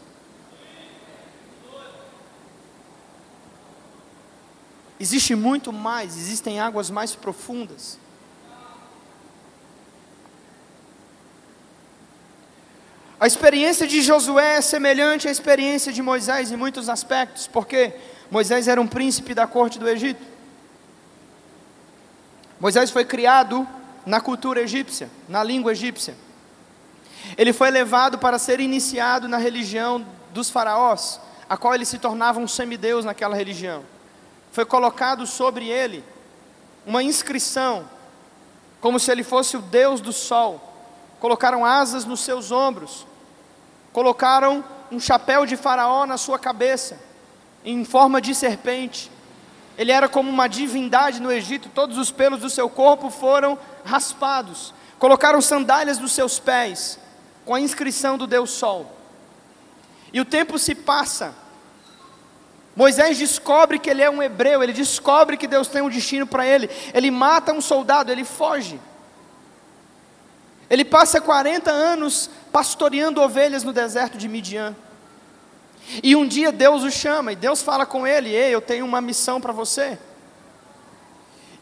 Existe 4.99 5.35
muito 5.35 5.71
mais, 5.71 6.17
existem 6.17 6.59
águas 6.59 6.89
mais 6.89 7.13
profundas. 7.13 7.99
A 13.19 13.27
experiência 13.27 13.85
de 13.85 14.01
Josué 14.01 14.57
é 14.57 14.61
semelhante 14.61 15.27
à 15.27 15.31
experiência 15.31 15.93
de 15.93 16.01
Moisés 16.01 16.51
em 16.51 16.57
muitos 16.57 16.89
aspectos, 16.89 17.45
porque 17.45 17.93
Moisés 18.31 18.69
era 18.69 18.79
um 18.79 18.87
príncipe 18.87 19.33
da 19.33 19.45
corte 19.45 19.77
do 19.77 19.89
Egito. 19.89 20.25
Moisés 22.57 22.89
foi 22.89 23.03
criado 23.03 23.67
na 24.05 24.21
cultura 24.21 24.61
egípcia, 24.61 25.09
na 25.27 25.43
língua 25.43 25.73
egípcia. 25.73 26.15
Ele 27.37 27.51
foi 27.51 27.69
levado 27.69 28.17
para 28.17 28.39
ser 28.39 28.61
iniciado 28.61 29.27
na 29.27 29.37
religião 29.37 30.05
dos 30.31 30.49
faraós, 30.49 31.19
a 31.49 31.57
qual 31.57 31.75
ele 31.75 31.83
se 31.83 31.97
tornava 31.97 32.39
um 32.39 32.47
semideus 32.47 33.03
naquela 33.03 33.35
religião. 33.35 33.83
Foi 34.53 34.63
colocado 34.63 35.27
sobre 35.27 35.67
ele 35.67 36.01
uma 36.85 37.03
inscrição, 37.03 37.85
como 38.79 38.97
se 38.97 39.11
ele 39.11 39.23
fosse 39.23 39.57
o 39.57 39.61
deus 39.61 39.99
do 39.99 40.13
sol. 40.13 40.73
Colocaram 41.19 41.65
asas 41.65 42.05
nos 42.05 42.21
seus 42.21 42.49
ombros, 42.49 43.05
colocaram 43.91 44.63
um 44.89 45.01
chapéu 45.01 45.45
de 45.45 45.57
faraó 45.57 46.05
na 46.05 46.17
sua 46.17 46.39
cabeça 46.39 47.10
em 47.63 47.83
forma 47.85 48.21
de 48.21 48.33
serpente. 48.33 49.11
Ele 49.77 49.91
era 49.91 50.07
como 50.09 50.29
uma 50.29 50.47
divindade 50.47 51.21
no 51.21 51.31
Egito, 51.31 51.69
todos 51.69 51.97
os 51.97 52.11
pelos 52.11 52.41
do 52.41 52.49
seu 52.49 52.69
corpo 52.69 53.09
foram 53.09 53.57
raspados. 53.83 54.73
Colocaram 54.99 55.41
sandálias 55.41 55.97
nos 55.97 56.11
seus 56.11 56.39
pés. 56.39 56.99
com 57.43 57.55
a 57.55 57.59
inscrição 57.59 58.19
do 58.19 58.27
Deus 58.27 58.51
Sol. 58.51 58.95
E 60.13 60.21
o 60.21 60.25
tempo 60.25 60.59
se 60.59 60.75
passa. 60.75 61.33
Moisés 62.75 63.17
descobre 63.17 63.79
que 63.79 63.89
ele 63.89 64.03
é 64.03 64.09
um 64.09 64.21
hebreu, 64.21 64.61
ele 64.61 64.71
descobre 64.71 65.35
que 65.35 65.47
Deus 65.47 65.67
tem 65.67 65.81
um 65.81 65.89
destino 65.89 66.27
para 66.27 66.45
ele. 66.45 66.69
Ele 66.93 67.09
mata 67.09 67.51
um 67.51 67.59
soldado, 67.59 68.11
ele 68.11 68.23
foge. 68.23 68.79
Ele 70.69 70.85
passa 70.85 71.19
40 71.19 71.69
anos 71.69 72.29
pastoreando 72.51 73.21
ovelhas 73.21 73.63
no 73.63 73.73
deserto 73.73 74.17
de 74.17 74.27
Midian. 74.27 74.75
E 76.03 76.15
um 76.15 76.27
dia 76.27 76.51
Deus 76.51 76.83
o 76.83 76.91
chama, 76.91 77.33
e 77.33 77.35
Deus 77.35 77.61
fala 77.61 77.85
com 77.85 78.05
ele: 78.05 78.29
Ei, 78.29 78.53
eu 78.53 78.61
tenho 78.61 78.85
uma 78.85 79.01
missão 79.01 79.41
para 79.41 79.51
você. 79.51 79.97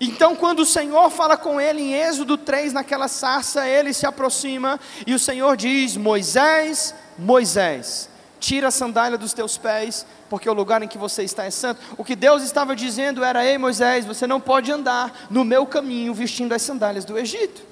Então, 0.02 0.36
quando 0.36 0.62
o 0.62 0.66
Senhor 0.66 1.10
fala 1.10 1.36
com 1.36 1.60
ele 1.60 1.82
em 1.82 1.94
Êxodo 1.94 2.38
3, 2.38 2.72
naquela 2.72 3.10
sarça, 3.10 3.68
ele 3.68 3.94
se 3.94 4.06
aproxima 4.06 4.80
e 5.06 5.14
o 5.14 5.20
Senhor 5.20 5.58
diz: 5.58 5.98
Moisés, 5.98 6.96
Moisés, 7.18 8.10
tira 8.40 8.70
a 8.70 8.72
sandália 8.72 9.18
dos 9.18 9.34
teus 9.34 9.58
pés, 9.58 10.06
porque 10.30 10.50
o 10.50 10.54
lugar 10.54 10.82
em 10.82 10.88
que 10.88 10.98
você 10.98 11.24
está 11.24 11.44
é 11.44 11.52
santo. 11.52 11.82
O 11.98 12.06
que 12.06 12.16
Deus 12.16 12.44
estava 12.44 12.76
dizendo 12.76 13.24
era: 13.24 13.46
Ei, 13.46 13.58
Moisés, 13.58 14.06
você 14.06 14.26
não 14.26 14.40
pode 14.40 14.72
andar 14.72 15.28
no 15.30 15.44
meu 15.44 15.66
caminho 15.66 16.14
vestindo 16.14 16.54
as 16.54 16.62
sandálias 16.62 17.04
do 17.04 17.18
Egito. 17.18 17.69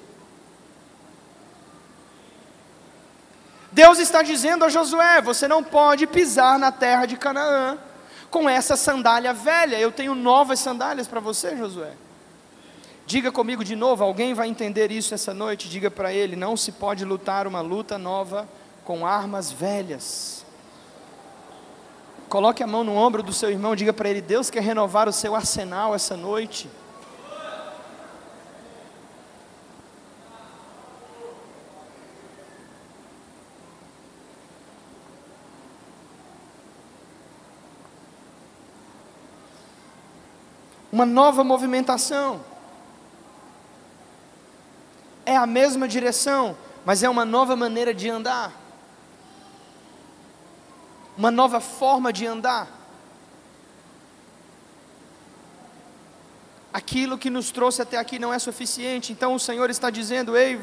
Deus 3.78 4.00
está 4.00 4.22
dizendo 4.22 4.64
a 4.64 4.68
Josué: 4.68 5.22
Você 5.22 5.46
não 5.46 5.62
pode 5.62 6.04
pisar 6.04 6.58
na 6.58 6.72
terra 6.72 7.06
de 7.06 7.16
Canaã 7.16 7.78
com 8.28 8.50
essa 8.50 8.76
sandália 8.76 9.32
velha. 9.32 9.78
Eu 9.78 9.92
tenho 9.92 10.16
novas 10.16 10.58
sandálias 10.58 11.06
para 11.06 11.20
você, 11.20 11.56
Josué. 11.56 11.92
Diga 13.06 13.30
comigo 13.30 13.62
de 13.62 13.76
novo, 13.76 14.02
alguém 14.02 14.34
vai 14.34 14.48
entender 14.48 14.90
isso 14.90 15.14
essa 15.14 15.32
noite. 15.32 15.68
Diga 15.68 15.92
para 15.92 16.12
ele: 16.12 16.34
não 16.34 16.56
se 16.56 16.72
pode 16.72 17.04
lutar 17.04 17.46
uma 17.46 17.60
luta 17.60 17.96
nova 17.96 18.48
com 18.84 19.06
armas 19.06 19.52
velhas. 19.52 20.44
Coloque 22.28 22.64
a 22.64 22.66
mão 22.66 22.82
no 22.82 22.96
ombro 22.96 23.22
do 23.22 23.32
seu 23.32 23.48
irmão, 23.48 23.76
diga 23.76 23.92
para 23.92 24.08
ele: 24.08 24.20
Deus 24.20 24.50
quer 24.50 24.60
renovar 24.64 25.08
o 25.08 25.12
seu 25.12 25.36
arsenal 25.36 25.94
essa 25.94 26.16
noite. 26.16 26.68
Uma 40.98 41.06
nova 41.06 41.44
movimentação 41.44 42.44
é 45.24 45.36
a 45.36 45.46
mesma 45.46 45.86
direção, 45.86 46.56
mas 46.84 47.04
é 47.04 47.08
uma 47.08 47.24
nova 47.24 47.54
maneira 47.54 47.94
de 47.94 48.10
andar, 48.10 48.52
uma 51.16 51.30
nova 51.30 51.60
forma 51.60 52.12
de 52.12 52.26
andar. 52.26 52.66
Aquilo 56.72 57.16
que 57.16 57.30
nos 57.30 57.52
trouxe 57.52 57.80
até 57.80 57.96
aqui 57.96 58.18
não 58.18 58.34
é 58.34 58.38
suficiente, 58.40 59.12
então 59.12 59.34
o 59.34 59.38
Senhor 59.38 59.70
está 59.70 59.90
dizendo: 59.90 60.36
ei, 60.36 60.60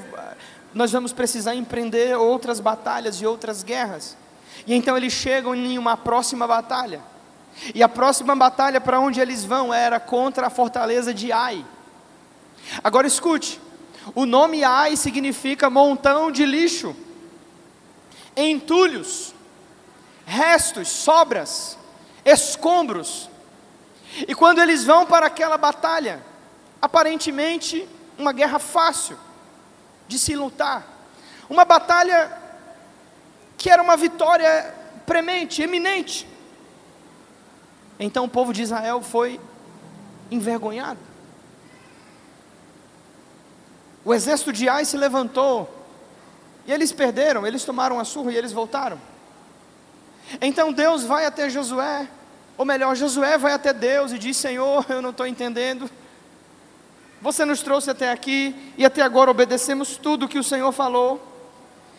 nós 0.73 0.91
vamos 0.91 1.13
precisar 1.13 1.55
empreender 1.55 2.17
outras 2.17 2.59
batalhas 2.59 3.21
e 3.21 3.25
outras 3.25 3.63
guerras. 3.63 4.17
E 4.67 4.73
então 4.73 4.97
eles 4.97 5.13
chegam 5.13 5.55
em 5.55 5.77
uma 5.79 5.95
próxima 5.95 6.45
batalha. 6.45 7.14
E 7.73 7.81
a 7.81 7.89
próxima 7.89 8.35
batalha 8.35 8.81
para 8.81 8.99
onde 8.99 9.19
eles 9.19 9.43
vão 9.43 9.73
era 9.73 9.99
contra 9.99 10.47
a 10.47 10.49
fortaleza 10.49 11.13
de 11.13 11.31
Ai. 11.31 11.65
Agora 12.83 13.07
escute, 13.07 13.61
o 14.13 14.25
nome 14.25 14.63
Ai 14.63 14.95
significa 14.95 15.69
montão 15.69 16.31
de 16.31 16.45
lixo, 16.45 16.95
entulhos, 18.35 19.33
restos, 20.25 20.89
sobras, 20.89 21.77
escombros. 22.23 23.29
E 24.27 24.35
quando 24.35 24.61
eles 24.61 24.83
vão 24.83 25.05
para 25.05 25.27
aquela 25.27 25.57
batalha, 25.57 26.23
aparentemente 26.81 27.87
uma 28.17 28.31
guerra 28.31 28.59
fácil 28.59 29.17
de 30.07 30.19
se 30.19 30.35
lutar, 30.35 30.85
uma 31.49 31.65
batalha 31.65 32.31
que 33.57 33.69
era 33.69 33.81
uma 33.81 33.97
vitória 33.97 34.73
premente, 35.05 35.61
eminente. 35.61 36.27
Então 37.99 38.25
o 38.25 38.29
povo 38.29 38.53
de 38.53 38.61
Israel 38.61 39.01
foi 39.01 39.39
envergonhado. 40.29 40.99
O 44.03 44.13
exército 44.13 44.53
de 44.53 44.69
Ai 44.69 44.85
se 44.85 44.97
levantou. 44.97 45.69
E 46.67 46.71
eles 46.71 46.91
perderam, 46.91 47.45
eles 47.45 47.63
tomaram 47.63 47.99
a 47.99 48.03
surra 48.03 48.31
e 48.31 48.37
eles 48.37 48.51
voltaram. 48.51 48.99
Então 50.41 50.73
Deus 50.73 51.03
vai 51.03 51.25
até 51.25 51.49
Josué, 51.49 52.07
ou 52.57 52.65
melhor, 52.65 52.95
Josué 52.95 53.37
vai 53.37 53.53
até 53.53 53.71
Deus 53.71 54.11
e 54.11 54.17
diz: 54.17 54.37
Senhor, 54.37 54.85
eu 54.89 55.01
não 55.01 55.11
estou 55.11 55.27
entendendo. 55.27 55.89
Você 57.21 57.45
nos 57.45 57.61
trouxe 57.61 57.89
até 57.89 58.11
aqui 58.11 58.55
e 58.77 58.85
até 58.85 59.01
agora 59.01 59.31
obedecemos 59.31 59.97
tudo 59.97 60.27
que 60.27 60.39
o 60.39 60.43
Senhor 60.43 60.71
falou. 60.71 61.21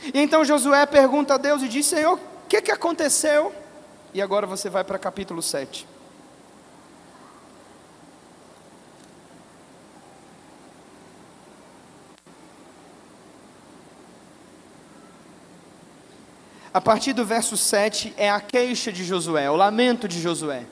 E 0.03 0.20
então 0.20 0.44
Josué 0.44 0.84
pergunta 0.86 1.34
a 1.34 1.38
Deus 1.38 1.62
e 1.62 1.68
diz: 1.68 1.86
Senhor, 1.86 2.14
o 2.14 2.49
que, 2.49 2.62
que 2.62 2.70
aconteceu? 2.72 3.53
E 4.17 4.23
agora 4.23 4.47
você 4.47 4.71
vai 4.71 4.83
para 4.83 4.99
capítulo 4.99 5.43
7. 5.43 5.87
a 16.73 16.81
partir 16.81 17.12
do 17.14 17.25
verso 17.27 17.57
7 17.59 18.14
é 18.17 18.31
a 18.31 18.39
queixa 18.41 18.91
de 18.91 19.03
Josué, 19.05 19.51
o 19.51 19.57
lamento 19.57 20.07
de 20.09 20.21
Josué. 20.21 20.64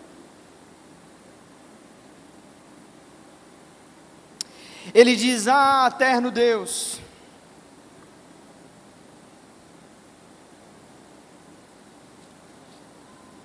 Ele 4.95 5.17
diz: 5.17 5.49
Ah, 5.49 5.91
eterno 5.91 6.31
Deus, 6.31 6.99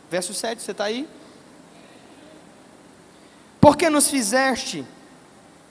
Verso 0.10 0.34
7, 0.34 0.62
você 0.62 0.72
está 0.72 0.86
aí? 0.86 1.07
Por 3.62 3.78
que 3.78 3.89
nos 3.89 4.10
fizeste 4.10 4.86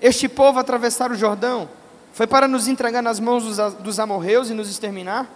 este 0.00 0.28
povo 0.28 0.58
atravessar 0.58 1.10
o 1.10 1.14
Jordão? 1.14 1.68
Foi 2.12 2.26
para 2.26 2.46
nos 2.46 2.68
entregar 2.68 3.02
nas 3.02 3.18
mãos 3.18 3.44
dos, 3.44 3.74
dos 3.74 3.98
amorreus 3.98 4.50
e 4.50 4.54
nos 4.54 4.70
exterminar? 4.70 5.28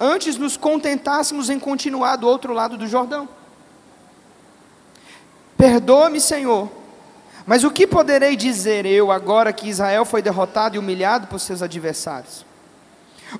antes 0.00 0.36
nos 0.36 0.56
contentássemos 0.56 1.48
em 1.50 1.58
continuar 1.58 2.16
do 2.16 2.26
outro 2.26 2.52
lado 2.52 2.76
do 2.76 2.86
Jordão. 2.86 3.28
Perdoa-me, 5.56 6.20
Senhor, 6.20 6.70
mas 7.46 7.64
o 7.64 7.70
que 7.70 7.86
poderei 7.86 8.36
dizer 8.36 8.84
eu 8.84 9.10
agora 9.10 9.52
que 9.52 9.68
Israel 9.68 10.04
foi 10.04 10.20
derrotado 10.20 10.76
e 10.76 10.78
humilhado 10.78 11.28
por 11.28 11.38
seus 11.38 11.62
adversários? 11.62 12.44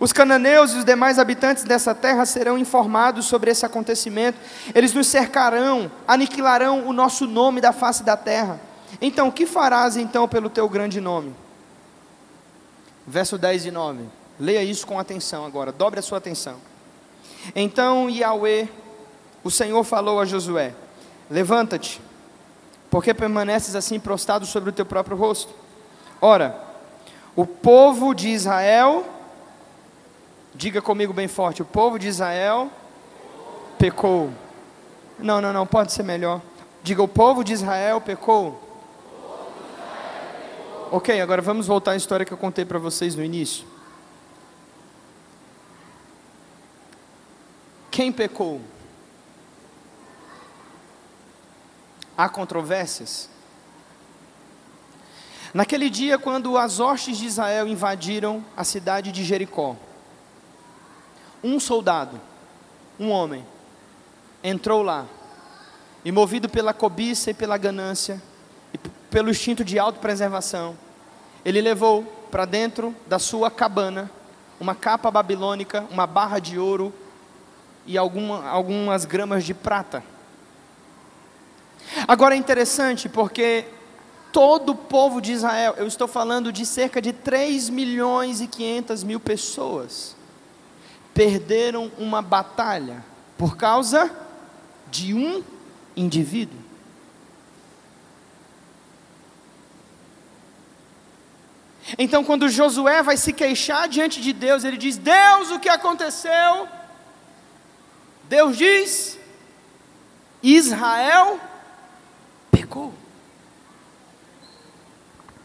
Os 0.01 0.13
cananeus 0.13 0.73
e 0.73 0.79
os 0.79 0.85
demais 0.85 1.19
habitantes 1.19 1.65
dessa 1.65 1.95
terra 1.95 2.27
serão 2.27 2.59
informados 2.59 3.27
sobre 3.27 3.51
esse 3.51 3.65
acontecimento, 3.65 4.39
eles 4.75 4.93
nos 4.93 5.07
cercarão, 5.07 5.91
aniquilarão 6.07 6.87
o 6.87 6.93
nosso 6.93 7.27
nome 7.27 7.61
da 7.61 7.73
face 7.73 8.03
da 8.03 8.17
terra. 8.17 8.61
Então, 9.01 9.29
o 9.29 9.33
que 9.33 9.47
farás 9.47 9.97
então 9.97 10.27
pelo 10.27 10.51
teu 10.51 10.69
grande 10.69 11.01
nome? 11.01 11.35
Verso 13.07 13.39
10 13.39 13.67
e 13.67 13.71
9. 13.71 14.05
Leia 14.39 14.63
isso 14.63 14.87
com 14.87 14.99
atenção 14.99 15.47
agora, 15.47 15.73
dobre 15.73 16.01
a 16.01 16.03
sua 16.03 16.19
atenção. 16.19 16.57
Então 17.55 18.11
Yahweh, 18.11 18.69
o 19.43 19.51
Senhor 19.51 19.83
falou 19.85 20.21
a 20.21 20.25
Josué: 20.25 20.75
Levanta-te, 21.31 22.01
porque 22.91 23.15
permaneces 23.15 23.75
assim 23.75 23.99
prostrado 23.99 24.45
sobre 24.45 24.71
o 24.71 24.73
teu 24.73 24.85
próprio 24.85 25.17
rosto. 25.17 25.55
Ora, 26.21 26.59
o 27.35 27.47
povo 27.47 28.15
de 28.15 28.29
Israel, 28.29 29.07
diga 30.57 30.83
comigo 30.83 31.13
bem 31.13 31.29
forte: 31.29 31.63
o 31.63 31.65
povo 31.65 31.99
de 31.99 32.09
Israel 32.09 32.71
pecou. 33.79 34.33
Não, 35.19 35.41
não, 35.41 35.53
não, 35.53 35.67
pode 35.67 35.93
ser 35.93 36.03
melhor. 36.03 36.41
Diga: 36.83 37.03
o 37.03 37.09
povo 37.09 37.45
de 37.45 37.53
Israel 37.53 38.01
pecou. 38.01 38.63
Ok, 40.91 41.21
agora 41.21 41.43
vamos 41.43 41.67
voltar 41.67 41.93
à 41.93 41.97
história 41.97 42.25
que 42.25 42.33
eu 42.33 42.39
contei 42.39 42.65
para 42.65 42.79
vocês 42.79 43.15
no 43.15 43.23
início. 43.23 43.67
Quem 47.91 48.13
pecou? 48.13 48.61
Há 52.17 52.29
controvérsias? 52.29 53.29
Naquele 55.53 55.89
dia, 55.89 56.19
quando 56.19 56.57
as 56.57 56.79
hostes 56.81 57.19
de 57.19 57.27
Israel 57.27 57.67
invadiram 57.67 58.45
a 58.57 58.63
cidade 58.63 59.11
de 59.11 59.25
Jericó, 59.25 59.75
um 61.43 61.61
soldado, 61.61 62.21
um 62.99 63.11
homem, 63.11 63.45
entrou 64.43 64.83
lá, 64.83 65.07
e 66.05 66.13
movido 66.13 66.49
pela 66.49 66.73
cobiça 66.73 67.31
e 67.31 67.35
pela 67.35 67.57
ganância, 67.59 68.23
e 68.73 68.79
pelo 69.11 69.31
instinto 69.31 69.65
de 69.65 69.79
autopreservação, 69.79 70.77
ele 71.45 71.61
levou 71.61 72.03
para 72.31 72.45
dentro 72.45 72.95
da 73.07 73.19
sua 73.19 73.51
cabana 73.51 74.11
uma 74.59 74.75
capa 74.75 75.11
babilônica, 75.11 75.87
uma 75.91 76.07
barra 76.07 76.39
de 76.39 76.59
ouro 76.59 76.93
e 77.87 77.97
alguma, 77.97 78.49
algumas 78.49 79.05
gramas 79.05 79.45
de 79.45 79.55
prata. 79.55 80.03
Agora 82.09 82.35
é 82.35 82.39
interessante 82.39 83.09
porque 83.09 83.65
todo 84.33 84.73
o 84.73 84.75
povo 84.75 85.21
de 85.21 85.33
Israel, 85.33 85.75
eu 85.77 85.87
estou 85.87 86.09
falando 86.09 86.53
de 86.53 86.67
cerca 86.67 87.01
de 87.01 87.13
3 87.13 87.71
milhões 87.71 88.41
e 88.41 88.47
500 88.47 89.05
mil 89.05 89.21
pessoas, 89.21 90.16
perderam 91.17 91.91
uma 91.97 92.21
batalha 92.21 93.03
por 93.39 93.57
causa 93.57 94.15
de 94.91 95.15
um 95.15 95.43
indivíduo. 95.97 96.61
Então, 101.97 102.23
quando 102.23 102.51
Josué 102.51 103.03
vai 103.03 103.17
se 103.17 103.33
queixar 103.33 103.89
diante 103.89 104.21
de 104.21 104.35
Deus, 104.35 104.63
ele 104.63 104.77
diz: 104.77 104.99
Deus, 104.99 105.51
o 105.51 105.59
que 105.59 105.71
aconteceu? 105.71 106.69
Deus 108.25 108.59
diz: 108.59 109.19
Israel 110.43 111.41
pecou. 112.51 112.93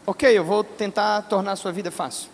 Ok, 0.04 0.36
eu 0.36 0.44
vou 0.44 0.62
tentar 0.62 1.22
tornar 1.22 1.52
a 1.52 1.56
sua 1.56 1.72
vida 1.72 1.90
fácil. 1.90 2.28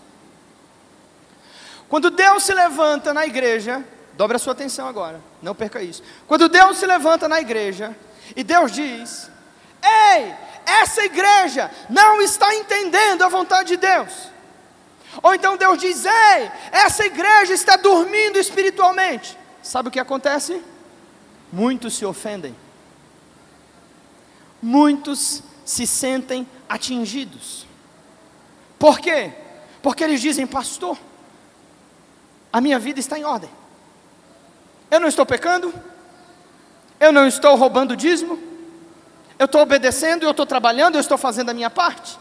Quando 1.89 2.11
Deus 2.11 2.43
se 2.43 2.53
levanta 2.53 3.15
na 3.15 3.27
igreja, 3.27 3.85
dobre 4.15 4.37
a 4.37 4.39
sua 4.39 4.53
atenção 4.53 4.87
agora, 4.87 5.21
não 5.43 5.55
perca 5.55 5.83
isso. 5.83 6.03
Quando 6.27 6.49
Deus 6.49 6.77
se 6.79 6.87
levanta 6.87 7.29
na 7.29 7.41
igreja 7.41 7.97
e 8.37 8.45
Deus 8.45 8.73
diz: 8.73 9.31
Ei, 9.83 10.35
essa 10.67 11.05
igreja 11.05 11.71
não 11.89 12.21
está 12.21 12.55
entendendo 12.55 13.23
a 13.23 13.29
vontade 13.29 13.69
de 13.69 13.77
Deus. 13.79 14.29
Ou 15.23 15.35
então 15.35 15.57
Deus 15.57 15.79
diz: 15.79 16.05
Ei, 16.05 16.51
essa 16.71 17.07
igreja 17.07 17.55
está 17.55 17.77
dormindo 17.77 18.39
espiritualmente. 18.39 19.39
Sabe 19.63 19.89
o 19.89 19.93
que 19.93 20.01
acontece? 20.01 20.63
Muitos 21.51 21.95
se 21.95 22.05
ofendem, 22.05 22.55
muitos 24.61 25.43
se 25.65 25.87
sentem 25.87 26.47
atingidos. 26.69 27.67
Por 28.79 29.01
quê? 29.01 29.33
Porque 29.83 30.05
eles 30.05 30.21
dizem, 30.21 30.47
pastor, 30.47 30.99
a 32.53 32.61
minha 32.61 32.79
vida 32.79 32.99
está 32.99 33.19
em 33.19 33.25
ordem. 33.25 33.51
Eu 34.91 35.01
não 35.01 35.09
estou 35.09 35.27
pecando, 35.27 35.73
eu 36.99 37.13
não 37.13 37.27
estou 37.27 37.55
roubando 37.57 37.97
dízimo, 37.97 38.39
eu 39.39 39.45
estou 39.47 39.61
obedecendo, 39.61 40.25
eu 40.25 40.31
estou 40.31 40.47
trabalhando, 40.47 40.97
eu 40.97 41.01
estou 41.01 41.19
fazendo 41.19 41.51
a 41.51 41.55
minha 41.55 41.71
parte. 41.71 42.19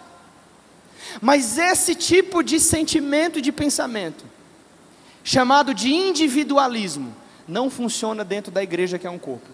Mas 1.22 1.58
esse 1.58 1.96
tipo 1.96 2.44
de 2.44 2.60
sentimento 2.60 3.40
e 3.40 3.42
de 3.42 3.52
pensamento, 3.52 4.26
chamado 5.24 5.74
de 5.74 5.94
individualismo, 5.94 7.16
não 7.48 7.70
funciona 7.70 8.24
dentro 8.24 8.52
da 8.52 8.62
igreja 8.62 9.00
que 9.00 9.08
é 9.08 9.10
um 9.10 9.18
corpo. 9.18 9.48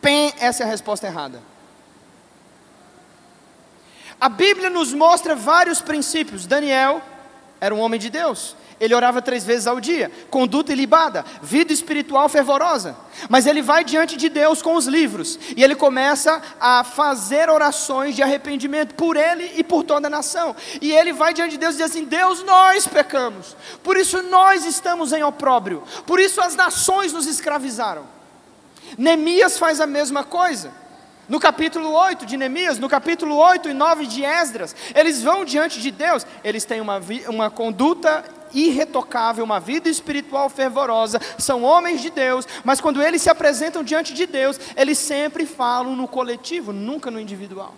Pem, 0.00 0.32
essa 0.38 0.62
é 0.62 0.66
a 0.66 0.68
resposta 0.70 1.06
errada. 1.06 1.40
A 4.20 4.28
Bíblia 4.28 4.70
nos 4.70 4.92
mostra 4.92 5.34
vários 5.34 5.80
princípios. 5.80 6.46
Daniel 6.46 7.02
era 7.62 7.74
um 7.74 7.80
homem 7.80 7.98
de 7.98 8.10
Deus 8.10 8.54
ele 8.82 8.96
orava 8.96 9.22
três 9.22 9.44
vezes 9.44 9.68
ao 9.68 9.80
dia, 9.80 10.10
conduta 10.28 10.72
ilibada, 10.72 11.24
vida 11.40 11.72
espiritual 11.72 12.28
fervorosa. 12.28 12.96
Mas 13.28 13.46
ele 13.46 13.62
vai 13.62 13.84
diante 13.84 14.16
de 14.16 14.28
Deus 14.28 14.60
com 14.60 14.74
os 14.74 14.86
livros 14.86 15.38
e 15.56 15.62
ele 15.62 15.76
começa 15.76 16.42
a 16.60 16.82
fazer 16.82 17.48
orações 17.48 18.16
de 18.16 18.24
arrependimento 18.24 18.96
por 18.96 19.16
ele 19.16 19.52
e 19.54 19.62
por 19.62 19.84
toda 19.84 20.08
a 20.08 20.10
nação. 20.10 20.56
E 20.80 20.90
ele 20.90 21.12
vai 21.12 21.32
diante 21.32 21.52
de 21.52 21.58
Deus 21.58 21.76
e 21.76 21.78
diz 21.78 21.86
assim: 21.86 22.04
Deus, 22.04 22.42
nós 22.42 22.84
pecamos, 22.88 23.56
por 23.84 23.96
isso 23.96 24.20
nós 24.20 24.64
estamos 24.64 25.12
em 25.12 25.22
opróbrio, 25.22 25.84
por 26.04 26.18
isso 26.18 26.40
as 26.40 26.56
nações 26.56 27.12
nos 27.12 27.28
escravizaram. 27.28 28.04
Neemias 28.98 29.58
faz 29.58 29.80
a 29.80 29.86
mesma 29.86 30.24
coisa. 30.24 30.81
No 31.32 31.40
capítulo 31.40 31.92
8 31.92 32.26
de 32.26 32.36
Neemias, 32.36 32.78
no 32.78 32.90
capítulo 32.90 33.36
8 33.36 33.70
e 33.70 33.72
9 33.72 34.04
de 34.04 34.22
Esdras, 34.22 34.76
eles 34.94 35.22
vão 35.22 35.46
diante 35.46 35.80
de 35.80 35.90
Deus, 35.90 36.26
eles 36.44 36.66
têm 36.66 36.78
uma, 36.78 37.00
uma 37.26 37.48
conduta 37.48 38.22
irretocável, 38.52 39.42
uma 39.42 39.58
vida 39.58 39.88
espiritual 39.88 40.50
fervorosa, 40.50 41.18
são 41.38 41.62
homens 41.62 42.02
de 42.02 42.10
Deus, 42.10 42.46
mas 42.62 42.82
quando 42.82 43.02
eles 43.02 43.22
se 43.22 43.30
apresentam 43.30 43.82
diante 43.82 44.12
de 44.12 44.26
Deus, 44.26 44.60
eles 44.76 44.98
sempre 44.98 45.46
falam 45.46 45.96
no 45.96 46.06
coletivo, 46.06 46.70
nunca 46.70 47.10
no 47.10 47.18
individual. 47.18 47.74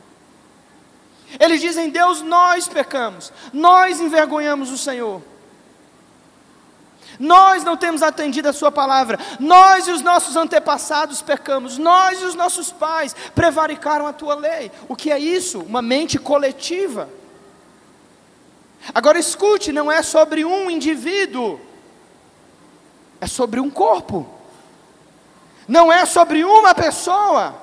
Eles 1.38 1.60
dizem: 1.60 1.90
Deus, 1.90 2.22
nós 2.22 2.66
pecamos, 2.66 3.32
nós 3.52 4.00
envergonhamos 4.00 4.72
o 4.72 4.76
Senhor. 4.76 5.22
Nós 7.18 7.64
não 7.64 7.76
temos 7.76 8.02
atendido 8.02 8.48
a 8.48 8.52
Sua 8.52 8.72
palavra, 8.72 9.18
nós 9.38 9.86
e 9.86 9.90
os 9.90 10.02
nossos 10.02 10.36
antepassados 10.36 11.22
pecamos, 11.22 11.78
nós 11.78 12.20
e 12.20 12.24
os 12.24 12.34
nossos 12.34 12.72
pais 12.72 13.14
prevaricaram 13.34 14.06
a 14.06 14.12
Tua 14.12 14.34
lei. 14.34 14.70
O 14.88 14.96
que 14.96 15.10
é 15.10 15.18
isso? 15.18 15.60
Uma 15.60 15.82
mente 15.82 16.18
coletiva. 16.18 17.08
Agora 18.94 19.18
escute, 19.18 19.72
não 19.72 19.90
é 19.90 20.02
sobre 20.02 20.44
um 20.44 20.70
indivíduo, 20.70 21.60
é 23.20 23.26
sobre 23.26 23.60
um 23.60 23.70
corpo, 23.70 24.28
não 25.66 25.90
é 25.92 26.04
sobre 26.04 26.44
uma 26.44 26.74
pessoa, 26.74 27.54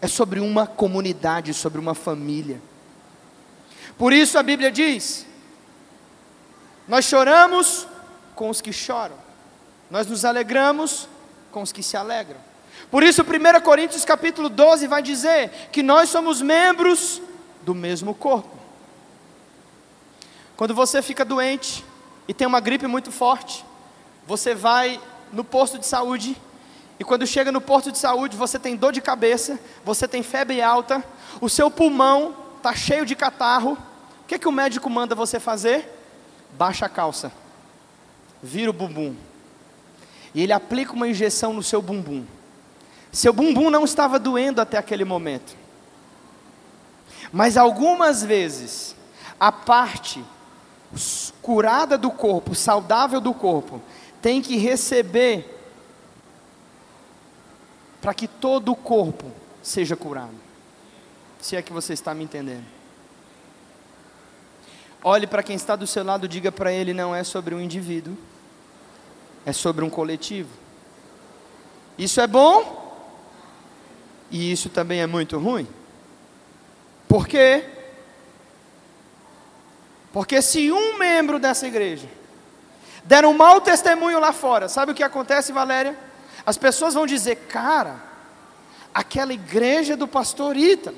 é 0.00 0.08
sobre 0.08 0.40
uma 0.40 0.66
comunidade, 0.66 1.54
sobre 1.54 1.78
uma 1.78 1.94
família. 1.94 2.60
Por 3.96 4.12
isso 4.12 4.36
a 4.36 4.42
Bíblia 4.42 4.72
diz: 4.72 5.26
nós 6.86 7.04
choramos 7.04 7.86
com 8.34 8.48
os 8.50 8.60
que 8.60 8.72
choram, 8.72 9.16
nós 9.90 10.06
nos 10.06 10.24
alegramos 10.24 11.08
com 11.50 11.62
os 11.62 11.72
que 11.72 11.82
se 11.82 11.96
alegram. 11.96 12.38
Por 12.90 13.02
isso 13.02 13.22
1 13.22 13.60
Coríntios 13.62 14.04
capítulo 14.04 14.48
12 14.48 14.86
vai 14.86 15.02
dizer 15.02 15.50
que 15.70 15.82
nós 15.82 16.08
somos 16.08 16.40
membros 16.40 17.20
do 17.62 17.74
mesmo 17.74 18.14
corpo. 18.14 18.56
Quando 20.56 20.74
você 20.74 21.02
fica 21.02 21.24
doente 21.24 21.84
e 22.26 22.34
tem 22.34 22.46
uma 22.46 22.60
gripe 22.60 22.86
muito 22.86 23.10
forte, 23.10 23.64
você 24.26 24.54
vai 24.54 25.00
no 25.32 25.44
posto 25.44 25.78
de 25.78 25.86
saúde 25.86 26.36
e 27.02 27.04
quando 27.04 27.26
chega 27.26 27.50
no 27.50 27.60
posto 27.60 27.90
de 27.90 27.98
saúde, 27.98 28.36
você 28.36 28.60
tem 28.60 28.76
dor 28.76 28.92
de 28.92 29.00
cabeça, 29.00 29.58
você 29.84 30.06
tem 30.06 30.22
febre 30.22 30.62
alta, 30.62 31.04
o 31.40 31.48
seu 31.48 31.68
pulmão 31.68 32.32
está 32.58 32.74
cheio 32.74 33.04
de 33.04 33.16
catarro. 33.16 33.72
O 33.72 34.26
que, 34.28 34.38
que 34.38 34.46
o 34.46 34.52
médico 34.52 34.88
manda 34.88 35.12
você 35.14 35.40
fazer? 35.40 36.01
Baixa 36.52 36.86
a 36.86 36.88
calça, 36.88 37.32
vira 38.42 38.70
o 38.70 38.74
bumbum. 38.74 39.14
E 40.34 40.42
ele 40.42 40.52
aplica 40.52 40.92
uma 40.92 41.08
injeção 41.08 41.52
no 41.52 41.62
seu 41.62 41.82
bumbum. 41.82 42.24
Seu 43.10 43.32
bumbum 43.32 43.70
não 43.70 43.84
estava 43.84 44.18
doendo 44.18 44.60
até 44.60 44.78
aquele 44.78 45.04
momento. 45.04 45.56
Mas 47.32 47.56
algumas 47.56 48.22
vezes, 48.22 48.96
a 49.38 49.52
parte 49.52 50.24
curada 51.40 51.96
do 51.96 52.10
corpo, 52.10 52.54
saudável 52.54 53.20
do 53.20 53.32
corpo, 53.32 53.80
tem 54.20 54.40
que 54.40 54.56
receber 54.56 55.60
para 58.00 58.12
que 58.14 58.26
todo 58.26 58.72
o 58.72 58.76
corpo 58.76 59.30
seja 59.62 59.96
curado. 59.96 60.34
Se 61.40 61.56
é 61.56 61.62
que 61.62 61.72
você 61.72 61.92
está 61.92 62.14
me 62.14 62.24
entendendo. 62.24 62.64
Olhe 65.04 65.26
para 65.26 65.42
quem 65.42 65.56
está 65.56 65.74
do 65.74 65.86
seu 65.86 66.04
lado, 66.04 66.28
diga 66.28 66.52
para 66.52 66.72
ele: 66.72 66.94
não 66.94 67.14
é 67.14 67.24
sobre 67.24 67.54
um 67.54 67.60
indivíduo, 67.60 68.16
é 69.44 69.52
sobre 69.52 69.84
um 69.84 69.90
coletivo. 69.90 70.50
Isso 71.98 72.20
é 72.20 72.26
bom 72.26 72.80
e 74.30 74.50
isso 74.50 74.70
também 74.70 75.00
é 75.00 75.06
muito 75.06 75.38
ruim. 75.38 75.68
Por 77.08 77.26
quê? 77.26 77.64
Porque 80.12 80.40
se 80.40 80.70
um 80.70 80.98
membro 80.98 81.38
dessa 81.38 81.66
igreja 81.66 82.08
der 83.04 83.24
um 83.24 83.32
mau 83.32 83.60
testemunho 83.60 84.20
lá 84.20 84.32
fora, 84.32 84.68
sabe 84.68 84.92
o 84.92 84.94
que 84.94 85.02
acontece, 85.02 85.52
Valéria? 85.52 85.98
As 86.46 86.56
pessoas 86.56 86.94
vão 86.94 87.06
dizer, 87.06 87.36
cara, 87.48 87.96
aquela 88.94 89.32
igreja 89.32 89.96
do 89.96 90.06
pastor 90.06 90.56
Ita. 90.56 90.94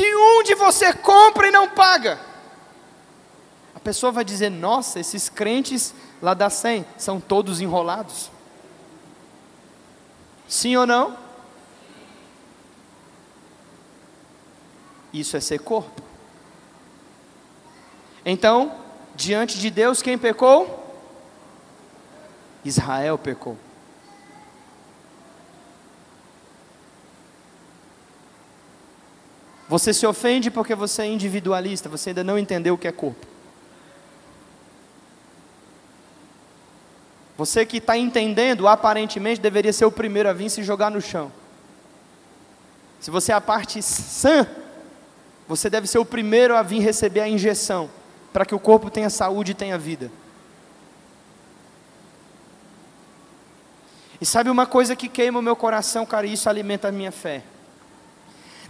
Se 0.00 0.14
um 0.14 0.42
de 0.42 0.54
você 0.54 0.94
compra 0.94 1.48
e 1.48 1.50
não 1.50 1.68
paga, 1.68 2.18
a 3.74 3.78
pessoa 3.78 4.10
vai 4.10 4.24
dizer: 4.24 4.48
Nossa, 4.48 4.98
esses 4.98 5.28
crentes 5.28 5.94
lá 6.22 6.32
da 6.32 6.48
100 6.48 6.86
são 6.96 7.20
todos 7.20 7.60
enrolados. 7.60 8.30
Sim 10.48 10.74
ou 10.76 10.86
não? 10.86 11.18
Isso 15.12 15.36
é 15.36 15.40
ser 15.40 15.58
corpo. 15.58 16.00
Então, 18.24 18.74
diante 19.14 19.58
de 19.58 19.68
Deus, 19.68 20.00
quem 20.00 20.16
pecou? 20.16 20.96
Israel 22.64 23.18
pecou. 23.18 23.58
Você 29.70 29.94
se 29.94 30.04
ofende 30.04 30.50
porque 30.50 30.74
você 30.74 31.02
é 31.02 31.06
individualista, 31.06 31.88
você 31.88 32.10
ainda 32.10 32.24
não 32.24 32.36
entendeu 32.36 32.74
o 32.74 32.78
que 32.78 32.88
é 32.88 32.92
corpo. 32.92 33.24
Você 37.38 37.64
que 37.64 37.76
está 37.76 37.96
entendendo, 37.96 38.66
aparentemente 38.66 39.40
deveria 39.40 39.72
ser 39.72 39.84
o 39.84 39.92
primeiro 39.92 40.28
a 40.28 40.32
vir 40.32 40.50
se 40.50 40.64
jogar 40.64 40.90
no 40.90 41.00
chão. 41.00 41.30
Se 42.98 43.12
você 43.12 43.30
é 43.30 43.34
a 43.36 43.40
parte 43.40 43.80
sã, 43.80 44.44
você 45.46 45.70
deve 45.70 45.86
ser 45.86 45.98
o 45.98 46.04
primeiro 46.04 46.56
a 46.56 46.64
vir 46.64 46.80
receber 46.80 47.20
a 47.20 47.28
injeção, 47.28 47.88
para 48.32 48.44
que 48.44 48.56
o 48.56 48.58
corpo 48.58 48.90
tenha 48.90 49.08
saúde 49.08 49.52
e 49.52 49.54
tenha 49.54 49.78
vida. 49.78 50.10
E 54.20 54.26
sabe 54.26 54.50
uma 54.50 54.66
coisa 54.66 54.96
que 54.96 55.08
queima 55.08 55.38
o 55.38 55.42
meu 55.42 55.54
coração, 55.54 56.04
cara, 56.04 56.26
e 56.26 56.32
isso 56.32 56.48
alimenta 56.50 56.88
a 56.88 56.92
minha 56.92 57.12
fé. 57.12 57.44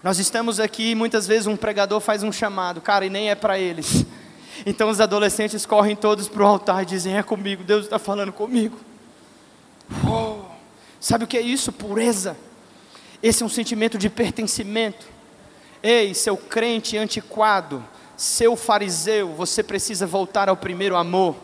Nós 0.03 0.18
estamos 0.18 0.59
aqui, 0.59 0.94
muitas 0.94 1.26
vezes 1.26 1.46
um 1.46 1.57
pregador 1.57 2.01
faz 2.01 2.22
um 2.22 2.32
chamado, 2.32 2.80
cara, 2.80 3.05
e 3.05 3.11
nem 3.11 3.30
é 3.30 3.34
para 3.34 3.59
eles. 3.59 4.07
Então 4.64 4.90
os 4.90 5.01
adolescentes 5.01 5.64
correm 5.64 5.96
todos 5.96 6.28
para 6.28 6.42
o 6.42 6.46
altar 6.46 6.82
e 6.82 6.86
dizem: 6.86 7.16
É 7.16 7.22
comigo, 7.22 7.64
Deus 7.64 7.84
está 7.84 7.98
falando 7.98 8.32
comigo. 8.32 8.76
Oh, 10.07 10.44
sabe 10.98 11.24
o 11.24 11.26
que 11.26 11.36
é 11.36 11.40
isso? 11.40 11.72
Pureza. 11.72 12.36
Esse 13.22 13.42
é 13.42 13.46
um 13.46 13.51
sentimento 13.51 13.98
de 13.98 14.09
pertencimento. 14.09 15.07
Ei, 15.82 16.14
seu 16.14 16.36
crente 16.36 16.96
antiquado, 16.96 17.82
seu 18.16 18.55
fariseu, 18.57 19.28
você 19.34 19.62
precisa 19.62 20.07
voltar 20.07 20.48
ao 20.48 20.57
primeiro 20.57 20.96
amor. 20.96 21.36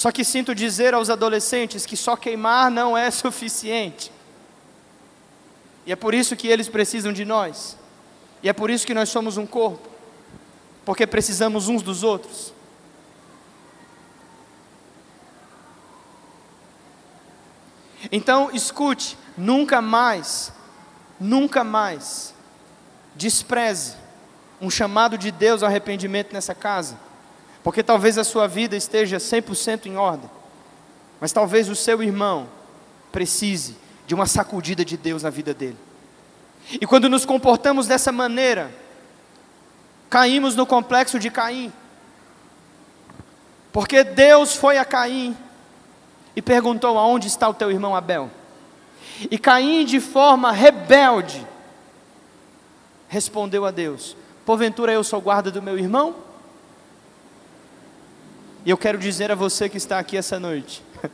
Só 0.00 0.10
que 0.10 0.24
sinto 0.24 0.54
dizer 0.54 0.94
aos 0.94 1.10
adolescentes 1.10 1.84
que 1.84 1.94
só 1.94 2.16
queimar 2.16 2.70
não 2.70 2.96
é 2.96 3.10
suficiente. 3.12 4.10
E 5.84 5.92
é 5.92 5.96
por 5.96 6.14
isso 6.14 6.34
que 6.34 6.48
eles 6.48 6.70
precisam 6.70 7.12
de 7.12 7.22
nós. 7.22 7.76
E 8.42 8.48
é 8.48 8.52
por 8.54 8.70
isso 8.70 8.86
que 8.86 8.94
nós 8.94 9.10
somos 9.10 9.36
um 9.36 9.44
corpo. 9.46 9.90
Porque 10.86 11.06
precisamos 11.06 11.68
uns 11.68 11.82
dos 11.82 12.02
outros. 12.02 12.54
Então, 18.10 18.50
escute, 18.54 19.18
nunca 19.36 19.82
mais, 19.82 20.50
nunca 21.20 21.62
mais 21.62 22.34
despreze 23.14 23.96
um 24.62 24.70
chamado 24.70 25.18
de 25.18 25.30
Deus 25.30 25.62
ao 25.62 25.68
arrependimento 25.68 26.32
nessa 26.32 26.54
casa. 26.54 27.09
Porque 27.62 27.82
talvez 27.82 28.16
a 28.16 28.24
sua 28.24 28.46
vida 28.46 28.76
esteja 28.76 29.18
100% 29.18 29.86
em 29.86 29.96
ordem, 29.96 30.30
mas 31.20 31.32
talvez 31.32 31.68
o 31.68 31.76
seu 31.76 32.02
irmão 32.02 32.48
precise 33.12 33.76
de 34.06 34.14
uma 34.14 34.26
sacudida 34.26 34.84
de 34.84 34.96
Deus 34.96 35.22
na 35.22 35.30
vida 35.30 35.52
dele. 35.52 35.76
E 36.80 36.86
quando 36.86 37.08
nos 37.08 37.24
comportamos 37.24 37.86
dessa 37.86 38.10
maneira, 38.12 38.70
caímos 40.08 40.56
no 40.56 40.66
complexo 40.66 41.18
de 41.18 41.30
Caim. 41.30 41.72
Porque 43.72 44.02
Deus 44.02 44.56
foi 44.56 44.78
a 44.78 44.84
Caim 44.84 45.36
e 46.34 46.42
perguntou: 46.42 46.98
Aonde 46.98 47.28
está 47.28 47.48
o 47.48 47.54
teu 47.54 47.70
irmão 47.70 47.94
Abel? 47.94 48.30
E 49.30 49.38
Caim, 49.38 49.84
de 49.84 50.00
forma 50.00 50.52
rebelde, 50.52 51.46
respondeu 53.08 53.64
a 53.64 53.70
Deus: 53.70 54.16
Porventura 54.44 54.92
eu 54.92 55.04
sou 55.04 55.20
guarda 55.20 55.50
do 55.50 55.62
meu 55.62 55.78
irmão? 55.78 56.29
E 58.64 58.70
eu 58.70 58.76
quero 58.76 58.98
dizer 58.98 59.30
a 59.30 59.34
você 59.34 59.68
que 59.68 59.76
está 59.76 59.98
aqui 59.98 60.16
essa 60.16 60.38
noite: 60.38 60.82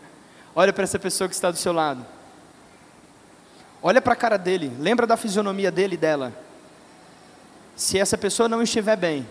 olha 0.54 0.72
para 0.72 0.84
essa 0.84 0.98
pessoa 0.98 1.28
que 1.28 1.34
está 1.34 1.50
do 1.50 1.56
seu 1.56 1.72
lado. 1.72 2.04
Olha 3.82 4.02
para 4.02 4.14
a 4.14 4.16
cara 4.16 4.36
dele, 4.36 4.72
lembra 4.78 5.06
da 5.06 5.16
fisionomia 5.16 5.70
dele 5.70 5.94
e 5.94 5.98
dela. 5.98 6.32
Se 7.76 7.98
essa 7.98 8.16
pessoa 8.16 8.48
não 8.48 8.62
estiver 8.62 8.96
bem, 8.96 9.26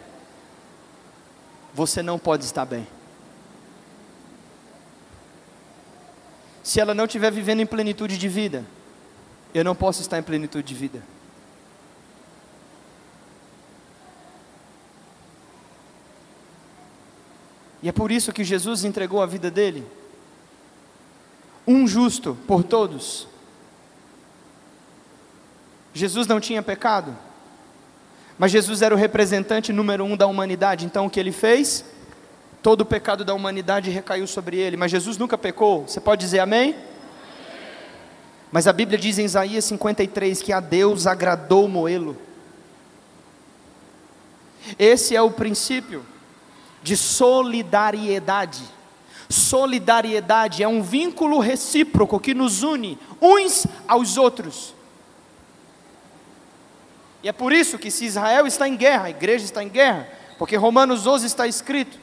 você 1.73 2.01
não 2.01 2.17
pode 2.17 2.45
estar 2.45 2.63
bem. 2.63 2.87
Se 6.63 6.79
ela 6.79 6.93
não 6.93 7.05
estiver 7.05 7.31
vivendo 7.31 7.59
em 7.59 7.65
plenitude 7.65 8.17
de 8.17 8.29
vida, 8.29 8.63
eu 9.53 9.63
não 9.63 9.75
posso 9.75 10.01
estar 10.01 10.17
em 10.17 10.23
plenitude 10.23 10.67
de 10.67 10.73
vida. 10.73 11.14
E 17.85 17.89
é 17.89 17.91
por 17.91 18.11
isso 18.11 18.33
que 18.33 18.43
Jesus 18.43 18.83
entregou 18.83 19.21
a 19.21 19.27
vida 19.27 19.51
dele. 19.51 19.85
Um 21.67 21.87
justo 21.87 22.35
por 22.47 22.63
todos. 22.63 23.27
Jesus 25.93 26.25
não 26.25 26.39
tinha 26.39 26.63
pecado, 26.63 27.15
mas 28.39 28.51
Jesus 28.51 28.81
era 28.81 28.95
o 28.95 28.97
representante 28.97 29.71
número 29.71 30.03
um 30.03 30.17
da 30.17 30.25
humanidade. 30.25 30.83
Então 30.83 31.05
o 31.05 31.09
que 31.11 31.19
ele 31.19 31.31
fez? 31.31 31.85
Todo 32.63 32.81
o 32.81 32.85
pecado 32.87 33.23
da 33.23 33.35
humanidade 33.35 33.91
recaiu 33.91 34.25
sobre 34.25 34.57
ele. 34.57 34.75
Mas 34.75 34.89
Jesus 34.89 35.19
nunca 35.19 35.37
pecou. 35.37 35.87
Você 35.87 36.01
pode 36.01 36.21
dizer 36.21 36.39
amém? 36.39 36.75
Mas 38.51 38.65
a 38.65 38.73
Bíblia 38.73 38.97
diz 38.97 39.19
em 39.19 39.25
Isaías 39.25 39.63
53 39.63 40.41
que 40.41 40.51
a 40.51 40.59
Deus 40.59 41.05
agradou 41.05 41.67
moê-lo. 41.67 42.17
Esse 44.79 45.15
é 45.15 45.21
o 45.21 45.29
princípio 45.29 46.03
de 46.85 46.95
solidariedade. 46.95 48.61
Solidariedade 49.27 50.61
é 50.61 50.67
um 50.67 50.83
vínculo 50.83 51.39
recíproco 51.39 52.19
que 52.19 52.35
nos 52.35 52.61
une 52.61 52.99
uns 53.19 53.65
aos 53.87 54.17
outros. 54.17 54.75
E 57.23 57.27
é 57.27 57.31
por 57.31 57.51
isso 57.51 57.79
que 57.79 57.89
se 57.89 58.05
Israel 58.05 58.45
está 58.45 58.67
em 58.67 58.77
guerra, 58.77 59.05
a 59.05 59.09
igreja 59.09 59.43
está 59.43 59.63
em 59.63 59.67
guerra, 59.67 60.07
porque 60.37 60.55
Romanos 60.55 61.01
12 61.01 61.25
está 61.25 61.47
escrito 61.47 61.97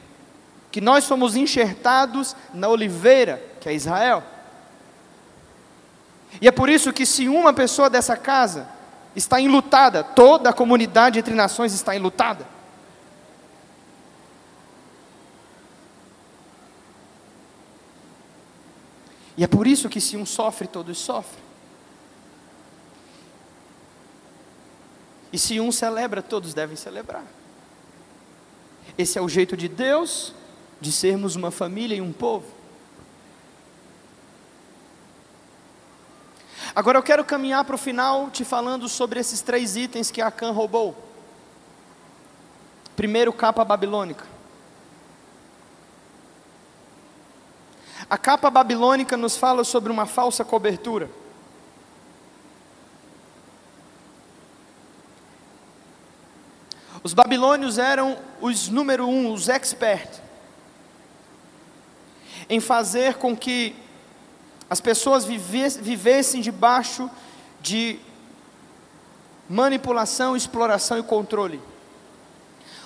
que 0.72 0.80
nós 0.80 1.04
somos 1.04 1.36
enxertados 1.36 2.34
na 2.52 2.66
oliveira, 2.66 3.40
que 3.60 3.68
é 3.68 3.74
Israel. 3.74 4.24
E 6.40 6.48
é 6.48 6.50
por 6.50 6.68
isso 6.68 6.92
que 6.92 7.06
se 7.06 7.28
uma 7.28 7.52
pessoa 7.52 7.88
dessa 7.88 8.16
casa 8.16 8.66
está 9.14 9.40
enlutada, 9.40 10.02
toda 10.02 10.50
a 10.50 10.52
comunidade 10.52 11.20
entre 11.20 11.34
nações 11.34 11.72
está 11.72 11.94
enlutada. 11.94 12.51
E 19.42 19.44
é 19.44 19.48
por 19.48 19.66
isso 19.66 19.88
que 19.88 20.00
se 20.00 20.16
um 20.16 20.24
sofre, 20.24 20.68
todos 20.68 20.96
sofrem. 20.98 21.42
E 25.32 25.36
se 25.36 25.58
um 25.58 25.72
celebra, 25.72 26.22
todos 26.22 26.54
devem 26.54 26.76
celebrar. 26.76 27.24
Esse 28.96 29.18
é 29.18 29.20
o 29.20 29.28
jeito 29.28 29.56
de 29.56 29.66
Deus 29.66 30.32
de 30.80 30.92
sermos 30.92 31.34
uma 31.34 31.50
família 31.50 31.96
e 31.96 32.00
um 32.00 32.12
povo. 32.12 32.46
Agora 36.72 36.96
eu 36.96 37.02
quero 37.02 37.24
caminhar 37.24 37.64
para 37.64 37.74
o 37.74 37.78
final 37.78 38.30
te 38.30 38.44
falando 38.44 38.88
sobre 38.88 39.18
esses 39.18 39.40
três 39.40 39.74
itens 39.74 40.08
que 40.08 40.22
Acã 40.22 40.52
roubou. 40.52 40.96
Primeiro, 42.94 43.32
capa 43.32 43.64
babilônica. 43.64 44.31
A 48.12 48.18
capa 48.18 48.50
babilônica 48.50 49.16
nos 49.16 49.38
fala 49.38 49.64
sobre 49.64 49.90
uma 49.90 50.04
falsa 50.04 50.44
cobertura. 50.44 51.08
Os 57.02 57.14
babilônios 57.14 57.78
eram 57.78 58.18
os 58.38 58.68
número 58.68 59.08
um, 59.08 59.32
os 59.32 59.48
experts, 59.48 60.20
em 62.50 62.60
fazer 62.60 63.14
com 63.14 63.34
que 63.34 63.74
as 64.68 64.78
pessoas 64.78 65.24
vivessem 65.24 66.42
debaixo 66.42 67.10
de 67.62 67.98
manipulação, 69.48 70.36
exploração 70.36 70.98
e 70.98 71.02
controle. 71.02 71.62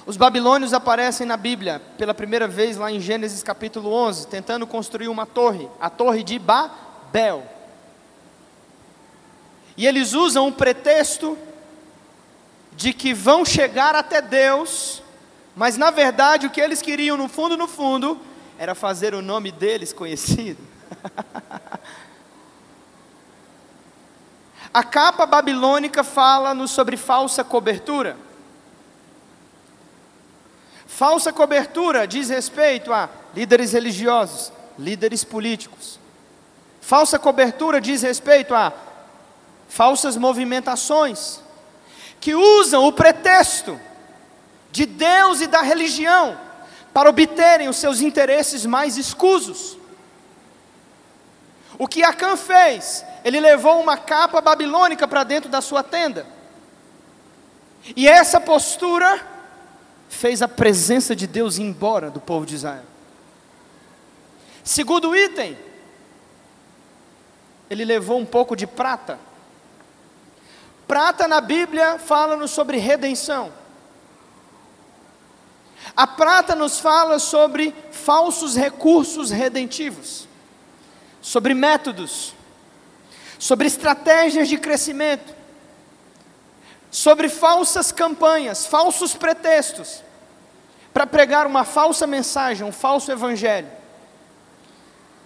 Os 0.07 0.17
babilônios 0.17 0.73
aparecem 0.73 1.27
na 1.27 1.37
Bíblia 1.37 1.83
pela 1.99 2.15
primeira 2.15 2.47
vez 2.47 2.77
lá 2.77 2.93
em 2.93 3.01
Gênesis 3.01 3.43
capítulo 3.43 3.93
11, 3.93 4.29
tentando 4.29 4.65
construir 4.65 5.09
uma 5.09 5.27
torre, 5.27 5.69
a 5.81 5.91
torre 5.91 6.23
de 6.23 6.39
Babel. 6.39 7.45
E 9.77 9.85
eles 9.85 10.13
usam 10.13 10.47
um 10.47 10.53
pretexto 10.53 11.37
de 12.77 12.93
que 12.93 13.13
vão 13.13 13.45
chegar 13.45 13.97
até 13.97 14.23
Deus, 14.23 15.03
mas 15.57 15.77
na 15.77 15.91
verdade 15.91 16.47
o 16.47 16.51
que 16.51 16.61
eles 16.61 16.81
queriam 16.81 17.17
no 17.17 17.29
fundo, 17.29 17.57
no 17.57 17.67
fundo, 17.67 18.17
era 18.57 18.77
fazer 18.77 19.13
o 19.13 19.21
nome 19.21 19.51
deles 19.51 19.93
conhecido. 19.93 20.63
a 24.73 24.85
capa 24.85 25.27
babilônica 25.27 26.05
fala-nos 26.05 26.71
sobre 26.71 26.97
falsa 26.97 27.43
cobertura 27.43 28.25
Falsa 30.97 31.31
cobertura 31.31 32.07
diz 32.07 32.31
respeito 32.31 32.91
a 32.91 33.11
líderes 33.35 33.75
religiosos, 33.75 34.51
líderes 34.79 35.23
políticos. 35.23 36.01
Falsa 36.81 37.19
cobertura 37.19 37.83
diz 37.83 38.01
respeito 38.01 38.55
a 38.55 38.73
falsas 39.69 40.17
movimentações 40.17 41.41
que 42.19 42.35
usam 42.35 42.87
o 42.87 42.93
pretexto 42.93 43.79
de 44.73 44.87
Deus 44.87 45.43
e 45.43 45.47
da 45.47 45.61
religião 45.61 46.41
para 46.95 47.11
obterem 47.11 47.69
os 47.69 47.77
seus 47.77 48.01
interesses 48.01 48.65
mais 48.65 48.97
escusos. 48.97 49.77
O 51.77 51.87
que 51.87 52.03
Acã 52.05 52.39
fez? 52.39 53.05
Ele 53.23 53.39
levou 53.39 53.83
uma 53.83 53.99
capa 53.99 54.41
babilônica 54.41 55.07
para 55.07 55.25
dentro 55.25 55.51
da 55.51 55.61
sua 55.61 55.83
tenda. 55.83 56.27
E 57.95 58.09
essa 58.09 58.41
postura 58.41 59.36
fez 60.09 60.43
a 60.43 60.49
presença 60.49 61.15
de 61.15 61.27
Deus 61.27 61.59
ir 61.59 61.63
embora 61.63 62.11
do 62.11 62.21
povo 62.21 62.47
de 62.47 62.55
Israel. 62.55 62.85
Segundo 64.65 65.15
item, 65.15 65.57
ele 67.71 67.85
levou 67.85 68.19
um 68.19 68.27
pouco 68.27 68.57
de 68.57 68.67
prata. 68.67 69.19
Prata 70.87 71.29
na 71.29 71.41
Bíblia 71.41 71.99
fala-nos 71.99 72.51
sobre 72.51 72.79
redenção. 72.79 73.53
A 75.97 76.07
prata 76.07 76.55
nos 76.55 76.81
fala 76.81 77.19
sobre 77.19 77.75
falsos 77.93 78.57
recursos 78.57 79.31
redentivos, 79.31 80.27
sobre 81.21 81.55
métodos, 81.55 82.35
sobre 83.39 83.67
estratégias 83.67 84.49
de 84.49 84.59
crescimento, 84.59 85.36
sobre 86.97 87.29
falsas 87.29 87.93
campanhas, 87.93 88.65
falsos 88.65 89.15
pretextos, 89.15 90.03
para 90.95 91.07
pregar 91.07 91.47
uma 91.47 91.63
falsa 91.63 92.07
mensagem, 92.07 92.67
um 92.67 92.73
falso 92.73 93.13
evangelho, 93.13 93.69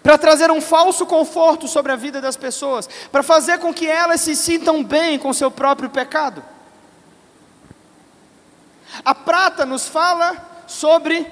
para 0.03 0.17
trazer 0.17 0.51
um 0.51 0.59
falso 0.59 1.05
conforto 1.05 1.69
sobre 1.69 1.93
a 1.93 1.95
vida 1.95 2.19
das 2.19 2.35
pessoas, 2.35 2.89
para 3.09 3.23
fazer 3.23 3.57
com 3.59 3.73
que 3.73 3.87
elas 3.87 4.19
se 4.19 4.35
sintam 4.35 4.83
bem 4.83 5.17
com 5.17 5.31
seu 5.31 5.49
próprio 5.49 5.89
pecado. 5.89 6.43
A 9.05 9.15
prata 9.15 9.65
nos 9.65 9.87
fala 9.87 10.65
sobre 10.67 11.25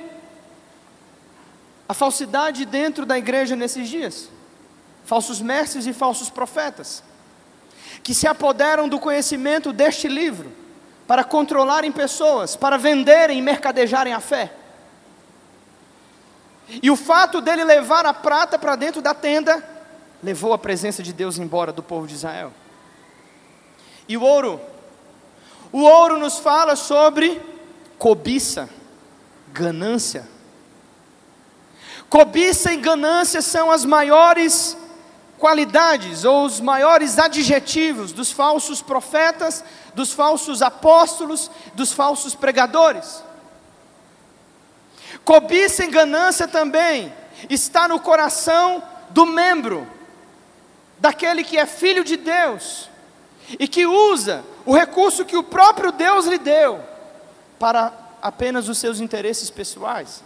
a 1.86 1.94
falsidade 1.94 2.66
dentro 2.66 3.06
da 3.06 3.18
igreja 3.18 3.58
nesses 3.58 3.90
dias. 3.90 4.30
Falsos 5.04 5.42
mestres 5.42 5.86
e 5.86 5.92
falsos 5.92 6.30
profetas, 6.30 7.04
que 8.04 8.14
se 8.14 8.28
apoderam 8.28 8.88
do 8.88 9.00
conhecimento 9.00 9.72
deste 9.72 10.08
livro 10.08 10.52
para 11.08 11.24
controlarem 11.24 11.92
pessoas, 11.92 12.56
para 12.56 12.78
venderem 12.78 13.40
e 13.40 13.42
mercadejarem 13.42 14.14
a 14.14 14.20
fé. 14.20 14.54
E 16.84 16.92
o 16.92 16.96
fato 16.96 17.42
dele 17.42 17.64
levar 17.64 18.06
a 18.06 18.14
prata 18.14 18.60
para 18.60 18.76
dentro 18.76 19.02
da 19.02 19.14
tenda 19.14 19.64
levou 20.22 20.54
a 20.54 20.58
presença 20.58 21.02
de 21.02 21.12
Deus 21.12 21.38
embora 21.38 21.72
do 21.72 21.82
povo 21.82 22.06
de 22.06 22.14
Israel. 22.14 22.54
E 24.08 24.16
o 24.16 24.22
ouro? 24.22 24.62
O 25.72 25.82
ouro 25.82 26.18
nos 26.18 26.38
fala 26.38 26.76
sobre 26.76 27.42
cobiça 27.98 28.70
ganância. 29.52 30.28
Cobiça 32.10 32.72
e 32.72 32.78
ganância 32.78 33.42
são 33.42 33.70
as 33.70 33.86
maiores 33.86 34.78
qualidades 35.40 36.26
ou 36.26 36.44
os 36.44 36.60
maiores 36.60 37.18
adjetivos 37.18 38.12
dos 38.12 38.32
falsos 38.32 38.82
profetas, 38.82 39.64
dos 39.96 40.12
falsos 40.12 40.62
apóstolos, 40.62 41.50
dos 41.74 41.94
falsos 41.94 42.36
pregadores. 42.36 43.24
Cobiça 45.24 45.84
e 45.86 45.88
ganância 45.88 46.48
também 46.48 47.12
está 47.50 47.88
no 47.88 48.00
coração 48.00 48.84
do 49.10 49.26
membro, 49.26 49.88
daquele 51.00 51.44
que 51.44 51.58
é 51.58 51.66
filho 51.66 52.04
de 52.04 52.18
Deus 52.18 52.90
e 53.58 53.68
que 53.68 53.86
usa 53.86 54.44
o 54.66 54.76
recurso 54.76 55.26
que 55.26 55.38
o 55.38 55.44
próprio 55.44 55.92
Deus 55.92 56.26
lhe 56.26 56.38
deu 56.38 56.84
para 57.58 57.94
apenas 58.22 58.68
os 58.68 58.78
seus 58.78 59.00
interesses 59.00 59.50
pessoais. 59.50 60.22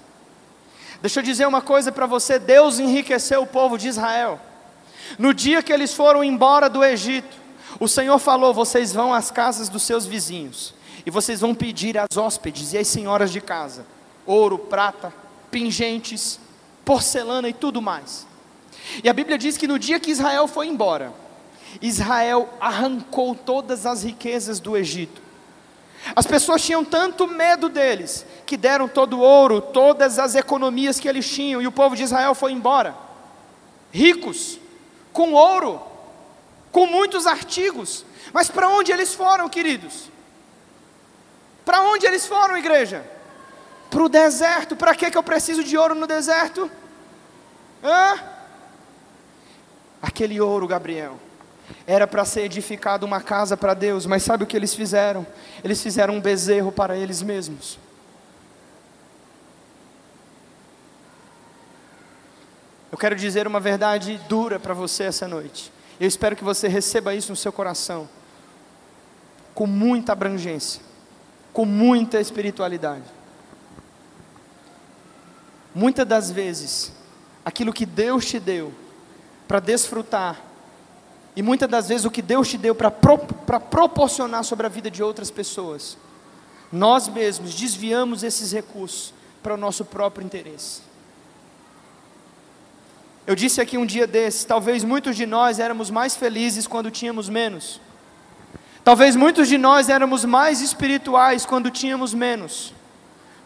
Deixa 1.01 1.19
eu 1.19 1.23
dizer 1.23 1.47
uma 1.47 1.61
coisa 1.61 1.91
para 1.91 2.05
você: 2.05 2.39
Deus 2.39 2.79
enriqueceu 2.79 3.43
o 3.43 3.47
povo 3.47 3.77
de 3.77 3.87
Israel. 3.87 4.39
No 5.17 5.33
dia 5.33 5.61
que 5.61 5.71
eles 5.71 5.93
foram 5.93 6.23
embora 6.23 6.69
do 6.69 6.83
Egito, 6.83 7.35
o 7.79 7.87
Senhor 7.87 8.17
falou: 8.19 8.53
vocês 8.53 8.93
vão 8.93 9.13
às 9.13 9.31
casas 9.31 9.69
dos 9.69 9.83
seus 9.83 10.05
vizinhos, 10.05 10.73
e 11.05 11.11
vocês 11.11 11.41
vão 11.41 11.53
pedir 11.53 11.97
às 11.97 12.17
hóspedes 12.17 12.73
e 12.73 12.77
às 12.77 12.87
senhoras 12.87 13.31
de 13.31 13.41
casa 13.41 13.85
ouro, 14.25 14.57
prata, 14.57 15.13
pingentes, 15.51 16.39
porcelana 16.85 17.49
e 17.49 17.53
tudo 17.53 17.81
mais. 17.81 18.25
E 19.03 19.09
a 19.09 19.13
Bíblia 19.13 19.37
diz 19.37 19.57
que 19.57 19.67
no 19.67 19.77
dia 19.77 19.99
que 19.99 20.11
Israel 20.11 20.47
foi 20.47 20.67
embora, 20.67 21.11
Israel 21.81 22.47
arrancou 22.61 23.35
todas 23.35 23.85
as 23.85 24.03
riquezas 24.03 24.61
do 24.61 24.77
Egito 24.77 25.23
as 26.15 26.27
pessoas 26.27 26.63
tinham 26.63 26.83
tanto 26.83 27.27
medo 27.27 27.69
deles, 27.69 28.25
que 28.45 28.57
deram 28.57 28.87
todo 28.87 29.17
o 29.17 29.21
ouro, 29.21 29.61
todas 29.61 30.19
as 30.19 30.35
economias 30.35 30.99
que 30.99 31.07
eles 31.07 31.27
tinham, 31.29 31.61
e 31.61 31.67
o 31.67 31.71
povo 31.71 31.95
de 31.95 32.03
Israel 32.03 32.35
foi 32.35 32.51
embora. 32.51 32.93
Ricos, 33.91 34.59
com 35.13 35.33
ouro, 35.33 35.81
com 36.71 36.85
muitos 36.85 37.25
artigos. 37.25 38.05
Mas 38.33 38.49
para 38.49 38.67
onde 38.67 38.91
eles 38.91 39.13
foram, 39.13 39.47
queridos? 39.47 40.09
Para 41.63 41.81
onde 41.81 42.05
eles 42.05 42.25
foram, 42.25 42.57
igreja? 42.57 43.05
Para 43.89 44.03
o 44.03 44.09
deserto. 44.09 44.75
Para 44.75 44.95
que, 44.95 45.09
que 45.09 45.17
eu 45.17 45.23
preciso 45.23 45.63
de 45.63 45.77
ouro 45.77 45.95
no 45.95 46.07
deserto? 46.07 46.69
Hã? 47.81 48.19
Aquele 50.01 50.41
ouro, 50.41 50.67
Gabriel 50.67 51.17
era 51.85 52.07
para 52.07 52.25
ser 52.25 52.41
edificada 52.41 53.05
uma 53.05 53.21
casa 53.21 53.57
para 53.57 53.73
Deus, 53.73 54.05
mas 54.05 54.23
sabe 54.23 54.43
o 54.43 54.47
que 54.47 54.55
eles 54.55 54.73
fizeram? 54.73 55.25
Eles 55.63 55.81
fizeram 55.81 56.15
um 56.15 56.21
bezerro 56.21 56.71
para 56.71 56.97
eles 56.97 57.21
mesmos. 57.21 57.79
Eu 62.93 62.97
quero 62.99 63.15
dizer 63.15 63.47
uma 63.47 63.59
verdade 63.59 64.21
dura 64.29 64.59
para 64.59 64.75
você 64.75 65.05
essa 65.05 65.27
noite. 65.27 65.73
Eu 65.99 66.07
espero 66.07 66.35
que 66.35 66.43
você 66.43 66.67
receba 66.67 67.15
isso 67.15 67.31
no 67.31 67.35
seu 67.35 67.51
coração, 67.51 68.07
com 69.55 69.65
muita 69.65 70.11
abrangência, 70.11 70.79
com 71.51 71.65
muita 71.65 72.21
espiritualidade. 72.21 73.01
Muitas 75.73 76.05
das 76.05 76.29
vezes, 76.29 76.91
aquilo 77.43 77.73
que 77.73 77.83
Deus 77.83 78.27
te 78.27 78.39
deu 78.39 78.71
para 79.47 79.59
desfrutar 79.59 80.39
e 81.35 81.41
muitas 81.41 81.67
das 81.67 81.87
vezes 81.87 82.05
o 82.05 82.11
que 82.11 82.21
Deus 82.21 82.47
te 82.47 82.59
deu 82.59 82.75
para 82.75 82.91
pro, 82.91 83.17
proporcionar 83.17 84.43
sobre 84.43 84.67
a 84.67 84.69
vida 84.69 84.91
de 84.91 85.01
outras 85.01 85.31
pessoas, 85.31 85.97
nós 86.71 87.07
mesmos 87.07 87.55
desviamos 87.55 88.21
esses 88.21 88.51
recursos 88.51 89.15
para 89.41 89.55
o 89.55 89.57
nosso 89.57 89.83
próprio 89.83 90.23
interesse. 90.23 90.92
Eu 93.25 93.35
disse 93.35 93.61
aqui 93.61 93.77
um 93.77 93.85
dia 93.85 94.05
desses, 94.05 94.43
talvez 94.43 94.83
muitos 94.83 95.15
de 95.15 95.25
nós 95.25 95.59
éramos 95.59 95.89
mais 95.89 96.15
felizes 96.15 96.67
quando 96.67 96.91
tínhamos 96.91 97.29
menos. 97.29 97.79
Talvez 98.83 99.15
muitos 99.15 99.47
de 99.47 99.57
nós 99.57 99.89
éramos 99.89 100.25
mais 100.25 100.59
espirituais 100.59 101.45
quando 101.45 101.71
tínhamos 101.71 102.13
menos. 102.13 102.73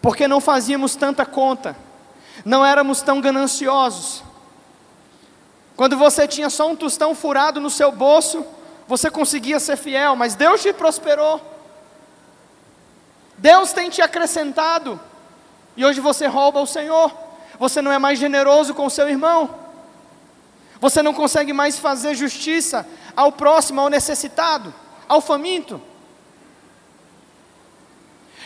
Porque 0.01 0.27
não 0.27 0.41
fazíamos 0.41 0.95
tanta 0.95 1.25
conta, 1.25 1.77
não 2.43 2.65
éramos 2.65 3.01
tão 3.01 3.21
gananciosos, 3.21 4.23
quando 5.77 5.95
você 5.95 6.27
tinha 6.27 6.49
só 6.49 6.67
um 6.67 6.75
tostão 6.75 7.13
furado 7.13 7.61
no 7.61 7.69
seu 7.69 7.91
bolso, 7.91 8.43
você 8.87 9.11
conseguia 9.11 9.59
ser 9.59 9.77
fiel, 9.77 10.15
mas 10.15 10.33
Deus 10.33 10.63
te 10.63 10.73
prosperou. 10.73 11.39
Deus 13.37 13.71
tem 13.73 13.87
te 13.87 14.01
acrescentado. 14.01 14.99
E 15.77 15.85
hoje 15.85 15.99
você 15.99 16.25
rouba 16.25 16.59
o 16.59 16.65
Senhor. 16.65 17.13
Você 17.59 17.79
não 17.79 17.91
é 17.91 17.99
mais 17.99 18.17
generoso 18.17 18.73
com 18.73 18.87
o 18.87 18.89
seu 18.89 19.07
irmão. 19.07 19.66
Você 20.79 21.01
não 21.01 21.13
consegue 21.13 21.53
mais 21.53 21.79
fazer 21.79 22.15
justiça 22.15 22.87
ao 23.15 23.31
próximo, 23.31 23.81
ao 23.81 23.89
necessitado, 23.89 24.73
ao 25.07 25.21
faminto. 25.21 25.81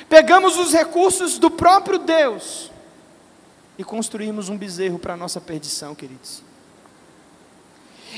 Pegamos 0.08 0.58
os 0.58 0.74
recursos 0.74 1.38
do 1.38 1.50
próprio 1.50 2.00
Deus 2.00 2.72
e 3.78 3.84
construímos 3.84 4.50
um 4.50 4.58
bezerro 4.58 5.00
para 5.00 5.14
a 5.14 5.18
nossa 5.18 5.40
perdição, 5.42 5.96
queridos. 5.96 6.42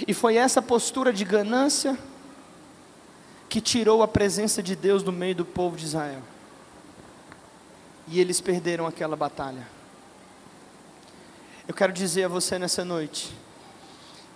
E 0.07 0.13
foi 0.13 0.37
essa 0.37 0.61
postura 0.61 1.13
de 1.13 1.23
ganância 1.23 1.97
que 3.47 3.61
tirou 3.61 4.01
a 4.01 4.07
presença 4.07 4.63
de 4.63 4.75
Deus 4.75 5.03
do 5.03 5.11
meio 5.11 5.35
do 5.35 5.45
povo 5.45 5.77
de 5.77 5.85
Israel. 5.85 6.21
E 8.07 8.19
eles 8.19 8.41
perderam 8.41 8.87
aquela 8.87 9.15
batalha. 9.15 9.67
Eu 11.67 11.73
quero 11.73 11.93
dizer 11.93 12.23
a 12.23 12.27
você 12.27 12.57
nessa 12.59 12.83
noite 12.83 13.31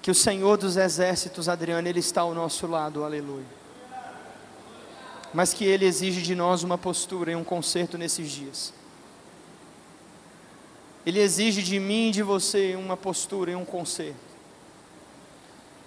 que 0.07 0.11
o 0.11 0.15
Senhor 0.15 0.55
dos 0.55 0.77
exércitos, 0.77 1.49
Adriano, 1.49 1.85
ele 1.85 1.99
está 1.99 2.21
ao 2.21 2.33
nosso 2.33 2.65
lado, 2.65 3.03
aleluia. 3.03 3.43
Mas 5.33 5.53
que 5.53 5.65
ele 5.65 5.83
exige 5.83 6.21
de 6.21 6.33
nós 6.33 6.63
uma 6.63 6.77
postura 6.77 7.33
e 7.33 7.35
um 7.35 7.43
conserto 7.43 7.97
nesses 7.97 8.31
dias. 8.31 8.73
ele 11.05 11.19
exige 11.19 11.61
de 11.61 11.77
mim 11.77 12.07
e 12.07 12.11
de 12.11 12.23
você 12.23 12.73
uma 12.77 12.95
postura 12.95 13.51
e 13.51 13.55
um 13.55 13.65
conserto. 13.65 14.15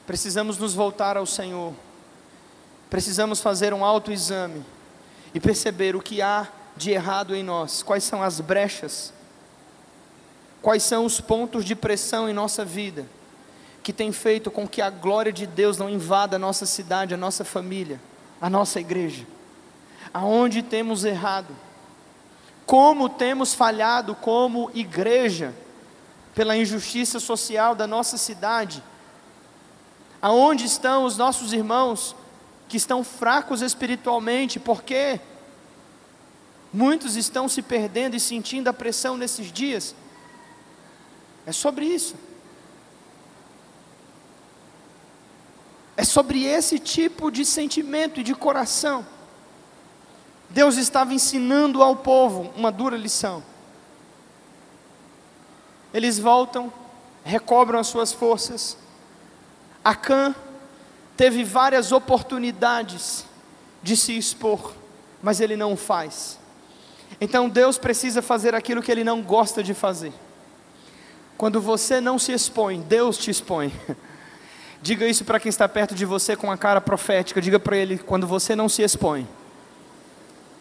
Precisamos 0.07 0.59
nos 0.59 0.75
voltar 0.75 1.17
ao 1.17 1.25
Senhor. 1.25 1.73
Precisamos 2.91 3.41
fazer 3.41 3.73
um 3.73 3.83
autoexame 3.83 4.63
e 5.33 5.41
perceber 5.41 5.97
o 5.97 6.03
que 6.03 6.21
há 6.21 6.47
de 6.77 6.91
errado 6.91 7.35
em 7.35 7.43
nós, 7.43 7.83
quais 7.83 8.05
são 8.05 8.23
as 8.23 8.39
brechas, 8.39 9.15
quais 10.61 10.83
são 10.83 11.07
os 11.07 11.23
pontos 11.23 11.65
de 11.65 11.75
pressão 11.75 12.29
em 12.29 12.35
nossa 12.35 12.67
vida 12.67 13.07
que 13.83 13.93
tem 13.93 14.13
feito 14.13 14.51
com 14.51 14.69
que 14.69 14.83
a 14.83 14.91
glória 14.91 15.33
de 15.33 15.47
Deus 15.47 15.79
não 15.79 15.89
invada 15.89 16.37
a 16.37 16.39
nossa 16.39 16.67
cidade, 16.67 17.15
a 17.15 17.17
nossa 17.17 17.45
família, 17.45 18.01
a 18.41 18.51
nossa 18.51 18.79
igreja. 18.81 19.27
Aonde 20.13 20.63
temos 20.63 21.05
errado? 21.05 21.55
Como 22.67 23.09
temos 23.09 23.55
falhado 23.55 24.15
como 24.15 24.71
igreja 24.75 25.55
pela 26.35 26.57
injustiça 26.57 27.19
social 27.19 27.75
da 27.75 27.87
nossa 27.87 28.17
cidade? 28.17 28.83
Aonde 30.21 30.67
estão 30.67 31.05
os 31.05 31.17
nossos 31.17 31.53
irmãos 31.53 32.15
que 32.69 32.77
estão 32.77 33.03
fracos 33.03 33.63
espiritualmente? 33.63 34.61
Porque 34.61 35.19
muitos 36.73 37.17
estão 37.17 37.49
se 37.49 37.63
perdendo 37.63 38.15
e 38.15 38.21
sentindo 38.21 38.69
a 38.69 38.73
pressão 38.73 39.17
nesses 39.17 39.51
dias. 39.51 39.95
É 41.47 41.53
sobre 41.53 41.87
isso. 41.87 42.15
É 46.01 46.05
sobre 46.05 46.47
esse 46.47 46.79
tipo 46.79 47.31
de 47.31 47.45
sentimento 47.45 48.21
e 48.21 48.23
de 48.23 48.35
coração. 48.35 49.05
Deus 50.49 50.79
estava 50.79 51.13
ensinando 51.13 51.83
ao 51.83 51.95
povo 51.95 52.51
uma 52.57 52.73
dura 52.73 52.97
lição. 52.97 53.43
Eles 55.93 56.19
voltam, 56.19 56.73
recobram 57.23 57.79
as 57.79 57.89
suas 57.89 58.15
forças. 58.15 58.79
Acã 59.85 60.35
teve 61.19 61.45
várias 61.45 61.93
oportunidades 61.93 63.27
de 63.83 63.95
se 63.95 64.17
expor, 64.17 64.73
mas 65.23 65.39
ele 65.39 65.55
não 65.55 65.77
faz. 65.77 66.39
Então 67.21 67.47
Deus 67.47 67.77
precisa 67.77 68.23
fazer 68.23 68.55
aquilo 68.55 68.83
que 68.83 68.91
ele 68.91 69.05
não 69.05 69.21
gosta 69.21 69.63
de 69.63 69.75
fazer. 69.75 70.15
Quando 71.37 71.61
você 71.61 72.01
não 72.01 72.19
se 72.19 72.33
expõe, 72.33 72.81
Deus 72.81 73.19
te 73.19 73.31
expõe. 73.31 73.71
Diga 74.83 75.07
isso 75.07 75.25
para 75.25 75.39
quem 75.39 75.51
está 75.51 75.69
perto 75.69 75.95
de 75.95 76.07
você 76.07 76.35
com 76.35 76.51
a 76.51 76.57
cara 76.57 76.81
profética. 76.81 77.41
Diga 77.41 77.61
para 77.61 77.77
ele: 77.77 77.99
quando 77.99 78.27
você 78.27 78.57
não 78.57 78.69
se 78.69 78.83
expõe, 78.83 79.29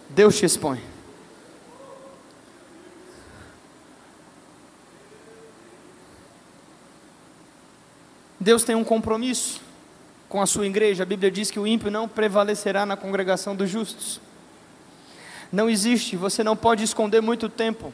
Deus 0.09 0.37
te 0.37 0.45
expõe. 0.45 0.81
Deus 8.39 8.63
tem 8.63 8.75
um 8.75 8.83
compromisso 8.83 9.61
com 10.27 10.41
a 10.41 10.45
sua 10.45 10.65
igreja. 10.65 11.03
A 11.03 11.05
Bíblia 11.05 11.29
diz 11.29 11.51
que 11.51 11.59
o 11.59 11.67
ímpio 11.67 11.91
não 11.91 12.07
prevalecerá 12.07 12.85
na 12.85 12.95
congregação 12.95 13.55
dos 13.55 13.69
justos. 13.69 14.21
Não 15.51 15.69
existe, 15.69 16.15
você 16.15 16.43
não 16.43 16.55
pode 16.55 16.83
esconder 16.83 17.21
muito 17.21 17.49
tempo 17.49 17.93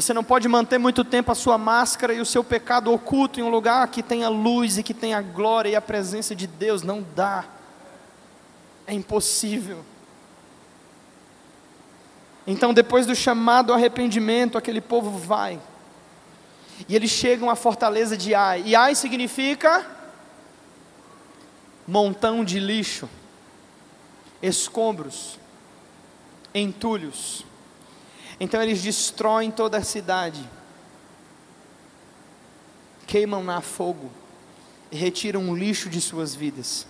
você 0.00 0.14
não 0.14 0.22
pode 0.22 0.46
manter 0.46 0.78
muito 0.78 1.02
tempo 1.02 1.32
a 1.32 1.34
sua 1.34 1.58
máscara 1.58 2.14
e 2.14 2.20
o 2.20 2.24
seu 2.24 2.44
pecado 2.44 2.92
oculto 2.92 3.40
em 3.40 3.42
um 3.42 3.48
lugar 3.48 3.88
que 3.88 4.00
tenha 4.00 4.28
luz 4.28 4.78
e 4.78 4.82
que 4.84 4.94
tenha 4.94 5.20
glória 5.20 5.70
e 5.70 5.74
a 5.74 5.80
presença 5.80 6.36
de 6.36 6.46
Deus. 6.46 6.84
Não 6.84 7.04
dá. 7.16 7.44
É 8.86 8.94
impossível. 8.94 9.84
Então, 12.46 12.72
depois 12.72 13.06
do 13.06 13.14
chamado 13.16 13.72
arrependimento, 13.72 14.56
aquele 14.56 14.80
povo 14.80 15.18
vai. 15.18 15.60
E 16.88 16.94
eles 16.94 17.10
chegam 17.10 17.50
à 17.50 17.56
fortaleza 17.56 18.16
de 18.16 18.36
Ai. 18.36 18.62
E 18.66 18.76
Ai 18.76 18.94
significa 18.94 19.84
montão 21.84 22.44
de 22.44 22.60
lixo, 22.60 23.08
escombros, 24.40 25.40
entulhos. 26.54 27.47
Então 28.40 28.62
eles 28.62 28.82
destroem 28.82 29.50
toda 29.50 29.78
a 29.78 29.82
cidade, 29.82 30.48
queimam 33.06 33.42
na 33.42 33.60
fogo 33.60 34.10
e 34.92 34.96
retiram 34.96 35.50
o 35.50 35.56
lixo 35.56 35.88
de 35.88 36.00
suas 36.00 36.34
vidas. 36.34 36.86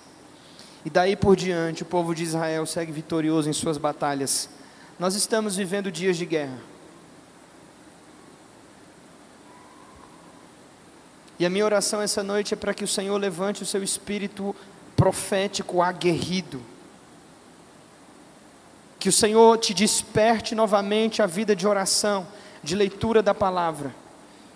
E 0.84 0.90
daí 0.90 1.16
por 1.16 1.36
diante 1.36 1.82
o 1.82 1.86
povo 1.86 2.14
de 2.14 2.22
Israel 2.22 2.66
segue 2.66 2.92
vitorioso 2.92 3.48
em 3.48 3.52
suas 3.52 3.78
batalhas. 3.78 4.48
Nós 4.98 5.14
estamos 5.14 5.56
vivendo 5.56 5.90
dias 5.90 6.16
de 6.16 6.26
guerra. 6.26 6.58
E 11.38 11.46
a 11.46 11.50
minha 11.50 11.64
oração 11.64 12.02
essa 12.02 12.22
noite 12.22 12.52
é 12.52 12.56
para 12.56 12.74
que 12.74 12.84
o 12.84 12.88
Senhor 12.88 13.16
levante 13.16 13.62
o 13.62 13.66
seu 13.66 13.82
espírito 13.82 14.54
profético 14.96 15.80
aguerrido 15.80 16.60
que 18.98 19.08
o 19.08 19.12
Senhor 19.12 19.56
te 19.58 19.72
desperte 19.72 20.54
novamente 20.54 21.22
a 21.22 21.26
vida 21.26 21.54
de 21.54 21.66
oração, 21.66 22.26
de 22.62 22.74
leitura 22.74 23.22
da 23.22 23.34
palavra. 23.34 23.94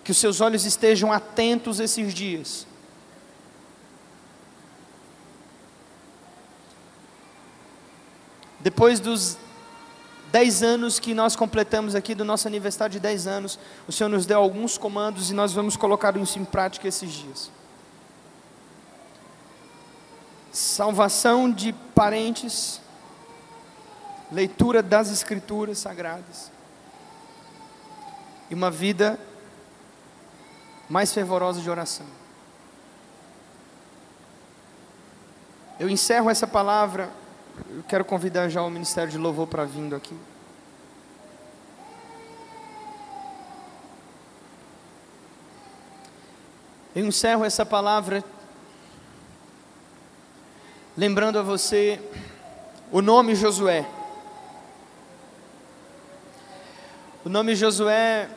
Que 0.03 0.11
os 0.11 0.17
seus 0.17 0.41
olhos 0.41 0.65
estejam 0.65 1.13
atentos 1.13 1.79
esses 1.79 2.13
dias. 2.13 2.67
Depois 8.59 8.99
dos 8.99 9.37
dez 10.31 10.63
anos 10.63 10.99
que 10.99 11.13
nós 11.13 11.35
completamos 11.35 11.95
aqui 11.95 12.15
do 12.15 12.25
nosso 12.25 12.47
aniversário 12.47 12.93
de 12.93 12.99
dez 12.99 13.27
anos, 13.27 13.59
o 13.87 13.91
Senhor 13.91 14.09
nos 14.09 14.25
deu 14.25 14.39
alguns 14.39 14.77
comandos 14.77 15.29
e 15.29 15.33
nós 15.33 15.53
vamos 15.53 15.77
colocar 15.77 16.15
isso 16.17 16.39
em 16.39 16.45
prática 16.45 16.87
esses 16.87 17.11
dias. 17.11 17.51
Salvação 20.51 21.51
de 21.51 21.73
parentes, 21.93 22.81
leitura 24.31 24.81
das 24.81 25.11
Escrituras 25.11 25.77
Sagradas 25.77 26.51
e 28.49 28.55
uma 28.55 28.69
vida 28.69 29.19
mais 30.89 31.13
fervorosa 31.13 31.61
de 31.61 31.69
oração. 31.69 32.05
Eu 35.79 35.89
encerro 35.89 36.29
essa 36.29 36.45
palavra, 36.45 37.09
eu 37.69 37.83
quero 37.87 38.05
convidar 38.05 38.47
já 38.49 38.61
o 38.61 38.69
Ministério 38.69 39.11
de 39.11 39.17
Louvor 39.17 39.47
para 39.47 39.65
vindo 39.65 39.95
aqui. 39.95 40.17
Eu 46.95 47.05
encerro 47.05 47.43
essa 47.43 47.65
palavra 47.65 48.23
lembrando 50.95 51.39
a 51.39 51.41
você 51.41 51.99
o 52.91 53.01
nome 53.01 53.33
Josué. 53.33 53.83
O 57.25 57.29
nome 57.29 57.55
Josué, 57.55 58.29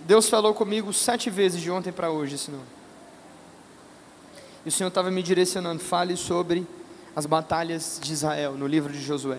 Deus 0.00 0.28
falou 0.28 0.52
comigo 0.52 0.92
sete 0.92 1.30
vezes 1.30 1.60
de 1.62 1.70
ontem 1.70 1.92
para 1.92 2.10
hoje 2.10 2.34
esse 2.34 2.50
nome. 2.50 2.64
E 4.66 4.68
o 4.68 4.72
Senhor 4.72 4.88
estava 4.88 5.12
me 5.12 5.22
direcionando, 5.22 5.78
fale 5.78 6.16
sobre 6.16 6.66
as 7.14 7.24
batalhas 7.24 8.00
de 8.02 8.12
Israel, 8.12 8.54
no 8.54 8.66
livro 8.66 8.92
de 8.92 9.00
Josué. 9.00 9.38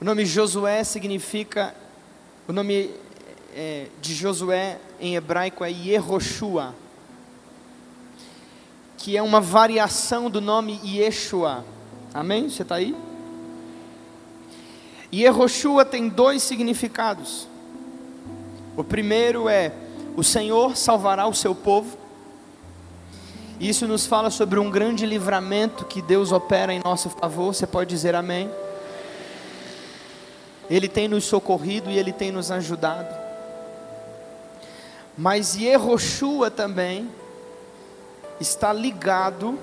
O 0.00 0.04
nome 0.04 0.26
Josué 0.26 0.82
significa, 0.82 1.72
o 2.48 2.52
nome 2.52 2.92
é, 3.54 3.86
de 4.02 4.12
Josué 4.12 4.80
em 4.98 5.14
hebraico 5.14 5.64
é 5.64 5.70
Yehoshua, 5.70 6.74
que 8.98 9.16
é 9.16 9.22
uma 9.22 9.40
variação 9.40 10.28
do 10.28 10.40
nome 10.40 10.80
Yeshua. 10.84 11.64
Amém? 12.12 12.50
Você 12.50 12.62
está 12.62 12.74
aí? 12.74 12.92
E 15.12 15.22
Yehoshua 15.22 15.84
tem 15.84 16.08
dois 16.08 16.42
significados. 16.42 17.48
O 18.76 18.84
primeiro 18.84 19.48
é: 19.48 19.72
o 20.16 20.22
Senhor 20.22 20.76
salvará 20.76 21.26
o 21.26 21.34
seu 21.34 21.54
povo. 21.54 21.98
Isso 23.58 23.86
nos 23.86 24.06
fala 24.06 24.30
sobre 24.30 24.58
um 24.58 24.70
grande 24.70 25.04
livramento 25.04 25.84
que 25.84 26.00
Deus 26.00 26.32
opera 26.32 26.72
em 26.72 26.80
nosso 26.82 27.10
favor. 27.10 27.54
Você 27.54 27.66
pode 27.66 27.90
dizer 27.90 28.14
amém? 28.14 28.50
Ele 30.70 30.88
tem 30.88 31.08
nos 31.08 31.24
socorrido 31.24 31.90
e 31.90 31.98
ele 31.98 32.12
tem 32.12 32.30
nos 32.30 32.50
ajudado. 32.50 33.14
Mas 35.18 35.56
Yehoshua 35.56 36.50
também 36.50 37.10
está 38.40 38.72
ligado 38.72 39.58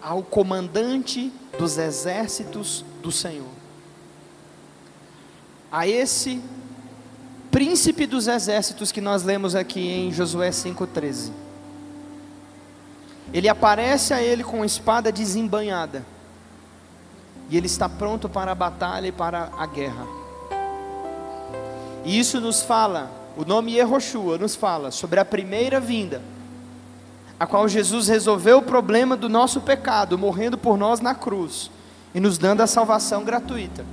ao 0.00 0.22
comandante 0.22 1.32
dos 1.58 1.76
exércitos 1.76 2.84
do 3.08 3.12
Senhor. 3.12 3.48
A 5.72 5.88
esse 5.88 6.42
príncipe 7.50 8.06
dos 8.06 8.28
exércitos 8.28 8.92
que 8.92 9.00
nós 9.00 9.22
lemos 9.22 9.54
aqui 9.54 9.80
em 9.80 10.12
Josué 10.12 10.50
5,13. 10.50 11.32
Ele 13.32 13.48
aparece 13.48 14.12
a 14.12 14.22
ele 14.22 14.44
com 14.44 14.62
espada 14.62 15.10
desembanhada. 15.10 16.04
e 17.50 17.56
ele 17.56 17.64
está 17.64 17.88
pronto 17.88 18.28
para 18.28 18.52
a 18.52 18.54
batalha 18.54 19.06
e 19.06 19.12
para 19.12 19.50
a 19.56 19.64
guerra. 19.64 20.06
E 22.04 22.18
isso 22.18 22.42
nos 22.42 22.60
fala, 22.60 23.10
o 23.38 23.44
nome 23.44 23.72
Yehoshua 23.72 24.36
nos 24.36 24.54
fala 24.54 24.90
sobre 24.90 25.18
a 25.18 25.24
primeira 25.24 25.80
vinda, 25.80 26.20
a 27.40 27.46
qual 27.46 27.66
Jesus 27.66 28.06
resolveu 28.06 28.58
o 28.58 28.62
problema 28.62 29.16
do 29.16 29.30
nosso 29.30 29.62
pecado, 29.62 30.18
morrendo 30.18 30.58
por 30.58 30.76
nós 30.76 31.00
na 31.00 31.14
cruz 31.14 31.70
e 32.14 32.20
nos 32.20 32.38
dando 32.38 32.62
a 32.62 32.66
salvação 32.66 33.24
gratuita. 33.24 33.84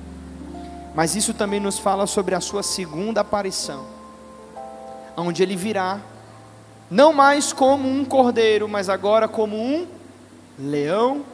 Mas 0.96 1.16
isso 1.16 1.34
também 1.34 1.60
nos 1.60 1.78
fala 1.78 2.08
sobre 2.08 2.36
a 2.36 2.40
sua 2.40 2.64
segunda 2.64 3.22
aparição, 3.22 3.86
onde 5.18 5.44
ele 5.44 5.56
virá, 5.56 6.00
não 6.90 7.12
mais 7.12 7.52
como 7.52 7.90
um 7.90 8.06
cordeiro, 8.06 8.68
mas 8.68 8.90
agora 8.90 9.28
como 9.28 9.58
um 9.58 9.88
leão 10.58 11.26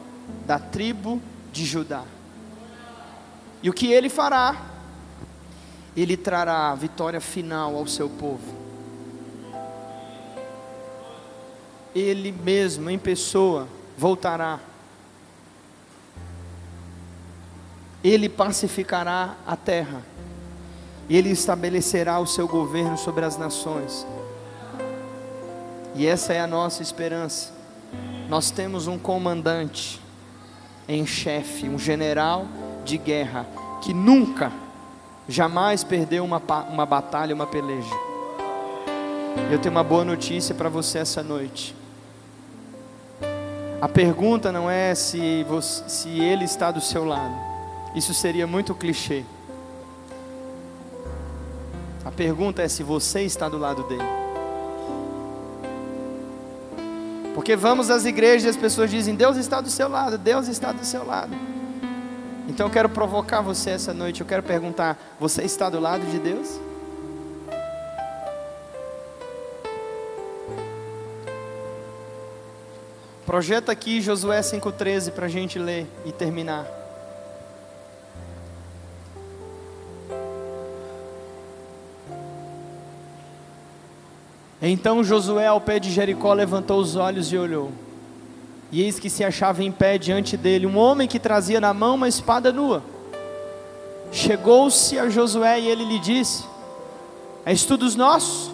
da 0.46 0.58
tribo 0.58 1.20
de 1.52 1.64
Judá. 1.64 2.02
E 3.62 3.70
o 3.70 3.72
que 3.72 3.92
ele 3.92 4.08
fará? 4.08 4.56
Ele 5.96 6.16
trará 6.16 6.70
a 6.70 6.74
vitória 6.74 7.20
final 7.20 7.76
ao 7.76 7.86
seu 7.86 8.08
povo. 8.08 8.62
Ele 11.94 12.32
mesmo, 12.32 12.88
em 12.88 12.98
pessoa, 12.98 13.68
voltará. 13.96 14.58
Ele 18.02 18.28
pacificará 18.28 19.36
a 19.46 19.56
terra. 19.56 20.02
Ele 21.08 21.30
estabelecerá 21.30 22.18
o 22.18 22.26
seu 22.26 22.48
governo 22.48 22.96
sobre 22.96 23.24
as 23.24 23.36
nações. 23.36 24.06
E 25.94 26.06
essa 26.06 26.32
é 26.32 26.40
a 26.40 26.46
nossa 26.46 26.82
esperança. 26.82 27.52
Nós 28.28 28.50
temos 28.50 28.86
um 28.86 28.98
comandante 28.98 30.00
em 30.88 31.06
chefe, 31.06 31.68
um 31.68 31.78
general 31.78 32.46
de 32.84 32.96
guerra, 32.96 33.46
que 33.82 33.92
nunca, 33.92 34.50
jamais 35.28 35.84
perdeu 35.84 36.24
uma, 36.24 36.42
uma 36.70 36.86
batalha, 36.86 37.34
uma 37.34 37.46
peleja. 37.46 37.94
Eu 39.50 39.58
tenho 39.58 39.74
uma 39.74 39.84
boa 39.84 40.04
notícia 40.04 40.54
para 40.54 40.68
você 40.68 40.98
essa 40.98 41.22
noite. 41.22 41.74
A 43.80 43.88
pergunta 43.88 44.52
não 44.52 44.70
é 44.70 44.94
se, 44.94 45.44
você, 45.44 45.88
se 45.88 46.08
ele 46.20 46.44
está 46.44 46.70
do 46.70 46.80
seu 46.80 47.04
lado, 47.04 47.51
isso 47.94 48.14
seria 48.14 48.46
muito 48.46 48.74
clichê. 48.74 49.24
A 52.04 52.10
pergunta 52.10 52.62
é 52.62 52.68
se 52.68 52.82
você 52.82 53.22
está 53.22 53.48
do 53.48 53.58
lado 53.58 53.82
dele. 53.84 54.02
Porque 57.34 57.56
vamos 57.56 57.90
às 57.90 58.04
igrejas 58.04 58.44
e 58.44 58.48
as 58.48 58.56
pessoas 58.56 58.90
dizem: 58.90 59.14
Deus 59.14 59.36
está 59.36 59.60
do 59.60 59.70
seu 59.70 59.88
lado, 59.88 60.18
Deus 60.18 60.48
está 60.48 60.72
do 60.72 60.84
seu 60.84 61.04
lado. 61.04 61.34
Então 62.48 62.66
eu 62.66 62.70
quero 62.70 62.88
provocar 62.88 63.40
você 63.40 63.70
essa 63.70 63.94
noite. 63.94 64.20
Eu 64.20 64.26
quero 64.26 64.42
perguntar: 64.42 64.98
você 65.18 65.42
está 65.42 65.70
do 65.70 65.80
lado 65.80 66.04
de 66.06 66.18
Deus? 66.18 66.60
Projeta 73.24 73.72
aqui 73.72 74.00
Josué 74.00 74.40
5,13 74.40 75.12
para 75.12 75.26
a 75.26 75.28
gente 75.28 75.58
ler 75.58 75.86
e 76.04 76.12
terminar. 76.12 76.81
Então 84.64 85.02
Josué, 85.02 85.48
ao 85.48 85.60
pé 85.60 85.80
de 85.80 85.90
Jericó, 85.90 86.32
levantou 86.32 86.78
os 86.80 86.94
olhos 86.94 87.32
e 87.32 87.36
olhou. 87.36 87.72
E 88.70 88.80
eis 88.80 89.00
que 89.00 89.10
se 89.10 89.24
achava 89.24 89.64
em 89.64 89.72
pé 89.72 89.98
diante 89.98 90.36
dele 90.36 90.66
um 90.66 90.78
homem 90.78 91.08
que 91.08 91.18
trazia 91.18 91.60
na 91.60 91.74
mão 91.74 91.96
uma 91.96 92.08
espada 92.08 92.52
nua. 92.52 92.80
Chegou-se 94.12 94.96
a 94.96 95.08
Josué 95.08 95.58
e 95.58 95.66
ele 95.66 95.84
lhe 95.84 95.98
disse: 95.98 96.44
És 97.44 97.64
tu 97.64 97.76
dos 97.76 97.96
nossos? 97.96 98.52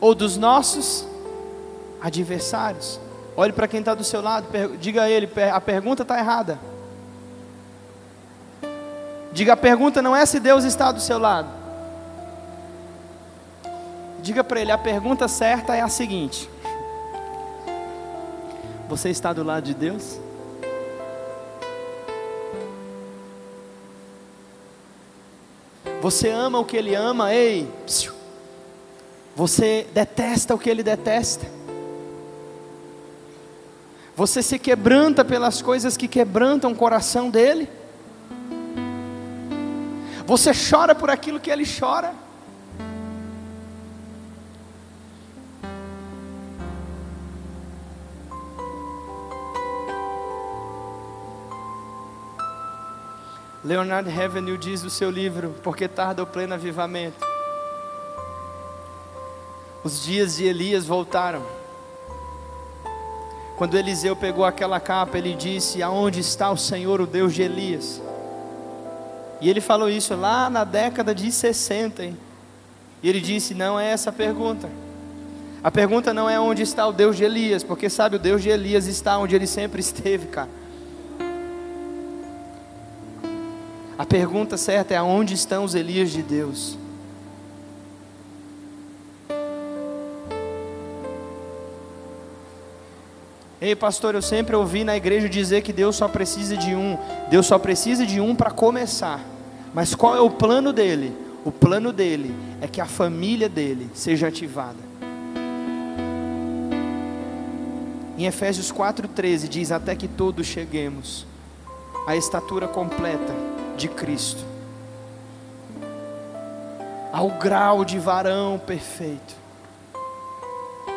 Ou 0.00 0.14
dos 0.14 0.36
nossos 0.36 1.04
adversários? 2.00 3.00
Olhe 3.36 3.52
para 3.52 3.66
quem 3.66 3.80
está 3.80 3.94
do 3.94 4.04
seu 4.04 4.22
lado, 4.22 4.46
diga 4.78 5.02
a 5.02 5.10
ele: 5.10 5.28
a 5.52 5.60
pergunta 5.60 6.02
está 6.02 6.18
errada. 6.18 6.58
Diga 9.32 9.54
a 9.54 9.56
pergunta 9.56 10.00
não 10.00 10.14
é 10.14 10.24
se 10.24 10.38
Deus 10.38 10.62
está 10.62 10.92
do 10.92 11.00
seu 11.00 11.18
lado. 11.18 11.61
Diga 14.22 14.42
para 14.42 14.60
ele: 14.60 14.72
a 14.72 14.78
pergunta 14.78 15.28
certa 15.28 15.74
é 15.74 15.80
a 15.80 15.88
seguinte: 15.88 16.48
você 18.88 19.10
está 19.10 19.32
do 19.32 19.42
lado 19.42 19.64
de 19.64 19.74
Deus? 19.74 20.18
Você 26.00 26.30
ama 26.30 26.58
o 26.58 26.64
que 26.64 26.76
Ele 26.76 26.96
ama, 26.96 27.32
ei. 27.32 27.72
Você 29.36 29.86
detesta 29.94 30.52
o 30.52 30.58
que 30.58 30.68
Ele 30.68 30.82
detesta. 30.82 31.46
Você 34.16 34.42
se 34.42 34.58
quebranta 34.58 35.24
pelas 35.24 35.62
coisas 35.62 35.96
que 35.96 36.06
quebrantam 36.06 36.72
o 36.72 36.76
coração 36.76 37.30
dele. 37.30 37.68
Você 40.26 40.52
chora 40.52 40.94
por 40.94 41.08
aquilo 41.08 41.40
que 41.40 41.50
ele 41.50 41.64
chora. 41.64 42.14
Leonard 53.64 54.10
Ravenhill 54.10 54.56
diz 54.56 54.82
no 54.82 54.90
seu 54.90 55.08
livro, 55.08 55.54
Porque 55.62 55.86
tarda 55.86 56.22
o 56.22 56.26
pleno 56.26 56.54
avivamento. 56.54 57.24
Os 59.84 60.02
dias 60.04 60.36
de 60.36 60.44
Elias 60.44 60.84
voltaram. 60.84 61.42
Quando 63.56 63.76
Eliseu 63.76 64.16
pegou 64.16 64.44
aquela 64.44 64.80
capa, 64.80 65.16
ele 65.16 65.34
disse: 65.34 65.82
Aonde 65.82 66.20
está 66.20 66.50
o 66.50 66.56
Senhor, 66.56 67.00
o 67.00 67.06
Deus 67.06 67.34
de 67.34 67.42
Elias? 67.42 68.02
E 69.40 69.48
ele 69.48 69.60
falou 69.60 69.88
isso 69.88 70.14
lá 70.16 70.50
na 70.50 70.64
década 70.64 71.14
de 71.14 71.30
60. 71.30 72.04
Hein? 72.04 72.16
E 73.00 73.08
ele 73.08 73.20
disse: 73.20 73.54
Não 73.54 73.78
é 73.78 73.92
essa 73.92 74.10
a 74.10 74.12
pergunta. 74.12 74.68
A 75.62 75.70
pergunta 75.70 76.12
não 76.12 76.28
é 76.28 76.40
onde 76.40 76.62
está 76.62 76.84
o 76.88 76.92
Deus 76.92 77.16
de 77.16 77.22
Elias, 77.22 77.62
porque 77.62 77.88
sabe, 77.88 78.16
o 78.16 78.18
Deus 78.18 78.42
de 78.42 78.48
Elias 78.48 78.88
está 78.88 79.16
onde 79.18 79.36
ele 79.36 79.46
sempre 79.46 79.78
esteve, 79.80 80.26
cara. 80.26 80.61
Pergunta 84.12 84.58
certa 84.58 84.92
é: 84.92 84.98
aonde 84.98 85.32
estão 85.32 85.64
os 85.64 85.74
Elias 85.74 86.10
de 86.10 86.22
Deus? 86.22 86.76
Ei, 93.58 93.74
pastor, 93.74 94.14
eu 94.14 94.20
sempre 94.20 94.54
ouvi 94.54 94.84
na 94.84 94.94
igreja 94.96 95.28
dizer 95.28 95.62
que 95.62 95.72
Deus 95.72 95.96
só 95.96 96.08
precisa 96.08 96.58
de 96.58 96.74
um. 96.74 96.98
Deus 97.30 97.46
só 97.46 97.58
precisa 97.58 98.04
de 98.04 98.20
um 98.20 98.34
para 98.34 98.50
começar. 98.50 99.24
Mas 99.72 99.94
qual 99.94 100.14
é 100.14 100.20
o 100.20 100.28
plano 100.28 100.74
dele? 100.74 101.16
O 101.42 101.50
plano 101.50 101.90
dele 101.90 102.34
é 102.60 102.68
que 102.68 102.82
a 102.82 102.86
família 102.86 103.48
dele 103.48 103.88
seja 103.94 104.28
ativada. 104.28 104.92
Em 108.18 108.26
Efésios 108.26 108.70
4,13 108.70 109.48
diz: 109.48 109.72
Até 109.72 109.94
que 109.94 110.06
todos 110.06 110.46
cheguemos 110.46 111.24
à 112.06 112.14
estatura 112.14 112.68
completa 112.68 113.51
de 113.82 113.88
Cristo, 113.88 114.44
ao 117.12 117.30
grau 117.30 117.84
de 117.84 117.98
varão 117.98 118.56
perfeito. 118.64 119.34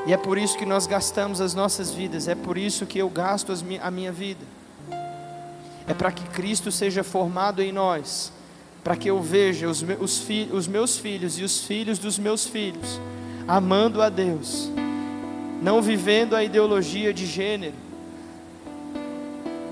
E 0.06 0.14
é 0.14 0.18
por 0.18 0.38
isso 0.38 0.56
que 0.56 0.68
nós 0.68 0.86
gastamos 0.86 1.42
as 1.42 1.56
nossas 1.56 1.92
vidas, 1.92 2.28
é 2.28 2.36
por 2.36 2.60
isso 2.60 2.86
que 2.86 3.00
eu 3.00 3.10
gasto 3.10 3.52
a 3.82 3.90
minha 3.90 4.12
vida. 4.12 4.46
É 5.88 5.96
para 5.96 6.12
que 6.12 6.24
Cristo 6.30 6.72
seja 6.72 7.04
formado 7.04 7.60
em 7.60 7.72
nós, 7.72 8.32
para 8.84 8.96
que 8.96 9.10
eu 9.10 9.20
veja 9.20 9.68
os 9.68 9.84
os, 10.00 10.20
fi, 10.20 10.48
os 10.54 10.68
meus 10.68 10.96
filhos 10.96 11.40
e 11.40 11.44
os 11.44 11.62
filhos 11.62 11.98
dos 11.98 12.20
meus 12.20 12.46
filhos 12.46 13.00
amando 13.48 14.00
a 14.02 14.10
Deus, 14.10 14.70
não 15.60 15.82
vivendo 15.82 16.36
a 16.36 16.44
ideologia 16.44 17.12
de 17.12 17.26
gênero. 17.26 17.76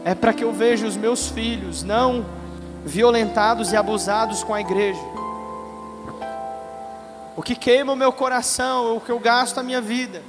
É 0.04 0.16
para 0.16 0.34
que 0.34 0.44
eu 0.44 0.52
veja 0.52 0.88
os 0.88 0.98
meus 0.98 1.30
filhos 1.30 1.84
não 1.84 2.43
violentados 2.86 3.72
e 3.72 3.78
abusados 3.78 4.44
com 4.44 4.54
a 4.54 4.62
igreja. 4.62 5.02
O 7.36 7.42
que 7.42 7.56
queima 7.56 7.94
o 7.94 7.96
meu 7.96 8.12
coração, 8.12 8.96
o 8.96 9.02
que 9.02 9.12
eu 9.12 9.20
gasto 9.20 9.58
a 9.58 9.64
minha 9.64 9.82
vida, 9.82 10.22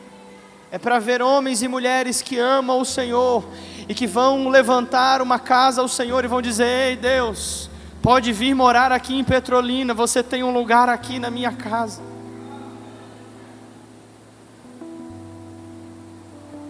é 0.70 0.78
para 0.78 0.98
ver 0.98 1.20
homens 1.20 1.62
e 1.62 1.68
mulheres 1.68 2.22
que 2.22 2.38
amam 2.38 2.80
o 2.80 2.84
Senhor 2.84 3.44
e 3.88 3.94
que 3.94 4.06
vão 4.06 4.48
levantar 4.48 5.20
uma 5.20 5.38
casa 5.38 5.80
ao 5.82 5.88
Senhor 5.88 6.24
e 6.24 6.28
vão 6.28 6.40
dizer: 6.40 6.88
Ei 6.88 6.96
Deus, 6.96 7.68
pode 8.02 8.32
vir 8.32 8.54
morar 8.54 8.90
aqui 8.90 9.14
em 9.14 9.22
Petrolina, 9.22 9.92
você 9.92 10.22
tem 10.22 10.42
um 10.42 10.52
lugar 10.52 10.88
aqui 10.88 11.18
na 11.18 11.30
minha 11.30 11.52
casa. 11.52 12.02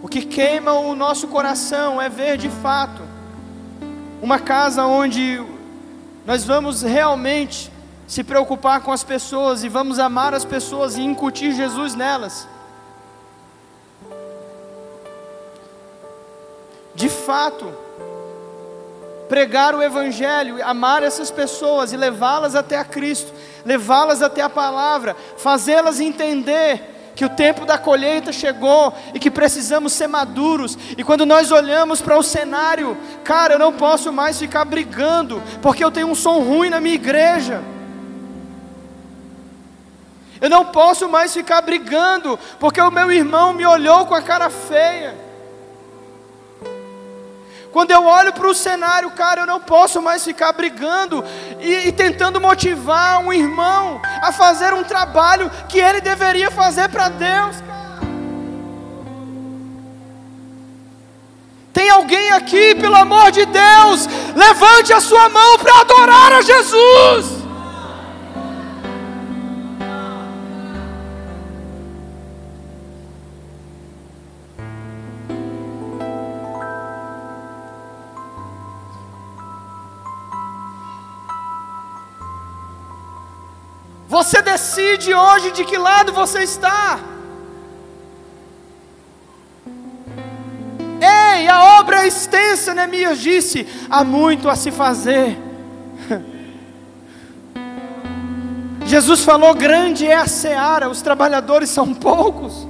O 0.03 0.07
que 0.07 0.23
queima 0.23 0.73
o 0.73 0.95
nosso 0.95 1.27
coração 1.27 1.99
é 1.99 2.07
ver 2.07 2.37
de 2.37 2.49
fato 2.49 3.01
uma 4.21 4.37
casa 4.37 4.85
onde 4.85 5.43
nós 6.25 6.43
vamos 6.43 6.81
realmente 6.81 7.71
se 8.07 8.23
preocupar 8.23 8.81
com 8.81 8.91
as 8.91 9.03
pessoas 9.03 9.63
e 9.63 9.69
vamos 9.69 9.99
amar 9.99 10.33
as 10.33 10.43
pessoas 10.43 10.95
e 10.95 11.01
incutir 11.01 11.53
Jesus 11.53 11.95
nelas. 11.95 12.47
De 16.95 17.09
fato, 17.09 17.73
pregar 19.27 19.75
o 19.75 19.83
Evangelho, 19.83 20.63
amar 20.65 21.03
essas 21.03 21.29
pessoas 21.29 21.91
e 21.91 21.97
levá-las 21.97 22.55
até 22.55 22.77
a 22.77 22.85
Cristo, 22.85 23.33
levá-las 23.65 24.21
até 24.21 24.41
a 24.41 24.49
palavra, 24.49 25.15
fazê-las 25.37 25.99
entender 25.99 26.94
que 27.15 27.23
o 27.23 27.29
tempo 27.29 27.65
da 27.65 27.77
colheita 27.77 28.31
chegou 28.31 28.93
e 29.13 29.19
que 29.19 29.31
precisamos 29.31 29.93
ser 29.93 30.07
maduros. 30.07 30.77
E 30.97 31.03
quando 31.03 31.25
nós 31.25 31.51
olhamos 31.51 32.01
para 32.01 32.17
o 32.17 32.23
cenário, 32.23 32.97
cara, 33.23 33.53
eu 33.53 33.59
não 33.59 33.73
posso 33.73 34.11
mais 34.11 34.37
ficar 34.37 34.65
brigando, 34.65 35.41
porque 35.61 35.83
eu 35.83 35.91
tenho 35.91 36.07
um 36.07 36.15
som 36.15 36.39
ruim 36.39 36.69
na 36.69 36.81
minha 36.81 36.95
igreja. 36.95 37.63
Eu 40.41 40.49
não 40.49 40.65
posso 40.65 41.07
mais 41.07 41.33
ficar 41.33 41.61
brigando, 41.61 42.37
porque 42.59 42.81
o 42.81 42.91
meu 42.91 43.11
irmão 43.11 43.53
me 43.53 43.65
olhou 43.65 44.05
com 44.05 44.13
a 44.13 44.21
cara 44.21 44.49
feia. 44.49 45.24
Quando 47.75 47.91
eu 47.91 48.05
olho 48.05 48.31
para 48.31 48.47
o 48.47 48.55
cenário, 48.55 49.11
cara, 49.11 49.41
eu 49.41 49.45
não 49.45 49.59
posso 49.59 50.01
mais 50.01 50.23
ficar 50.23 50.53
brigando 50.53 51.21
e, 51.59 51.89
e, 51.89 51.91
tentando 51.91 52.39
motivar 52.39 53.19
um 53.19 53.33
irmão 53.33 54.01
a 54.21 54.31
fazer 54.31 54.73
um 54.73 54.81
trabalho 54.81 55.51
que 55.67 55.77
ele 55.77 55.99
deveria 55.99 56.49
fazer 56.49 56.87
para 56.87 57.09
Deus. 57.09 57.57
Tem 61.73 61.89
alguém 61.89 62.31
aqui, 62.31 62.75
pelo 62.75 62.95
amor 62.95 63.29
de 63.31 63.45
Deus, 63.45 64.07
levante 64.33 64.93
a 64.93 65.01
sua 65.01 65.27
mão 65.27 65.59
para 65.59 65.81
adorar 65.81 66.31
a 66.31 66.41
Jesus. 66.41 67.44
Você 84.15 84.41
decide 84.41 85.13
hoje 85.13 85.51
de 85.51 85.65
que 85.65 85.77
lado 85.77 86.13
você 86.13 86.43
está. 86.43 86.97
Ei, 91.01 91.49
a 91.49 91.79
obra 91.79 92.03
é 92.03 92.07
extensa, 92.07 92.73
Neemias 92.73 93.19
disse, 93.19 93.67
há 93.89 94.05
muito 94.05 94.47
a 94.47 94.55
se 94.55 94.71
fazer. 94.71 95.37
Jesus 98.87 99.25
falou: 99.25 99.53
grande 99.53 100.07
é 100.07 100.15
a 100.15 100.27
seara, 100.27 100.87
os 100.87 101.01
trabalhadores 101.01 101.69
são 101.69 101.93
poucos. 101.93 102.65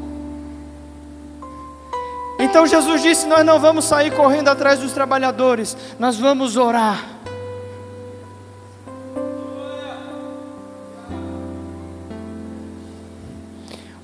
Então 2.39 2.65
Jesus 2.65 3.03
disse: 3.03 3.27
Nós 3.27 3.45
não 3.45 3.59
vamos 3.59 3.85
sair 3.85 4.09
correndo 4.15 4.47
atrás 4.47 4.79
dos 4.79 4.93
trabalhadores, 4.93 5.77
nós 5.99 6.17
vamos 6.17 6.57
orar. 6.57 7.14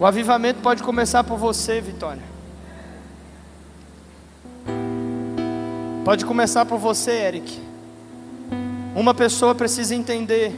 O 0.01 0.05
avivamento 0.07 0.61
pode 0.61 0.81
começar 0.81 1.23
por 1.23 1.37
você, 1.37 1.79
Vitória. 1.79 2.23
Pode 6.03 6.25
começar 6.25 6.65
por 6.65 6.79
você, 6.79 7.11
Eric. 7.11 7.61
Uma 8.95 9.13
pessoa 9.13 9.53
precisa 9.53 9.93
entender. 9.93 10.55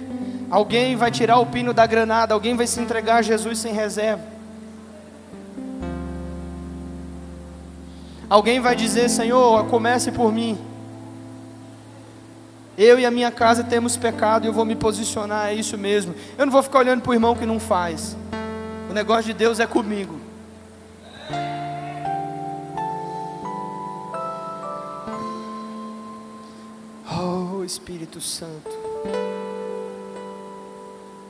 Alguém 0.50 0.96
vai 0.96 1.12
tirar 1.12 1.40
o 1.40 1.46
pino 1.46 1.74
da 1.74 1.86
granada, 1.86 2.34
alguém 2.34 2.56
vai 2.56 2.66
se 2.66 2.80
entregar 2.80 3.18
a 3.18 3.22
Jesus 3.22 3.60
sem 3.60 3.74
reserva. 3.74 4.24
Alguém 8.30 8.62
vai 8.62 8.78
dizer: 8.78 9.10
Senhor, 9.10 9.66
comece 9.66 10.10
por 10.14 10.32
mim. 10.32 10.58
Eu 12.78 12.98
e 12.98 13.06
a 13.06 13.12
minha 13.12 13.30
casa 13.30 13.62
temos 13.62 13.98
pecado 13.98 14.46
e 14.46 14.48
eu 14.48 14.54
vou 14.54 14.64
me 14.64 14.78
posicionar, 14.78 15.50
é 15.50 15.54
isso 15.54 15.78
mesmo. 15.78 16.16
Eu 16.38 16.46
não 16.46 16.54
vou 16.54 16.64
ficar 16.64 16.80
olhando 16.80 17.02
para 17.02 17.12
o 17.12 17.14
irmão 17.14 17.36
que 17.36 17.46
não 17.46 17.60
faz. 17.60 18.16
O 18.94 18.96
negócio 18.96 19.24
de 19.24 19.34
Deus 19.34 19.60
é 19.60 19.66
comigo. 19.66 20.20
Oh, 27.12 27.64
Espírito 27.64 28.22
Santo. 28.22 28.70